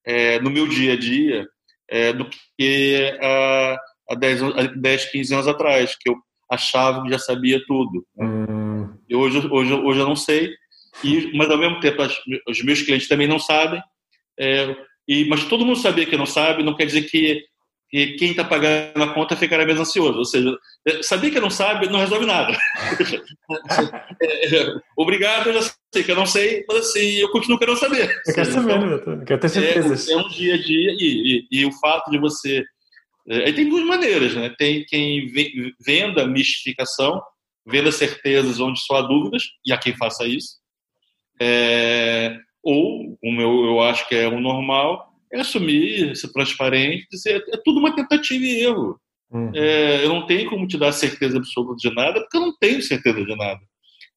é, 0.05 0.37
no 0.41 0.49
meu 0.49 0.67
dia 0.67 0.93
a 0.93 0.97
dia, 0.97 1.47
é, 1.87 2.11
do 2.11 2.29
que 2.57 3.09
há, 3.21 3.77
há 4.09 4.15
10, 4.15 4.41
10, 4.81 5.11
15 5.11 5.33
anos 5.33 5.47
atrás, 5.47 5.95
que 5.95 6.09
eu 6.09 6.17
achava 6.51 7.03
que 7.03 7.09
já 7.09 7.19
sabia 7.19 7.63
tudo. 7.65 8.05
Uhum. 8.17 8.97
E 9.07 9.15
hoje, 9.15 9.47
hoje, 9.49 9.73
hoje 9.73 9.99
eu 10.01 10.05
não 10.05 10.17
sei, 10.17 10.53
e, 11.01 11.31
mas 11.37 11.49
ao 11.49 11.57
mesmo 11.57 11.79
tempo 11.79 12.03
os 12.49 12.61
meus 12.65 12.81
clientes 12.81 13.07
também 13.07 13.29
não 13.29 13.39
sabem, 13.39 13.81
é, 14.39 14.75
e, 15.07 15.25
mas 15.25 15.45
todo 15.45 15.65
mundo 15.65 15.79
sabia 15.79 16.05
que 16.05 16.17
não 16.17 16.25
sabe, 16.25 16.63
não 16.63 16.75
quer 16.75 16.85
dizer 16.85 17.03
que, 17.03 17.43
que 17.89 18.13
quem 18.13 18.31
está 18.31 18.43
pagando 18.43 19.03
a 19.03 19.13
conta 19.13 19.35
ficará 19.35 19.65
mais 19.65 19.79
ansioso. 19.79 20.17
Ou 20.17 20.25
seja, 20.25 20.57
é, 20.87 21.03
saber 21.03 21.31
que 21.31 21.39
não 21.39 21.49
sabe 21.49 21.89
não 21.89 21.99
resolve 21.99 22.25
nada. 22.25 22.53
é, 24.21 24.75
obrigado, 24.97 25.47
eu 25.47 25.61
já 25.61 25.71
sei 25.93 26.03
que 26.03 26.11
eu 26.11 26.15
não 26.15 26.25
sei, 26.25 26.63
mas 26.67 26.77
assim, 26.77 27.15
eu 27.15 27.29
continuo 27.31 27.59
querendo 27.59 27.77
saber. 27.77 28.09
Eu 28.25 28.33
quero 28.33 28.51
saber, 28.51 28.75
então, 28.75 29.13
eu 29.13 29.25
quero 29.25 29.41
ter 29.41 29.49
certeza. 29.49 30.11
É, 30.11 30.13
é, 30.13 30.17
um 30.17 30.27
dia 30.29 30.55
a 30.55 30.57
dia, 30.57 30.91
e, 30.97 31.47
e, 31.51 31.59
e 31.59 31.65
o 31.65 31.71
fato 31.73 32.09
de 32.09 32.17
você. 32.17 32.63
É, 33.27 33.45
aí 33.45 33.53
tem 33.53 33.69
duas 33.69 33.85
maneiras, 33.85 34.33
né? 34.35 34.53
Tem 34.57 34.85
quem 34.85 35.31
venda 35.85 36.25
mistificação, 36.25 37.21
venda 37.65 37.91
certezas 37.91 38.59
onde 38.59 38.79
só 38.79 38.97
há 38.97 39.01
dúvidas, 39.01 39.43
e 39.65 39.73
há 39.73 39.77
quem 39.77 39.95
faça 39.95 40.25
isso. 40.25 40.63
É, 41.41 42.37
Ou, 42.63 43.17
como 43.17 43.41
eu, 43.41 43.65
eu 43.65 43.81
acho 43.81 44.07
que 44.07 44.15
é 44.15 44.27
o 44.27 44.39
normal, 44.39 45.13
é 45.31 45.41
assumir, 45.41 46.15
ser 46.15 46.31
transparente, 46.31 47.07
dizer 47.11 47.43
é 47.51 47.57
tudo 47.63 47.79
uma 47.79 47.95
tentativa 47.95 48.43
e 48.43 48.61
erro. 48.61 48.99
Uhum. 49.31 49.51
É, 49.53 50.05
eu 50.05 50.09
não 50.09 50.25
tenho 50.27 50.49
como 50.49 50.67
te 50.67 50.77
dar 50.77 50.91
certeza 50.91 51.37
absoluta 51.37 51.75
de 51.75 51.93
nada, 51.93 52.21
porque 52.21 52.37
eu 52.37 52.41
não 52.41 52.57
tenho 52.57 52.81
certeza 52.81 53.25
de 53.25 53.35
nada. 53.35 53.59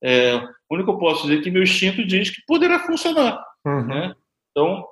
É, 0.05 0.37
o 0.69 0.75
único 0.75 0.91
que 0.91 0.95
eu 0.95 0.99
posso 0.99 1.23
dizer 1.23 1.41
é 1.41 1.43
que 1.43 1.51
meu 1.51 1.63
instinto 1.63 2.07
diz 2.07 2.31
que 2.31 2.43
poderá 2.47 2.81
funcionar. 2.81 3.43
Uhum. 3.65 3.87
Né? 3.87 4.15
Então, 4.51 4.87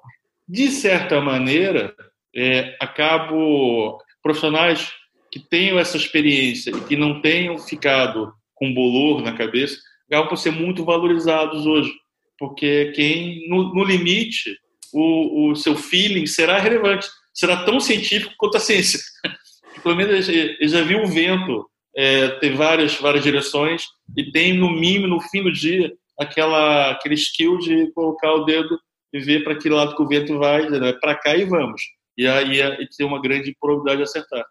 de 0.48 0.68
certa 0.70 1.20
maneira, 1.20 1.94
é, 2.34 2.76
acabo 2.80 3.98
profissionais 4.22 4.92
que 5.30 5.38
tenham 5.38 5.78
essa 5.78 5.96
experiência 5.96 6.70
e 6.70 6.80
que 6.80 6.96
não 6.96 7.20
tenham 7.20 7.59
ficado 7.59 8.32
com 8.55 8.72
bolor 8.72 9.20
na 9.22 9.36
cabeça, 9.36 9.76
acabam 10.07 10.28
por 10.28 10.36
ser 10.36 10.52
muito 10.52 10.84
valorizados 10.84 11.66
hoje, 11.66 11.92
porque 12.39 12.93
quem 12.95 13.49
no, 13.49 13.74
no 13.74 13.85
limite 13.85 14.57
o, 14.93 15.51
o, 15.51 15.57
seu 15.57 15.76
feeling 15.76 16.26
será 16.26 16.59
relevante, 16.59 17.09
será 17.32 17.64
tão 17.64 17.80
científico 17.80 18.35
quanto 18.39 18.57
a 18.57 18.61
ciência. 18.61 19.01
Pelo 19.82 19.97
menos 19.97 20.28
ele 20.28 20.68
já 20.68 20.82
viu 20.82 21.03
o 21.03 21.07
vento 21.07 21.68
é, 21.97 22.28
ter 22.39 22.55
várias 22.55 22.95
várias 22.97 23.22
direções 23.22 23.82
e 24.16 24.30
tem 24.30 24.53
no 24.55 24.70
mínimo 24.70 25.07
no 25.07 25.20
fim 25.20 25.43
do 25.43 25.53
dia 25.53 25.93
aquela 26.18 26.93
aquele 26.93 27.14
skill 27.14 27.59
de 27.59 27.91
colocar 27.93 28.32
o 28.32 28.45
dedo 28.45 28.78
e 29.12 29.20
ver 29.20 29.45
para 29.45 29.57
que 29.57 29.68
lado 29.68 29.95
que 29.95 30.03
o 30.03 30.09
vento 30.09 30.39
vai, 30.39 30.68
né? 30.68 30.93
para 30.95 31.14
cá 31.14 31.37
e 31.37 31.45
vamos. 31.45 31.82
E 32.16 32.26
aí 32.26 32.61
tem 32.97 33.07
uma 33.07 33.20
grande 33.20 33.55
probabilidade 33.61 33.99
de 33.99 34.03
acertar. 34.03 34.45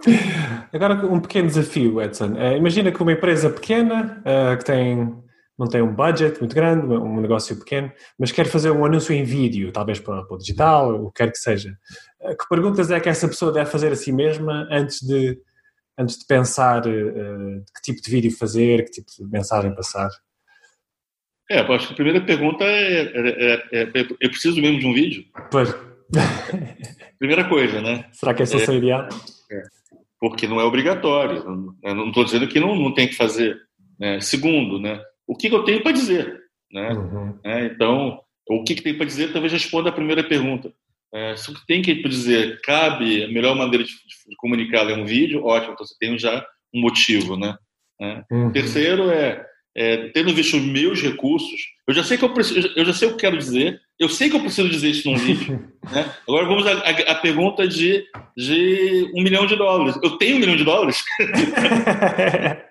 Agora 0.74 0.96
um 1.06 1.20
pequeno 1.20 1.48
desafio, 1.48 2.02
Edson. 2.02 2.34
Uh, 2.34 2.58
imagina 2.58 2.92
que 2.92 3.02
uma 3.02 3.12
empresa 3.12 3.50
pequena 3.50 4.22
uh, 4.22 4.58
que 4.58 4.66
tem 4.66 5.22
não 5.62 5.68
tem 5.68 5.80
um 5.80 5.94
budget 5.94 6.40
muito 6.40 6.56
grande, 6.56 6.88
um 6.88 7.22
negócio 7.22 7.56
pequeno, 7.56 7.92
mas 8.18 8.32
quer 8.32 8.48
fazer 8.48 8.72
um 8.72 8.84
anúncio 8.84 9.14
em 9.14 9.24
vídeo, 9.24 9.72
talvez 9.72 10.00
para, 10.00 10.24
para 10.24 10.36
o 10.36 10.38
digital, 10.40 11.06
o 11.06 11.12
que 11.12 11.24
quer 11.24 11.32
que 11.32 11.38
seja. 11.38 11.78
Uh, 12.20 12.36
que 12.36 12.50
perguntas 12.50 12.90
é 12.90 13.00
que 13.00 13.08
essa 13.08 13.28
pessoa 13.28 13.52
deve 13.52 13.70
fazer 13.70 13.92
a 13.92 13.96
si 13.96 14.12
mesma 14.12 14.68
antes 14.72 15.02
de 15.02 15.40
antes 16.00 16.18
de 16.18 16.26
pensar 16.26 16.82
que 16.82 17.82
tipo 17.84 18.02
de 18.02 18.10
vídeo 18.10 18.36
fazer, 18.36 18.86
que 18.86 18.92
tipo 18.92 19.12
de 19.16 19.24
mensagem 19.30 19.76
passar? 19.76 20.10
É, 21.48 21.60
acho 21.60 21.88
que 21.88 21.94
a 21.94 21.96
primeira 21.96 22.22
pergunta 22.22 22.64
é, 22.64 23.02
é, 23.04 23.54
é, 23.72 23.84
é, 23.84 24.08
é 24.20 24.28
preciso 24.30 24.60
mesmo 24.60 24.80
de 24.80 24.88
um 24.88 24.94
vídeo? 24.94 25.26
Pois. 25.52 25.70
Primeira 27.20 27.48
coisa, 27.48 27.80
né? 27.82 28.06
Será 28.14 28.34
que 28.34 28.42
essa 28.42 28.58
é, 28.58 28.66
seria? 28.66 29.08
É, 29.52 29.62
porque 30.20 30.48
não 30.48 30.60
é 30.60 30.64
obrigatório. 30.64 31.44
não 31.84 32.08
estou 32.08 32.24
dizendo 32.24 32.48
que 32.48 32.60
não, 32.60 32.76
não 32.76 32.96
tem 32.96 33.08
que 33.08 33.16
fazer. 33.16 33.60
Né? 34.00 34.20
Segundo, 34.22 34.80
né? 34.80 35.00
O 35.32 35.36
que, 35.38 35.48
que 35.48 35.56
eu 35.56 35.64
tenho 35.64 35.82
para 35.82 35.94
dizer? 35.94 36.42
Né? 36.70 36.92
Uhum. 36.92 37.40
É, 37.42 37.66
então, 37.68 38.20
o 38.50 38.66
que, 38.66 38.76
que 38.76 38.82
tem 38.82 38.98
para 38.98 39.06
dizer 39.06 39.32
talvez 39.32 39.54
responda 39.54 39.88
a 39.88 39.94
primeira 39.94 40.22
pergunta. 40.22 40.74
É, 41.14 41.38
se 41.38 41.50
o 41.50 41.54
que 41.54 41.66
tem 41.66 41.82
que 41.82 41.96
dizer 42.04 42.60
cabe, 42.60 43.24
a 43.24 43.30
melhor 43.30 43.56
maneira 43.56 43.82
de, 43.82 43.92
de 43.92 44.36
comunicar 44.36 44.90
é 44.90 44.94
um 44.94 45.06
vídeo, 45.06 45.46
ótimo, 45.46 45.72
então 45.72 45.86
você 45.86 45.96
tem 45.98 46.20
já 46.20 46.46
um 46.76 46.82
motivo, 46.82 47.38
né? 47.38 47.56
É. 48.02 48.24
Uhum. 48.30 48.52
Terceiro 48.52 49.10
é 49.10 49.46
é, 49.76 50.10
tendo 50.10 50.34
visto 50.34 50.58
os 50.58 50.64
meus 50.64 51.02
recursos, 51.02 51.62
eu 51.88 51.94
já 51.94 52.04
sei 52.04 52.18
que 52.18 52.26
eu 52.26 52.34
preciso, 52.34 52.70
eu 52.76 52.86
já 52.86 52.94
sei 52.94 53.08
o 53.08 53.12
que 53.12 53.22
quero 53.22 53.38
dizer, 53.38 53.80
eu 54.00 54.10
sei 54.10 54.30
que 54.30 54.36
eu 54.36 54.42
preciso 54.42 54.68
dizer 54.68 54.90
isso 54.90 55.10
num 55.10 55.18
vídeo. 55.18 55.72
né? 55.92 56.12
Agora 56.28 56.46
vamos 56.46 56.68
à, 56.68 56.74
à, 56.74 56.90
à, 57.12 57.16
pergunta 57.16 57.68
de, 57.68 58.04
de 58.36 59.10
um 59.16 59.24
milhão 59.24 59.46
de 59.46 59.56
dólares. 59.56 59.98
Eu 60.04 60.18
tenho 60.18 60.36
um 60.36 60.40
milhão 60.40 60.56
de 60.58 60.64
dólares? 60.64 61.04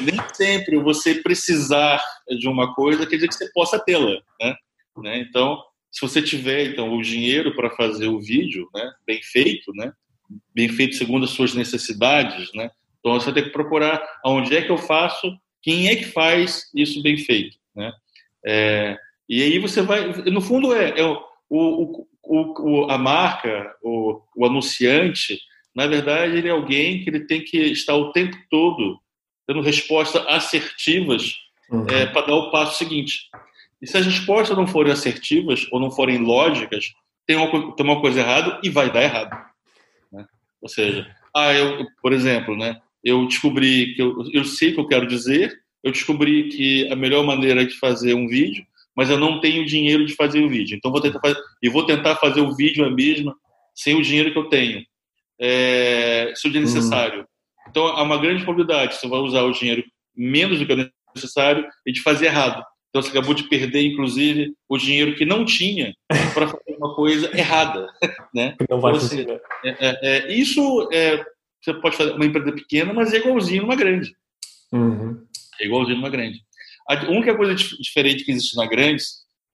Nem 0.00 0.16
sempre 0.34 0.76
você 0.78 1.16
precisar 1.16 2.02
de 2.38 2.48
uma 2.48 2.74
coisa 2.74 3.06
quer 3.06 3.16
dizer 3.16 3.28
que 3.28 3.34
você 3.34 3.50
possa 3.52 3.78
tê-la. 3.78 4.20
Né? 4.40 4.56
né? 4.98 5.18
Então, 5.18 5.62
se 5.90 6.00
você 6.00 6.20
tiver 6.20 6.66
então 6.66 6.94
o 6.94 7.02
dinheiro 7.02 7.54
para 7.54 7.70
fazer 7.70 8.08
o 8.08 8.20
vídeo, 8.20 8.68
né, 8.74 8.92
bem 9.06 9.20
feito, 9.22 9.72
né, 9.74 9.92
bem 10.54 10.68
feito 10.68 10.96
segundo 10.96 11.24
as 11.24 11.30
suas 11.30 11.54
necessidades, 11.54 12.52
né, 12.52 12.70
então 12.98 13.14
você 13.14 13.32
tem 13.32 13.44
que 13.44 13.50
procurar 13.50 14.06
aonde 14.22 14.54
é 14.54 14.62
que 14.62 14.70
eu 14.70 14.76
faço 14.76 15.34
quem 15.62 15.88
é 15.88 15.96
que 15.96 16.04
faz 16.04 16.70
isso 16.74 17.02
bem 17.02 17.16
feito, 17.16 17.56
né? 17.74 17.92
É, 18.44 18.96
e 19.28 19.42
aí 19.42 19.58
você 19.58 19.82
vai, 19.82 20.06
no 20.30 20.40
fundo 20.40 20.72
é, 20.72 21.00
é 21.00 21.04
o, 21.04 21.20
o, 21.50 22.06
o, 22.24 22.90
a 22.90 22.96
marca, 22.96 23.74
o, 23.82 24.20
o 24.36 24.46
anunciante, 24.46 25.40
na 25.74 25.86
verdade 25.86 26.36
ele 26.36 26.48
é 26.48 26.52
alguém 26.52 27.02
que 27.02 27.10
ele 27.10 27.26
tem 27.26 27.42
que 27.42 27.58
estar 27.58 27.96
o 27.96 28.12
tempo 28.12 28.36
todo 28.48 29.00
dando 29.48 29.60
respostas 29.60 30.24
assertivas 30.26 31.34
uhum. 31.70 31.86
é, 31.88 32.06
para 32.06 32.26
dar 32.26 32.34
o 32.34 32.50
passo 32.50 32.78
seguinte. 32.78 33.28
E 33.80 33.86
se 33.86 33.96
as 33.96 34.06
respostas 34.06 34.56
não 34.56 34.66
forem 34.66 34.92
assertivas 34.92 35.66
ou 35.70 35.80
não 35.80 35.90
forem 35.90 36.18
lógicas, 36.18 36.92
tem 37.26 37.36
uma, 37.36 37.76
tem 37.76 37.84
uma 37.84 38.00
coisa 38.00 38.20
errada 38.20 38.60
e 38.62 38.70
vai 38.70 38.90
dar 38.92 39.02
errado. 39.02 39.36
Né? 40.12 40.24
Ou 40.60 40.68
seja, 40.68 41.06
ah, 41.34 41.52
eu, 41.52 41.86
por 42.00 42.12
exemplo, 42.12 42.56
né, 42.56 42.80
eu 43.04 43.26
descobri 43.26 43.94
que 43.94 44.02
eu, 44.02 44.16
eu 44.32 44.44
sei 44.44 44.70
o 44.70 44.74
que 44.74 44.80
eu 44.80 44.88
quero 44.88 45.06
dizer, 45.06 45.52
eu 45.82 45.92
descobri 45.92 46.48
que 46.48 46.90
a 46.90 46.96
melhor 46.96 47.24
maneira 47.24 47.64
de 47.64 47.74
fazer 47.78 48.14
um 48.14 48.26
vídeo, 48.26 48.64
mas 48.96 49.10
eu 49.10 49.18
não 49.18 49.40
tenho 49.40 49.66
dinheiro 49.66 50.06
de 50.06 50.14
fazer 50.14 50.42
o 50.42 50.48
vídeo. 50.48 50.76
Então 50.76 50.90
vou 50.90 51.00
tentar 51.00 51.20
fazer, 51.20 51.38
e 51.62 51.68
vou 51.68 51.84
tentar 51.84 52.16
fazer 52.16 52.40
o 52.40 52.56
vídeo 52.56 52.84
a 52.84 52.90
mesma 52.90 53.36
sem 53.74 53.94
o 53.94 54.02
dinheiro 54.02 54.32
que 54.32 54.38
eu 54.38 54.48
tenho, 54.48 54.82
é, 55.38 56.32
se 56.34 56.48
o 56.48 56.50
dinheiro 56.50 56.72
uhum. 56.72 57.22
Então 57.68 57.86
há 57.86 58.02
uma 58.02 58.18
grande 58.18 58.44
probabilidade 58.44 58.96
você 58.96 59.08
vai 59.08 59.20
usar 59.20 59.42
o 59.42 59.52
dinheiro 59.52 59.84
menos 60.16 60.58
do 60.58 60.66
que 60.66 60.72
é 60.72 60.90
necessário 61.14 61.66
e 61.86 61.92
de 61.92 62.02
fazer 62.02 62.26
errado. 62.26 62.62
Então 62.88 63.02
você 63.02 63.10
acabou 63.10 63.34
de 63.34 63.48
perder, 63.48 63.82
inclusive, 63.82 64.54
o 64.68 64.78
dinheiro 64.78 65.14
que 65.14 65.26
não 65.26 65.44
tinha 65.44 65.94
para 66.32 66.46
fazer 66.46 66.76
uma 66.78 66.94
coisa 66.94 67.30
errada, 67.36 67.86
né? 68.34 68.56
Não 68.70 68.80
vai 68.80 68.94
então, 68.94 69.38
é, 69.64 69.68
é, 69.68 69.98
é, 70.02 70.32
isso 70.32 70.88
é 70.92 71.22
você 71.62 71.74
pode 71.74 71.96
fazer 71.96 72.12
uma 72.12 72.24
empresa 72.24 72.52
pequena, 72.52 72.92
mas 72.92 73.12
é 73.12 73.18
igualzinho 73.18 73.62
numa 73.62 73.74
grande. 73.74 74.14
Uhum. 74.72 75.26
É 75.60 75.66
igualzinho 75.66 75.96
numa 75.96 76.08
grande. 76.08 76.40
A 76.88 77.10
única 77.10 77.36
coisa 77.36 77.54
diferente 77.54 78.24
que 78.24 78.30
existe 78.30 78.56
na 78.56 78.66
grande, 78.66 79.02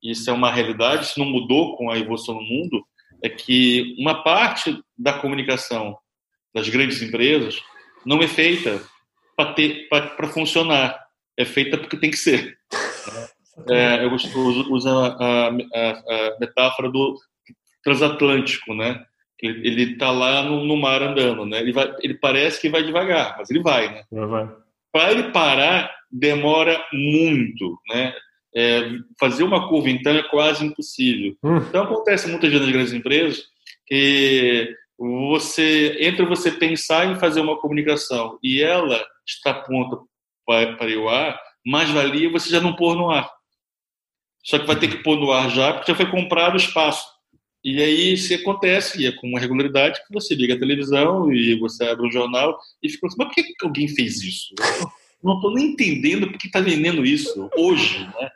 e 0.03 0.11
isso 0.11 0.29
é 0.29 0.33
uma 0.33 0.53
realidade, 0.53 1.07
isso 1.07 1.19
não 1.19 1.27
mudou 1.27 1.77
com 1.77 1.91
a 1.91 1.99
evolução 1.99 2.35
no 2.35 2.43
mundo, 2.43 2.85
é 3.25 3.29
que 3.29 3.95
uma 3.99 4.23
parte 4.23 4.79
da 4.99 5.15
comunicação 5.15 5.97
das 6.55 6.69
grandes 6.69 7.01
empresas 7.01 7.63
não 8.05 8.23
é 8.23 8.29
feita 8.29 8.83
para 9.37 10.29
funcionar, 10.29 10.99
é 11.37 11.45
feita 11.45 11.79
porque 11.79 11.97
tem 11.97 12.11
que 12.11 12.17
ser. 12.17 12.57
É, 13.69 14.05
eu 14.05 14.13
uso 14.13 14.89
a, 14.89 15.09
a, 15.09 15.49
a, 15.49 16.37
metáfora 16.41 16.91
do 16.91 17.19
transatlântico, 17.83 18.75
né? 18.75 19.05
Ele 19.41 19.93
está 19.93 20.11
lá 20.11 20.43
no, 20.43 20.65
no, 20.65 20.77
mar 20.77 21.03
andando, 21.03 21.45
né? 21.45 21.59
Ele, 21.59 21.73
vai, 21.73 21.93
ele 22.01 22.15
parece 22.15 22.61
que 22.61 22.69
vai 22.69 22.83
devagar, 22.85 23.37
mas 23.37 23.51
ele 23.51 23.61
vai, 23.61 23.89
né? 23.93 24.05
Para 24.93 25.11
ele 25.11 25.33
parar, 25.33 25.93
demora 26.11 26.83
muito, 26.93 27.79
né? 27.89 28.15
É, 28.55 28.91
fazer 29.19 29.43
uma 29.43 29.67
curva 29.69 29.89
então 29.91 30.13
é 30.13 30.23
quase 30.23 30.65
impossível. 30.65 31.35
Hum. 31.43 31.57
Então 31.57 31.85
acontece 31.85 32.29
muitas 32.29 32.51
vezes 32.51 32.65
nas 32.65 32.73
grandes 32.73 32.93
empresas 32.93 33.43
que 33.87 34.75
você 35.03 35.97
entre 36.01 36.25
você 36.25 36.51
pensar 36.51 37.07
em 37.07 37.19
fazer 37.19 37.41
uma 37.41 37.61
comunicação 37.61 38.39
e 38.43 38.63
ela 38.63 39.05
está 39.27 39.53
pronta 39.53 39.99
para, 40.47 40.89
ir 40.89 40.99
ao 40.99 41.09
ar, 41.09 41.41
mais 41.67 41.91
valia 41.91 42.31
você 42.31 42.49
já 42.49 42.61
não 42.61 42.77
pôr 42.77 42.95
no 42.95 43.11
ar. 43.11 43.31
Só 44.45 44.59
que 44.59 44.67
vai 44.67 44.79
ter 44.79 44.89
que 44.89 45.03
pôr 45.03 45.17
no 45.19 45.33
ar 45.33 45.51
já 45.51 45.73
porque 45.73 45.91
já 45.91 45.97
foi 45.97 46.11
comprado 46.11 46.55
o 46.55 46.59
espaço. 46.59 47.07
E 47.65 47.81
aí 47.81 48.17
se 48.17 48.35
acontece, 48.35 49.01
e 49.01 49.07
é 49.07 49.13
com 49.13 49.29
uma 49.29 49.39
regularidade, 49.39 50.01
que 50.07 50.13
você 50.13 50.35
liga 50.35 50.55
a 50.55 50.59
televisão 50.59 51.33
e 51.33 51.55
você 51.59 51.85
abre 51.85 52.07
um 52.07 52.11
jornal 52.11 52.59
e 52.83 52.89
fica 52.89 53.07
assim, 53.07 53.17
mas 53.19 53.29
por 53.29 53.35
que 53.35 53.55
alguém 53.63 53.89
fez 53.89 54.21
isso? 54.23 54.55
não 55.23 55.37
estou 55.37 55.55
nem 55.55 55.69
entendendo 55.69 56.27
por 56.27 56.39
que 56.39 56.49
está 56.49 56.61
vendendo 56.61 57.07
isso 57.07 57.49
hoje. 57.57 58.05
Né? 58.05 58.31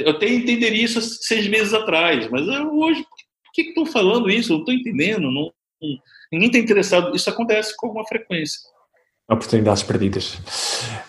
Eu 0.00 0.12
até 0.12 0.28
entenderia 0.28 0.84
isso 0.84 1.00
seis 1.00 1.46
meses 1.46 1.74
atrás, 1.74 2.28
mas 2.30 2.46
hoje, 2.48 3.02
por 3.02 3.52
que 3.52 3.62
estão 3.62 3.84
falando 3.84 4.30
isso? 4.30 4.52
Eu 4.52 4.54
não 4.54 4.60
estou 4.60 4.74
entendendo. 4.74 5.30
Não, 5.30 5.52
ninguém 6.30 6.48
está 6.48 6.58
interessado. 6.58 7.14
Isso 7.14 7.28
acontece 7.28 7.76
com 7.76 7.88
alguma 7.88 8.06
frequência. 8.06 8.60
Oportunidades 9.28 9.82
perdidas. 9.82 10.34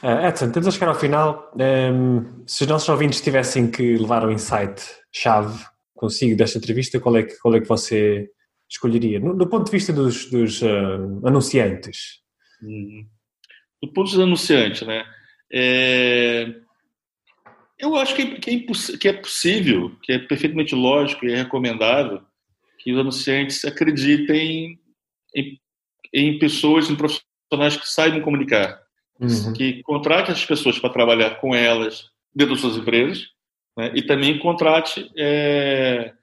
Uh, 0.01 0.27
Edson, 0.27 0.51
temos 0.51 0.67
a 0.67 0.71
chegar 0.71 0.87
ao 0.87 0.95
final. 0.95 1.51
Um, 1.55 1.61
ehm, 1.61 2.43
se 2.47 2.63
os 2.63 2.69
nossos 2.69 2.87
ouvintes 2.87 3.21
tivessem 3.21 3.69
que 3.69 3.97
levar 3.97 4.23
o 4.23 4.27
um 4.27 4.31
insight-chave 4.31 5.65
consigo 5.95 6.37
desta 6.37 6.57
entrevista, 6.57 6.99
qual 6.99 7.17
é 7.17 7.23
que, 7.23 7.37
qual 7.39 7.55
é 7.55 7.59
que 7.59 7.67
você 7.67 8.29
escolheria? 8.69 9.19
No, 9.19 9.35
do 9.35 9.47
ponto 9.47 9.65
de 9.65 9.71
vista 9.71 9.91
dos, 9.91 10.29
dos 10.29 10.61
uh, 10.61 11.25
anunciantes. 11.25 12.21
Hum. 12.61 13.07
Do 13.81 13.91
ponto 13.91 14.05
de 14.05 14.11
vista 14.11 14.23
anunciante, 14.23 14.85
né? 14.85 15.03
É... 15.51 16.53
Eu 17.79 17.95
acho 17.97 18.15
que, 18.15 18.39
que, 18.39 18.51
é 18.51 18.97
que 18.97 19.07
é 19.09 19.13
possível, 19.13 19.91
que 20.01 20.13
é 20.13 20.19
perfeitamente 20.19 20.73
lógico 20.73 21.25
e 21.25 21.33
é 21.33 21.37
recomendável 21.37 22.21
que 22.83 22.91
os 22.91 22.99
anunciantes 22.99 23.63
acreditem 23.63 24.77
em, 25.35 25.59
em 26.13 26.37
pessoas, 26.37 26.89
em 26.89 26.95
profissionais 26.95 27.77
que 27.77 27.87
saibam 27.87 28.21
comunicar, 28.21 28.79
uhum. 29.19 29.53
que 29.53 29.81
contratem 29.83 30.33
as 30.33 30.45
pessoas 30.45 30.77
para 30.77 30.89
trabalhar 30.89 31.35
com 31.35 31.55
elas 31.55 32.05
dentro 32.35 32.53
das 32.53 32.61
suas 32.61 32.77
empresas 32.77 33.27
né? 33.77 33.91
e 33.95 34.01
também 34.01 34.37
contrate 34.37 35.09
é, 35.17 36.13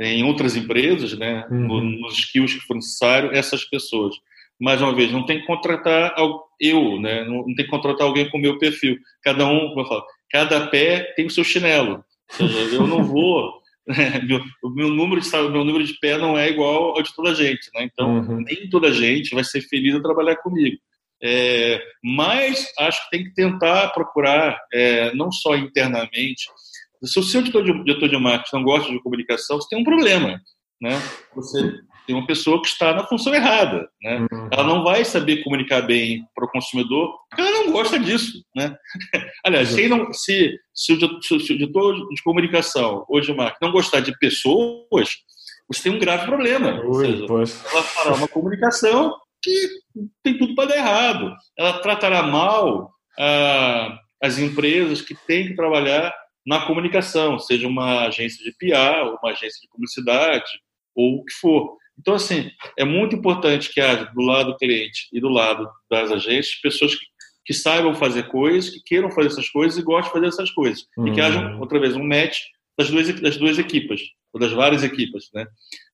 em 0.00 0.24
outras 0.24 0.56
empresas, 0.56 1.16
né, 1.18 1.46
uhum. 1.50 1.80
nos 2.00 2.18
skills 2.18 2.54
que 2.54 2.60
for 2.60 2.74
necessário, 2.74 3.32
essas 3.32 3.64
pessoas. 3.64 4.14
Mais 4.58 4.80
uma 4.80 4.94
vez, 4.94 5.12
não 5.12 5.24
tem 5.24 5.40
que 5.40 5.46
contratar 5.46 6.14
eu, 6.60 7.00
né, 7.00 7.24
não 7.24 7.44
tem 7.44 7.64
que 7.64 7.68
contratar 7.68 8.06
alguém 8.06 8.28
com 8.30 8.38
o 8.38 8.40
meu 8.40 8.58
perfil. 8.58 8.98
Cada 9.22 9.46
um, 9.46 9.68
como 9.68 9.80
eu 9.80 9.86
falo, 9.86 10.04
cada 10.30 10.66
pé 10.68 11.12
tem 11.14 11.26
o 11.26 11.30
seu 11.30 11.44
chinelo. 11.44 12.04
Seja, 12.30 12.76
eu 12.76 12.86
não 12.86 13.04
vou 13.04 13.57
meu, 14.26 14.40
o 14.62 14.70
meu 14.70 14.88
número 14.90 15.20
de 15.20 15.30
meu 15.30 15.64
número 15.64 15.84
de 15.84 15.94
pé 15.98 16.18
não 16.18 16.36
é 16.36 16.50
igual 16.50 16.96
ao 16.96 17.02
de 17.02 17.14
toda 17.14 17.30
a 17.30 17.34
gente, 17.34 17.70
né? 17.74 17.84
Então 17.84 18.18
uhum. 18.18 18.40
nem 18.40 18.68
toda 18.68 18.88
a 18.88 18.92
gente 18.92 19.34
vai 19.34 19.42
ser 19.42 19.62
feliz 19.62 19.94
a 19.94 20.02
trabalhar 20.02 20.36
comigo. 20.36 20.76
É, 21.22 21.82
mas 22.02 22.72
acho 22.78 23.02
que 23.04 23.10
tem 23.10 23.24
que 23.24 23.34
tentar 23.34 23.88
procurar, 23.88 24.58
é, 24.72 25.12
não 25.14 25.32
só 25.32 25.56
internamente. 25.56 26.44
Se 27.02 27.18
o 27.18 27.22
seu 27.22 27.42
diretor 27.42 27.64
de, 27.64 27.84
diretor 27.84 28.08
de 28.08 28.16
marketing 28.16 28.56
não 28.56 28.62
gosta 28.62 28.92
de 28.92 29.02
comunicação, 29.02 29.60
você 29.60 29.68
tem 29.68 29.80
um 29.80 29.84
problema. 29.84 30.40
Né? 30.80 30.92
Você 31.34 31.80
tem 32.08 32.16
uma 32.16 32.26
pessoa 32.26 32.62
que 32.62 32.68
está 32.68 32.94
na 32.94 33.06
função 33.06 33.34
errada. 33.34 33.86
Né? 34.02 34.26
Uhum. 34.32 34.48
Ela 34.50 34.64
não 34.64 34.82
vai 34.82 35.04
saber 35.04 35.44
comunicar 35.44 35.82
bem 35.82 36.24
para 36.34 36.46
o 36.46 36.50
consumidor 36.50 37.14
porque 37.28 37.42
ela 37.42 37.64
não 37.64 37.70
gosta 37.70 37.98
disso. 37.98 38.42
Né? 38.56 38.74
Aliás, 39.44 39.68
se, 39.68 39.86
não, 39.88 40.10
se, 40.10 40.58
se, 40.72 40.94
o, 40.94 41.22
se, 41.22 41.34
o 41.34 41.38
diretor 41.38 42.08
de 42.08 42.22
comunicação 42.22 43.04
ou 43.06 43.20
de 43.20 43.30
marketing 43.34 43.62
não 43.62 43.72
gostar 43.72 44.00
de 44.00 44.18
pessoas, 44.18 45.18
você 45.68 45.82
tem 45.82 45.92
um 45.92 45.98
grave 45.98 46.24
problema. 46.24 46.80
Ui, 46.82 47.06
seja, 47.06 47.26
ela 47.70 47.82
fará 47.82 48.14
uma 48.14 48.28
comunicação 48.28 49.14
que 49.42 49.68
tem 50.22 50.38
tudo 50.38 50.54
para 50.54 50.70
dar 50.70 50.76
errado. 50.78 51.36
Ela 51.58 51.74
tratará 51.80 52.22
mal 52.22 52.90
ah, 53.18 53.98
as 54.22 54.38
empresas 54.38 55.02
que 55.02 55.14
têm 55.14 55.48
que 55.48 55.56
trabalhar 55.56 56.14
na 56.46 56.64
comunicação, 56.64 57.38
seja 57.38 57.68
uma 57.68 58.06
agência 58.06 58.42
de 58.42 58.56
PR, 58.56 59.04
ou 59.04 59.18
uma 59.22 59.32
agência 59.32 59.60
de 59.60 59.68
publicidade, 59.68 60.50
ou 60.96 61.16
o 61.16 61.24
que 61.26 61.34
for. 61.34 61.76
Então, 61.98 62.14
assim, 62.14 62.50
é 62.78 62.84
muito 62.84 63.16
importante 63.16 63.72
que 63.72 63.80
haja 63.80 64.04
do 64.14 64.22
lado 64.22 64.52
do 64.52 64.56
cliente 64.56 65.08
e 65.12 65.20
do 65.20 65.28
lado 65.28 65.68
das 65.90 66.10
agências 66.12 66.54
pessoas 66.62 66.94
que, 66.94 67.04
que 67.44 67.54
saibam 67.54 67.94
fazer 67.94 68.28
coisas, 68.28 68.70
que 68.70 68.80
queiram 68.84 69.10
fazer 69.10 69.28
essas 69.28 69.48
coisas 69.48 69.78
e 69.78 69.82
gostem 69.82 70.08
de 70.08 70.12
fazer 70.12 70.26
essas 70.26 70.50
coisas. 70.50 70.84
Uhum. 70.96 71.08
E 71.08 71.12
que 71.12 71.20
haja, 71.20 71.40
uhum. 71.40 71.60
outra 71.60 71.80
vez, 71.80 71.96
um 71.96 72.06
match 72.06 72.38
das 72.78 72.90
duas, 72.90 73.20
das 73.20 73.36
duas 73.36 73.58
equipas, 73.58 74.00
ou 74.32 74.40
das 74.40 74.52
várias 74.52 74.84
equipas, 74.84 75.28
né? 75.34 75.46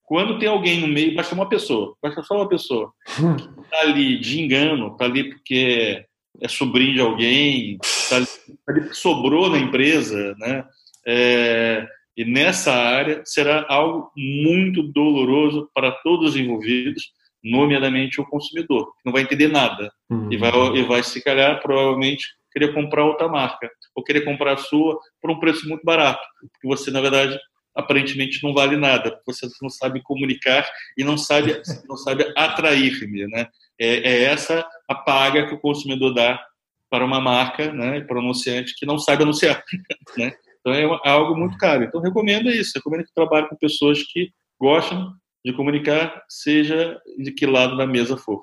Quando 0.03 0.39
tem 0.39 0.49
alguém 0.49 0.81
no 0.81 0.87
meio, 0.87 1.15
basta 1.15 1.35
uma 1.35 1.49
pessoa, 1.49 1.97
basta 2.03 2.23
só 2.23 2.37
uma 2.37 2.49
pessoa, 2.49 2.93
hum. 3.19 3.37
que 3.37 3.61
está 3.63 3.81
ali 3.81 4.21
de 4.21 4.43
engano, 4.43 4.89
está 4.89 5.07
ali 5.07 5.31
porque 5.31 6.05
é 6.43 6.49
sobrinho 6.49 6.95
de 6.95 7.01
alguém, 7.01 7.79
está 7.83 8.17
ali, 8.17 8.27
tá 8.27 8.73
ali 8.73 8.81
porque 8.83 8.95
sobrou 8.95 9.49
na 9.49 9.59
empresa, 9.59 10.35
né? 10.39 10.65
É, 11.07 11.87
e 12.17 12.25
nessa 12.25 12.73
área 12.73 13.23
será 13.25 13.67
algo 13.69 14.11
muito 14.17 14.83
doloroso 14.83 15.69
para 15.75 15.91
todos 15.91 16.31
os 16.31 16.37
envolvidos, 16.37 17.11
nomeadamente 17.43 18.21
o 18.21 18.27
consumidor, 18.27 18.87
que 18.87 19.03
não 19.05 19.13
vai 19.13 19.23
entender 19.23 19.49
nada 19.49 19.93
uhum. 20.09 20.33
e, 20.33 20.37
vai, 20.37 20.51
e 20.77 20.83
vai, 20.85 21.03
se 21.03 21.23
calhar, 21.23 21.61
provavelmente, 21.61 22.27
querer 22.51 22.73
comprar 22.73 23.05
outra 23.05 23.29
marca 23.29 23.69
ou 23.95 24.03
querer 24.03 24.23
comprar 24.23 24.55
a 24.55 24.57
sua 24.57 24.99
por 25.21 25.31
um 25.31 25.39
preço 25.39 25.69
muito 25.69 25.85
barato, 25.85 26.23
porque 26.41 26.67
você, 26.67 26.91
na 26.91 27.01
verdade, 27.01 27.39
aparentemente 27.75 28.43
não 28.43 28.55
vale 28.55 28.77
nada, 28.77 29.21
você 29.27 29.49
não 29.61 29.69
sabe 29.69 30.01
comunicar 30.03 30.65
e 30.97 31.03
não 31.03 31.19
sabe, 31.19 31.61
não 31.89 31.97
sabe 31.97 32.33
atrair-me, 32.37 33.27
né? 33.27 33.49
É, 33.79 33.89
é, 33.89 34.23
essa 34.25 34.65
a 34.89 34.95
paga 34.95 35.49
que 35.49 35.55
o 35.55 35.61
consumidor 35.61 36.15
dá 36.15 36.41
para 36.89 37.05
uma 37.05 37.21
marca, 37.21 37.73
né, 37.73 38.01
para 38.03 38.17
um 38.17 38.21
anunciante 38.21 38.75
que 38.77 38.87
não 38.87 38.99
sabe 38.99 39.25
anunciar, 39.25 39.65
né? 40.17 40.33
Então 40.67 40.73
é 41.05 41.09
algo 41.11 41.37
muito 41.37 41.59
caro. 41.59 41.85
Então 41.85 42.01
recomendo 42.01 42.49
isso, 42.49 42.73
recomendo 42.75 43.05
que 43.05 43.15
trabalhe 43.15 43.49
com 43.49 43.57
pessoas 43.57 44.03
que 44.03 44.31
gostam 44.59 45.13
de 45.45 45.53
comunicar, 45.53 46.25
seja 46.27 46.99
de 47.19 47.31
que 47.31 47.45
lado 47.45 47.77
da 47.77 47.87
mesa 47.87 48.17
for. 48.17 48.43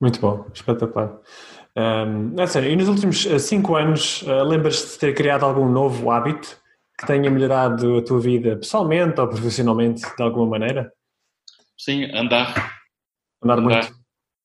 Muito 0.00 0.20
bom, 0.20 0.46
espetacular. 0.54 1.18
Um, 1.76 2.40
é 2.40 2.46
sério, 2.46 2.70
e 2.70 2.76
nos 2.76 2.88
últimos 2.88 3.26
eh, 3.26 3.38
cinco 3.38 3.74
anos, 3.74 4.22
uh, 4.22 4.44
lembras-te 4.44 4.92
de 4.92 4.98
ter 4.98 5.14
criado 5.14 5.44
algum 5.44 5.68
novo 5.68 6.10
hábito 6.10 6.56
que 6.98 7.06
tenha 7.06 7.30
melhorado 7.30 7.98
a 7.98 8.04
tua 8.04 8.20
vida 8.20 8.56
pessoalmente 8.56 9.20
ou 9.20 9.28
profissionalmente 9.28 10.02
de 10.16 10.22
alguma 10.22 10.46
maneira? 10.46 10.92
Sim, 11.76 12.04
andar. 12.14 12.78
Andar, 13.42 13.58
andar 13.58 13.60
muito. 13.60 13.94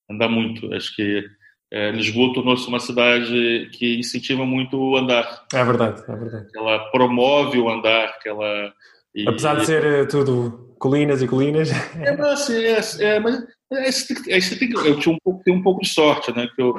Andar 0.09 0.29
muito. 0.29 0.73
Acho 0.73 0.95
que 0.95 1.23
é, 1.71 1.89
Lisboa 1.91 2.33
tornou-se 2.33 2.67
uma 2.67 2.79
cidade 2.79 3.69
que 3.71 3.97
incentiva 3.97 4.45
muito 4.45 4.77
o 4.77 4.97
andar. 4.97 5.45
É 5.53 5.63
verdade, 5.63 6.03
é 6.07 6.15
verdade. 6.15 6.47
Ela 6.53 6.79
promove 6.91 7.57
o 7.59 7.69
andar, 7.69 8.19
que 8.19 8.27
ela... 8.27 8.73
E, 9.15 9.27
Apesar 9.27 9.55
de 9.55 9.65
ser 9.65 9.83
eh, 9.83 10.05
tudo 10.05 10.75
colinas 10.77 11.21
e 11.21 11.27
colinas. 11.27 11.69
É, 11.71 12.15
mas, 12.17 12.49
é, 12.49 13.15
é, 13.15 13.19
mas 13.19 13.43
é, 13.71 14.37
é, 14.37 14.39
tem, 14.57 14.71
eu 14.71 14.99
tinha 14.99 15.13
um 15.13 15.17
pouco, 15.23 15.43
tenho 15.43 15.57
um 15.57 15.63
pouco 15.63 15.81
de 15.81 15.89
sorte, 15.89 16.35
né? 16.35 16.49
Que 16.55 16.61
eu, 16.61 16.73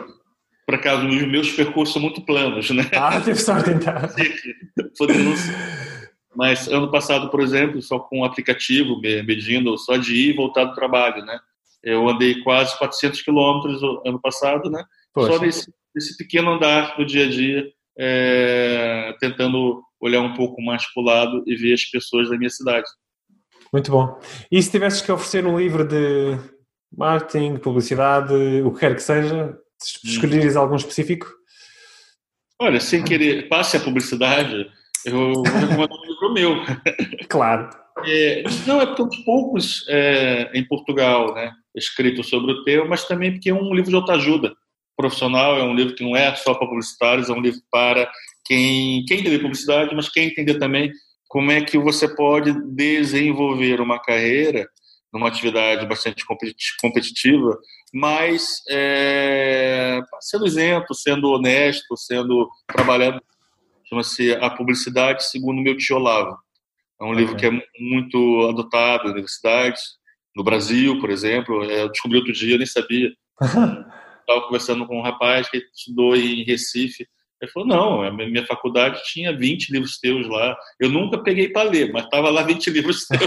por 0.67 0.75
acaso, 0.75 1.07
os 1.07 1.27
meus 1.27 1.51
percursos 1.53 1.93
são 1.93 2.03
muito 2.03 2.21
planos, 2.23 2.71
né? 2.71 2.85
Ah, 2.95 3.21
teve 3.21 3.39
sorte 3.39 3.71
então. 3.71 3.95
Mas 6.35 6.67
ano 6.69 6.91
passado, 6.91 7.29
por 7.31 7.41
exemplo, 7.41 7.81
só 7.83 7.99
com 7.99 8.21
o 8.21 8.25
aplicativo, 8.25 8.99
medindo 9.01 9.77
só 9.77 9.97
de 9.97 10.15
ir 10.15 10.31
e 10.31 10.37
voltar 10.37 10.65
do 10.65 10.75
trabalho, 10.75 11.25
né? 11.25 11.39
Eu 11.83 12.09
andei 12.09 12.41
quase 12.43 12.77
400 12.79 13.23
quilômetros 13.23 13.83
ano 14.07 14.21
passado, 14.21 14.71
né? 14.71 14.85
Poxa. 15.13 15.33
Só 15.33 15.39
nesse, 15.41 15.73
nesse, 15.95 16.17
pequeno 16.17 16.53
andar 16.53 16.97
do 16.97 17.05
dia 17.05 17.27
a 17.27 17.29
dia, 17.29 17.65
é, 17.99 19.15
tentando 19.21 19.83
olhar 20.01 20.21
um 20.21 20.35
pouco 20.35 20.63
mais 20.63 20.85
para 20.93 21.03
o 21.03 21.05
lado 21.05 21.45
e 21.47 21.57
ver 21.57 21.75
as 21.75 21.85
pessoas 21.85 22.31
da 22.31 22.37
minha 22.37 22.51
cidade. 22.51 22.87
Muito 23.73 23.91
bom. 23.91 24.21
E 24.51 24.63
se 24.63 24.71
tivesses 24.71 25.01
que 25.01 25.11
oferecer 25.11 25.47
um 25.47 25.59
livro 25.59 25.87
de 25.87 26.39
marketing, 26.97 27.57
publicidade, 27.57 28.35
o 28.65 28.73
que 28.73 28.81
quer 28.81 28.95
que 28.95 29.03
seja, 29.03 29.57
escolheres 30.05 30.57
algum 30.57 30.77
específico? 30.77 31.27
Olha, 32.61 32.79
sem 32.79 33.03
querer, 33.03 33.49
passe 33.49 33.77
a 33.77 33.81
publicidade, 33.81 34.71
eu 35.05 35.13
vou 35.13 35.43
recomendar 35.43 35.89
um 35.91 36.07
livro 36.07 36.33
meu. 36.33 36.57
Claro. 37.29 37.82
É, 38.05 38.43
não, 38.67 38.81
é 38.81 38.87
porque 38.87 39.23
poucos 39.25 39.85
é, 39.89 40.51
em 40.55 40.65
Portugal, 40.65 41.35
né, 41.35 41.53
escritos 41.75 42.29
sobre 42.29 42.53
o 42.53 42.65
tema, 42.65 42.85
mas 42.85 43.07
também 43.07 43.33
porque 43.33 43.51
é 43.51 43.55
um 43.55 43.75
livro 43.75 43.91
de 43.91 43.97
autoajuda 43.97 44.53
profissional, 44.97 45.57
é 45.57 45.63
um 45.63 45.75
livro 45.75 45.95
que 45.95 46.05
não 46.05 46.17
é 46.17 46.35
só 46.35 46.55
para 46.55 46.69
publicitários, 46.69 47.29
é 47.29 47.33
um 47.33 47.41
livro 47.41 47.61
para 47.71 48.11
quem, 48.45 49.05
quem 49.07 49.21
entender 49.21 49.39
publicidade, 49.39 49.95
mas 49.95 50.09
quem 50.09 50.29
entender 50.29 50.59
também 50.59 50.91
como 51.29 51.51
é 51.51 51.63
que 51.63 51.79
você 51.79 52.15
pode 52.15 52.53
desenvolver 52.75 53.81
uma 53.81 53.99
carreira 53.99 54.69
numa 55.13 55.29
atividade 55.29 55.87
bastante 55.87 56.25
competitiva, 56.81 57.59
mas 57.93 58.63
é, 58.71 60.01
sendo 60.21 60.47
isento, 60.47 60.95
sendo 60.95 61.29
honesto, 61.29 61.97
sendo 61.97 62.49
trabalhando, 62.67 63.21
chama-se 63.89 64.33
A 64.37 64.49
Publicidade 64.51 65.25
segundo 65.25 65.61
meu 65.61 65.77
tio 65.77 65.97
Olavo. 65.97 66.37
É 67.01 67.05
um 67.05 67.11
okay. 67.11 67.21
livro 67.21 67.37
que 67.37 67.47
é 67.47 67.51
muito 67.79 68.49
adotado 68.49 69.09
em 69.09 69.13
universidades, 69.13 69.83
no 70.35 70.45
Brasil, 70.45 70.99
por 71.01 71.11
exemplo. 71.11 71.65
É, 71.65 71.83
eu 71.83 71.89
descobri 71.89 72.19
outro 72.19 72.33
dia, 72.33 72.55
eu 72.55 72.59
nem 72.59 72.67
sabia. 72.67 73.11
Estava 74.21 74.43
conversando 74.43 74.87
com 74.87 74.99
um 74.99 75.03
rapaz 75.03 75.49
que 75.51 75.59
estudou 75.75 76.17
em 76.17 76.45
Recife. 76.45 77.07
Ele 77.43 77.51
falou: 77.51 77.69
Não, 77.69 78.03
a 78.03 78.11
minha 78.13 78.47
faculdade 78.47 79.03
tinha 79.05 79.37
20 79.37 79.73
livros 79.73 79.99
teus 79.99 80.29
lá. 80.29 80.57
Eu 80.79 80.89
nunca 80.89 81.19
peguei 81.19 81.49
para 81.49 81.69
ler, 81.69 81.93
mas 81.93 82.05
estava 82.05 82.31
lá 82.31 82.45
20 82.45 82.71
livros 82.71 83.05
teus. 83.09 83.23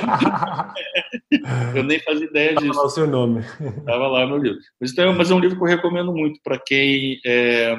eu 1.76 1.84
nem 1.84 2.00
fazia 2.00 2.26
ideia 2.26 2.56
disso. 2.56 2.68
Estava 2.68 2.80
lá 2.80 2.86
o 2.86 2.90
seu 2.90 3.08
nome. 3.08 3.42
Estava 3.78 4.08
lá 4.08 4.26
no 4.26 4.38
livro. 4.38 4.58
Mas, 4.80 4.94
então, 4.94 5.14
mas 5.14 5.30
é 5.30 5.36
um 5.36 5.40
livro 5.40 5.58
que 5.58 5.64
eu 5.64 5.68
recomendo 5.68 6.14
muito 6.14 6.40
para 6.42 6.58
quem, 6.58 7.20
é, 7.26 7.76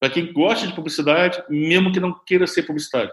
para 0.00 0.08
quem 0.08 0.32
gosta 0.32 0.66
de 0.66 0.74
publicidade, 0.74 1.44
mesmo 1.50 1.92
que 1.92 2.00
não 2.00 2.18
queira 2.24 2.46
ser 2.46 2.62
publicitário. 2.62 3.12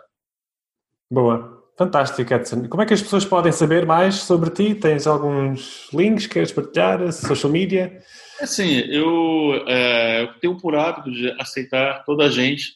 Boa. 1.12 1.59
Fantástico, 1.80 2.34
Edson. 2.34 2.68
Como 2.68 2.84
é 2.84 2.86
que 2.86 2.94
as 2.94 3.02
pessoas 3.02 3.24
podem 3.24 3.54
saber 3.54 3.86
mais 3.86 4.16
sobre 4.16 4.50
ti? 4.50 4.76
Tens 4.76 5.08
alguns 5.08 5.88
links 5.94 6.28
que 6.28 6.34
queres 6.34 6.52
partilhar? 6.52 7.10
Social 7.14 7.50
media? 7.50 8.04
Assim, 8.42 8.80
eu, 8.80 9.64
é, 9.66 10.24
eu 10.24 10.40
tenho 10.42 10.58
por 10.58 10.76
hábito 10.76 11.10
de 11.10 11.32
aceitar 11.40 12.04
toda 12.04 12.26
a 12.26 12.30
gente 12.30 12.74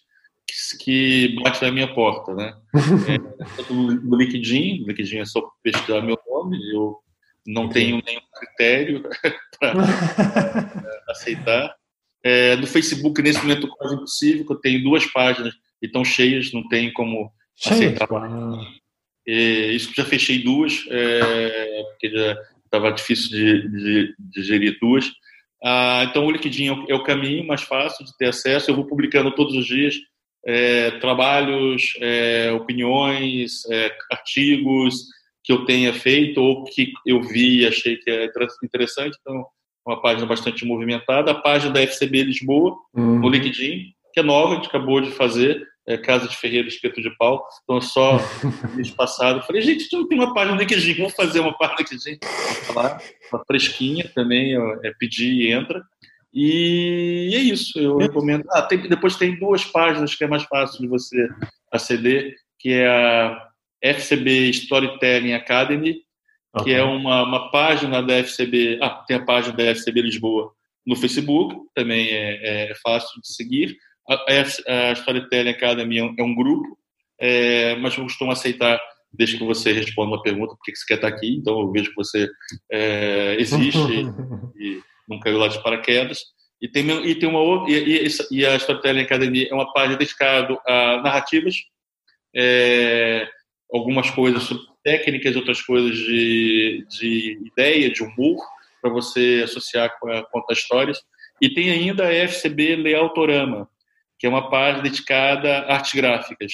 que, 0.47 0.77
que 0.77 1.35
bate 1.43 1.61
na 1.61 1.69
minha 1.69 1.93
porta, 1.93 2.33
né? 2.33 2.55
é, 3.09 3.73
no 3.73 4.15
LinkedIn, 4.15 4.79
no 4.79 4.87
LinkedIn 4.87 5.17
é 5.17 5.25
só 5.25 5.41
pesquisar 5.61 6.01
meu 6.01 6.17
nome, 6.25 6.57
eu 6.73 6.97
não 7.45 7.67
tenho 7.67 8.01
nenhum 8.05 8.21
critério 8.39 9.03
para 9.59 9.73
aceitar. 11.09 11.75
É, 12.23 12.55
no 12.55 12.65
Facebook, 12.65 13.21
nesse 13.21 13.41
momento, 13.41 13.67
quase 13.67 13.95
impossível, 13.95 14.45
porque 14.45 14.53
eu 14.53 14.61
tenho 14.61 14.81
duas 14.81 15.05
páginas 15.07 15.53
e 15.81 15.87
estão 15.87 16.05
cheias, 16.05 16.53
não 16.53 16.65
tem 16.69 16.93
como 16.93 17.29
aceitar. 17.65 18.07
É, 19.27 19.71
isso 19.71 19.89
que 19.89 20.01
já 20.01 20.05
fechei 20.05 20.39
duas, 20.39 20.85
é, 20.89 21.83
porque 21.91 22.09
já 22.09 22.37
estava 22.65 22.91
difícil 22.91 23.29
de, 23.29 23.69
de, 23.69 24.15
de, 24.17 24.43
gerir 24.43 24.77
duas. 24.81 25.11
Ah, 25.63 26.05
então 26.09 26.25
o 26.25 26.31
LinkedIn 26.31 26.67
é 26.67 26.71
o, 26.73 26.85
é 26.89 26.95
o, 26.95 27.03
caminho 27.03 27.45
mais 27.45 27.61
fácil 27.61 28.03
de 28.05 28.15
ter 28.17 28.27
acesso. 28.27 28.69
Eu 28.69 28.75
vou 28.75 28.85
publicando 28.85 29.33
todos 29.33 29.55
os 29.55 29.65
dias 29.65 29.95
é, 30.45 30.91
trabalhos, 30.99 31.93
é, 32.01 32.51
opiniões, 32.51 33.63
é, 33.69 33.95
artigos 34.11 35.05
que 35.43 35.51
eu 35.51 35.65
tenha 35.65 35.93
feito 35.93 36.41
ou 36.41 36.63
que 36.63 36.91
eu 37.05 37.21
vi 37.21 37.61
e 37.61 37.67
achei 37.67 37.97
que 37.97 38.09
é 38.09 38.29
interessante. 38.63 39.17
Então, 39.21 39.45
uma 39.85 40.01
página 40.01 40.25
bastante 40.25 40.65
movimentada. 40.65 41.31
A 41.31 41.35
página 41.35 41.73
da 41.73 41.81
FCB 41.81 42.23
Lisboa, 42.23 42.75
uhum. 42.93 43.19
no 43.19 43.29
LinkedIn, 43.29 43.93
que 44.13 44.19
é 44.19 44.23
nova, 44.23 44.53
a 44.53 44.55
gente 44.55 44.67
acabou 44.67 45.01
de 45.01 45.11
fazer, 45.11 45.67
é 45.87 45.97
Casa 45.97 46.27
de 46.27 46.37
Ferreira 46.37 46.67
Espeto 46.67 47.01
de 47.01 47.15
Pau. 47.17 47.45
Então, 47.63 47.81
só 47.81 48.17
mês 48.75 48.89
passado, 48.89 49.45
falei, 49.45 49.61
gente, 49.61 49.87
não 49.91 50.07
tem 50.07 50.17
uma 50.17 50.33
página 50.33 50.55
no 50.55 50.61
LinkedIn, 50.61 50.93
vamos 50.95 51.13
fazer 51.13 51.39
uma 51.39 51.57
página 51.57 51.77
no 51.77 51.83
LinkedIn. 51.83 52.19
Lá, 52.73 52.99
uma 53.31 53.43
fresquinha 53.45 54.09
também, 54.13 54.55
é 54.83 54.91
pedir 54.97 55.31
e 55.31 55.51
entra. 55.51 55.83
E 56.33 57.31
é 57.35 57.37
isso, 57.37 57.77
eu 57.77 57.97
recomendo. 57.97 58.43
Ah, 58.49 58.63
tem, 58.63 58.79
depois 58.89 59.15
tem 59.15 59.37
duas 59.37 59.63
páginas 59.63 60.15
que 60.15 60.23
é 60.23 60.27
mais 60.27 60.43
fácil 60.43 60.81
de 60.81 60.87
você 60.87 61.29
aceder, 61.71 62.35
que 62.57 62.69
é 62.69 62.87
a 62.87 63.49
FCB 63.81 64.49
Storytelling 64.49 65.33
Academy, 65.33 65.97
okay. 66.53 66.73
que 66.73 66.79
é 66.79 66.83
uma, 66.83 67.23
uma 67.23 67.51
página 67.51 68.01
da 68.01 68.15
FCB. 68.15 68.79
Ah, 68.81 69.03
tem 69.07 69.17
a 69.17 69.25
página 69.25 69.55
da 69.55 69.63
FCB 69.75 70.01
Lisboa 70.01 70.51
no 70.85 70.95
Facebook, 70.95 71.55
também 71.75 72.09
é, 72.09 72.71
é 72.71 72.75
fácil 72.81 73.21
de 73.21 73.31
seguir. 73.31 73.77
A, 74.09 74.15
a, 74.15 74.89
a 74.89 74.93
Storytelling 74.93 75.51
Academy 75.51 75.97
é 75.97 76.03
um, 76.03 76.15
é 76.17 76.23
um 76.23 76.35
grupo, 76.35 76.77
é, 77.19 77.75
mas 77.77 77.95
eu 77.97 78.03
costumo 78.03 78.31
aceitar 78.31 78.79
desde 79.13 79.37
que 79.37 79.43
você 79.43 79.71
responda 79.71 80.15
uma 80.15 80.21
pergunta, 80.21 80.55
por 80.55 80.63
que 80.63 80.75
você 80.75 80.85
quer 80.87 80.95
estar 80.95 81.07
aqui. 81.07 81.35
Então, 81.35 81.59
eu 81.59 81.71
vejo 81.71 81.89
que 81.89 81.95
você 81.95 82.27
é, 82.71 83.35
existe 83.39 83.77
e 84.59 84.81
não 85.07 85.19
caiu 85.19 85.37
lá 85.37 85.47
de 85.47 85.61
paraquedas. 85.61 86.19
E 86.61 86.67
tem, 86.67 86.89
e 87.05 87.15
tem 87.15 87.29
uma 87.29 87.69
e, 87.69 88.07
e, 88.07 88.07
e 88.31 88.45
a 88.45 88.55
Storytelling 88.55 89.01
Academy 89.01 89.47
é 89.47 89.53
uma 89.53 89.71
página 89.73 89.97
dedicada 89.97 90.57
a 90.65 91.01
narrativas, 91.01 91.55
é, 92.35 93.27
algumas 93.71 94.09
coisas 94.09 94.49
técnicas, 94.83 95.35
outras 95.35 95.61
coisas 95.61 95.95
de, 95.95 96.85
de 96.89 97.39
ideia, 97.45 97.91
de 97.91 98.01
humor, 98.01 98.37
para 98.81 98.91
você 98.91 99.41
associar 99.43 99.97
com 99.99 100.09
a 100.09 100.23
conta 100.23 100.53
histórias. 100.53 100.99
E 101.41 101.49
tem 101.49 101.69
ainda 101.69 102.07
a 102.07 102.13
FCB 102.13 102.77
Leautorama, 102.77 103.67
que 104.23 104.27
é 104.27 104.29
uma 104.29 104.49
página 104.49 104.81
dedicada 104.81 105.49
a 105.49 105.73
artes 105.73 105.93
gráficas. 105.93 106.53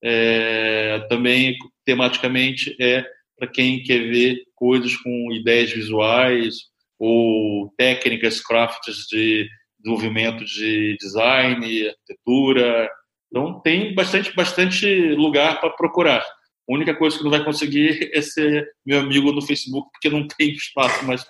É, 0.00 1.04
também, 1.08 1.56
tematicamente, 1.84 2.76
é 2.80 3.04
para 3.36 3.48
quem 3.48 3.82
quer 3.82 3.98
ver 4.08 4.44
coisas 4.54 4.94
com 4.94 5.32
ideias 5.32 5.72
visuais 5.72 6.54
ou 6.96 7.74
técnicas, 7.76 8.40
crafts 8.40 9.08
de 9.10 9.48
desenvolvimento 9.80 10.44
de 10.44 10.96
design, 11.00 11.88
arquitetura. 11.88 12.88
Então, 13.32 13.60
tem 13.62 13.96
bastante, 13.96 14.32
bastante 14.36 14.86
lugar 15.16 15.60
para 15.60 15.70
procurar. 15.70 16.20
A 16.20 16.72
única 16.72 16.94
coisa 16.94 17.18
que 17.18 17.24
não 17.24 17.32
vai 17.32 17.44
conseguir 17.44 18.10
é 18.14 18.22
ser 18.22 18.64
meu 18.86 19.00
amigo 19.00 19.32
no 19.32 19.42
Facebook, 19.42 19.90
porque 19.90 20.08
não 20.08 20.24
tem 20.24 20.52
espaço 20.54 21.04
mais. 21.04 21.26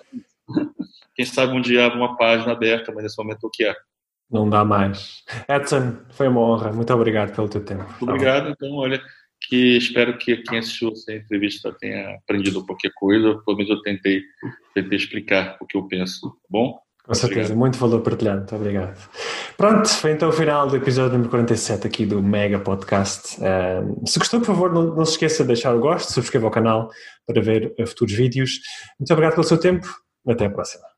Quem 1.15 1.25
sabe 1.25 1.51
um 1.53 1.61
dia 1.61 1.91
uma 1.91 2.15
página 2.15 2.51
aberta, 2.51 2.91
mas 2.93 3.05
nesse 3.05 3.17
momento 3.17 3.43
o 3.43 3.49
que 3.49 3.65
é. 3.65 3.75
Não 4.31 4.49
dá 4.49 4.63
mais. 4.63 5.23
Edson, 5.47 5.97
foi 6.11 6.27
uma 6.27 6.41
honra. 6.41 6.71
Muito 6.71 6.93
obrigado 6.93 7.35
pelo 7.35 7.49
teu 7.49 7.63
tempo. 7.63 7.83
Muito 7.83 8.03
obrigado. 8.03 8.49
Então, 8.49 8.73
olha, 8.75 9.01
que 9.41 9.77
espero 9.77 10.17
que 10.17 10.37
quem 10.37 10.59
assistiu 10.59 10.89
essa 10.89 11.13
entrevista 11.13 11.75
tenha 11.79 12.15
aprendido 12.15 12.65
qualquer 12.65 12.91
coisa. 12.95 13.39
Pelo 13.45 13.57
menos 13.57 13.71
eu 13.71 13.81
tentei, 13.81 14.21
tentei 14.73 14.97
explicar 14.97 15.57
o 15.59 15.65
que 15.65 15.77
eu 15.77 15.87
penso. 15.87 16.29
Tá 16.29 16.35
bom? 16.49 16.79
Com 17.09 17.15
certeza, 17.15 17.39
Obrigado. 17.39 17.57
muito 17.57 17.77
valor 17.79 18.01
partilhado, 18.01 18.37
muito 18.37 18.55
obrigado. 18.55 19.09
Pronto, 19.57 19.89
foi 19.89 20.11
então 20.11 20.29
o 20.29 20.31
final 20.31 20.67
do 20.67 20.75
episódio 20.75 21.13
número 21.13 21.31
47 21.31 21.87
aqui 21.87 22.05
do 22.05 22.21
Mega 22.21 22.59
Podcast. 22.59 23.35
Uh, 23.41 24.07
se 24.07 24.19
gostou, 24.19 24.39
por 24.39 24.45
favor, 24.45 24.71
não, 24.71 24.95
não, 24.95 25.03
se 25.05 25.13
esqueça 25.13 25.43
de 25.43 25.47
deixar 25.47 25.73
o 25.73 25.79
gosto, 25.79 26.13
subscreva 26.13 26.45
o 26.45 26.51
canal 26.51 26.91
para 27.25 27.41
ver 27.41 27.73
futuros 27.87 28.13
vídeos. 28.13 28.59
Muito 28.99 29.11
obrigado 29.11 29.33
pelo 29.33 29.43
seu 29.43 29.59
tempo, 29.59 29.87
até 30.27 30.45
a 30.45 30.49
próxima. 30.51 30.88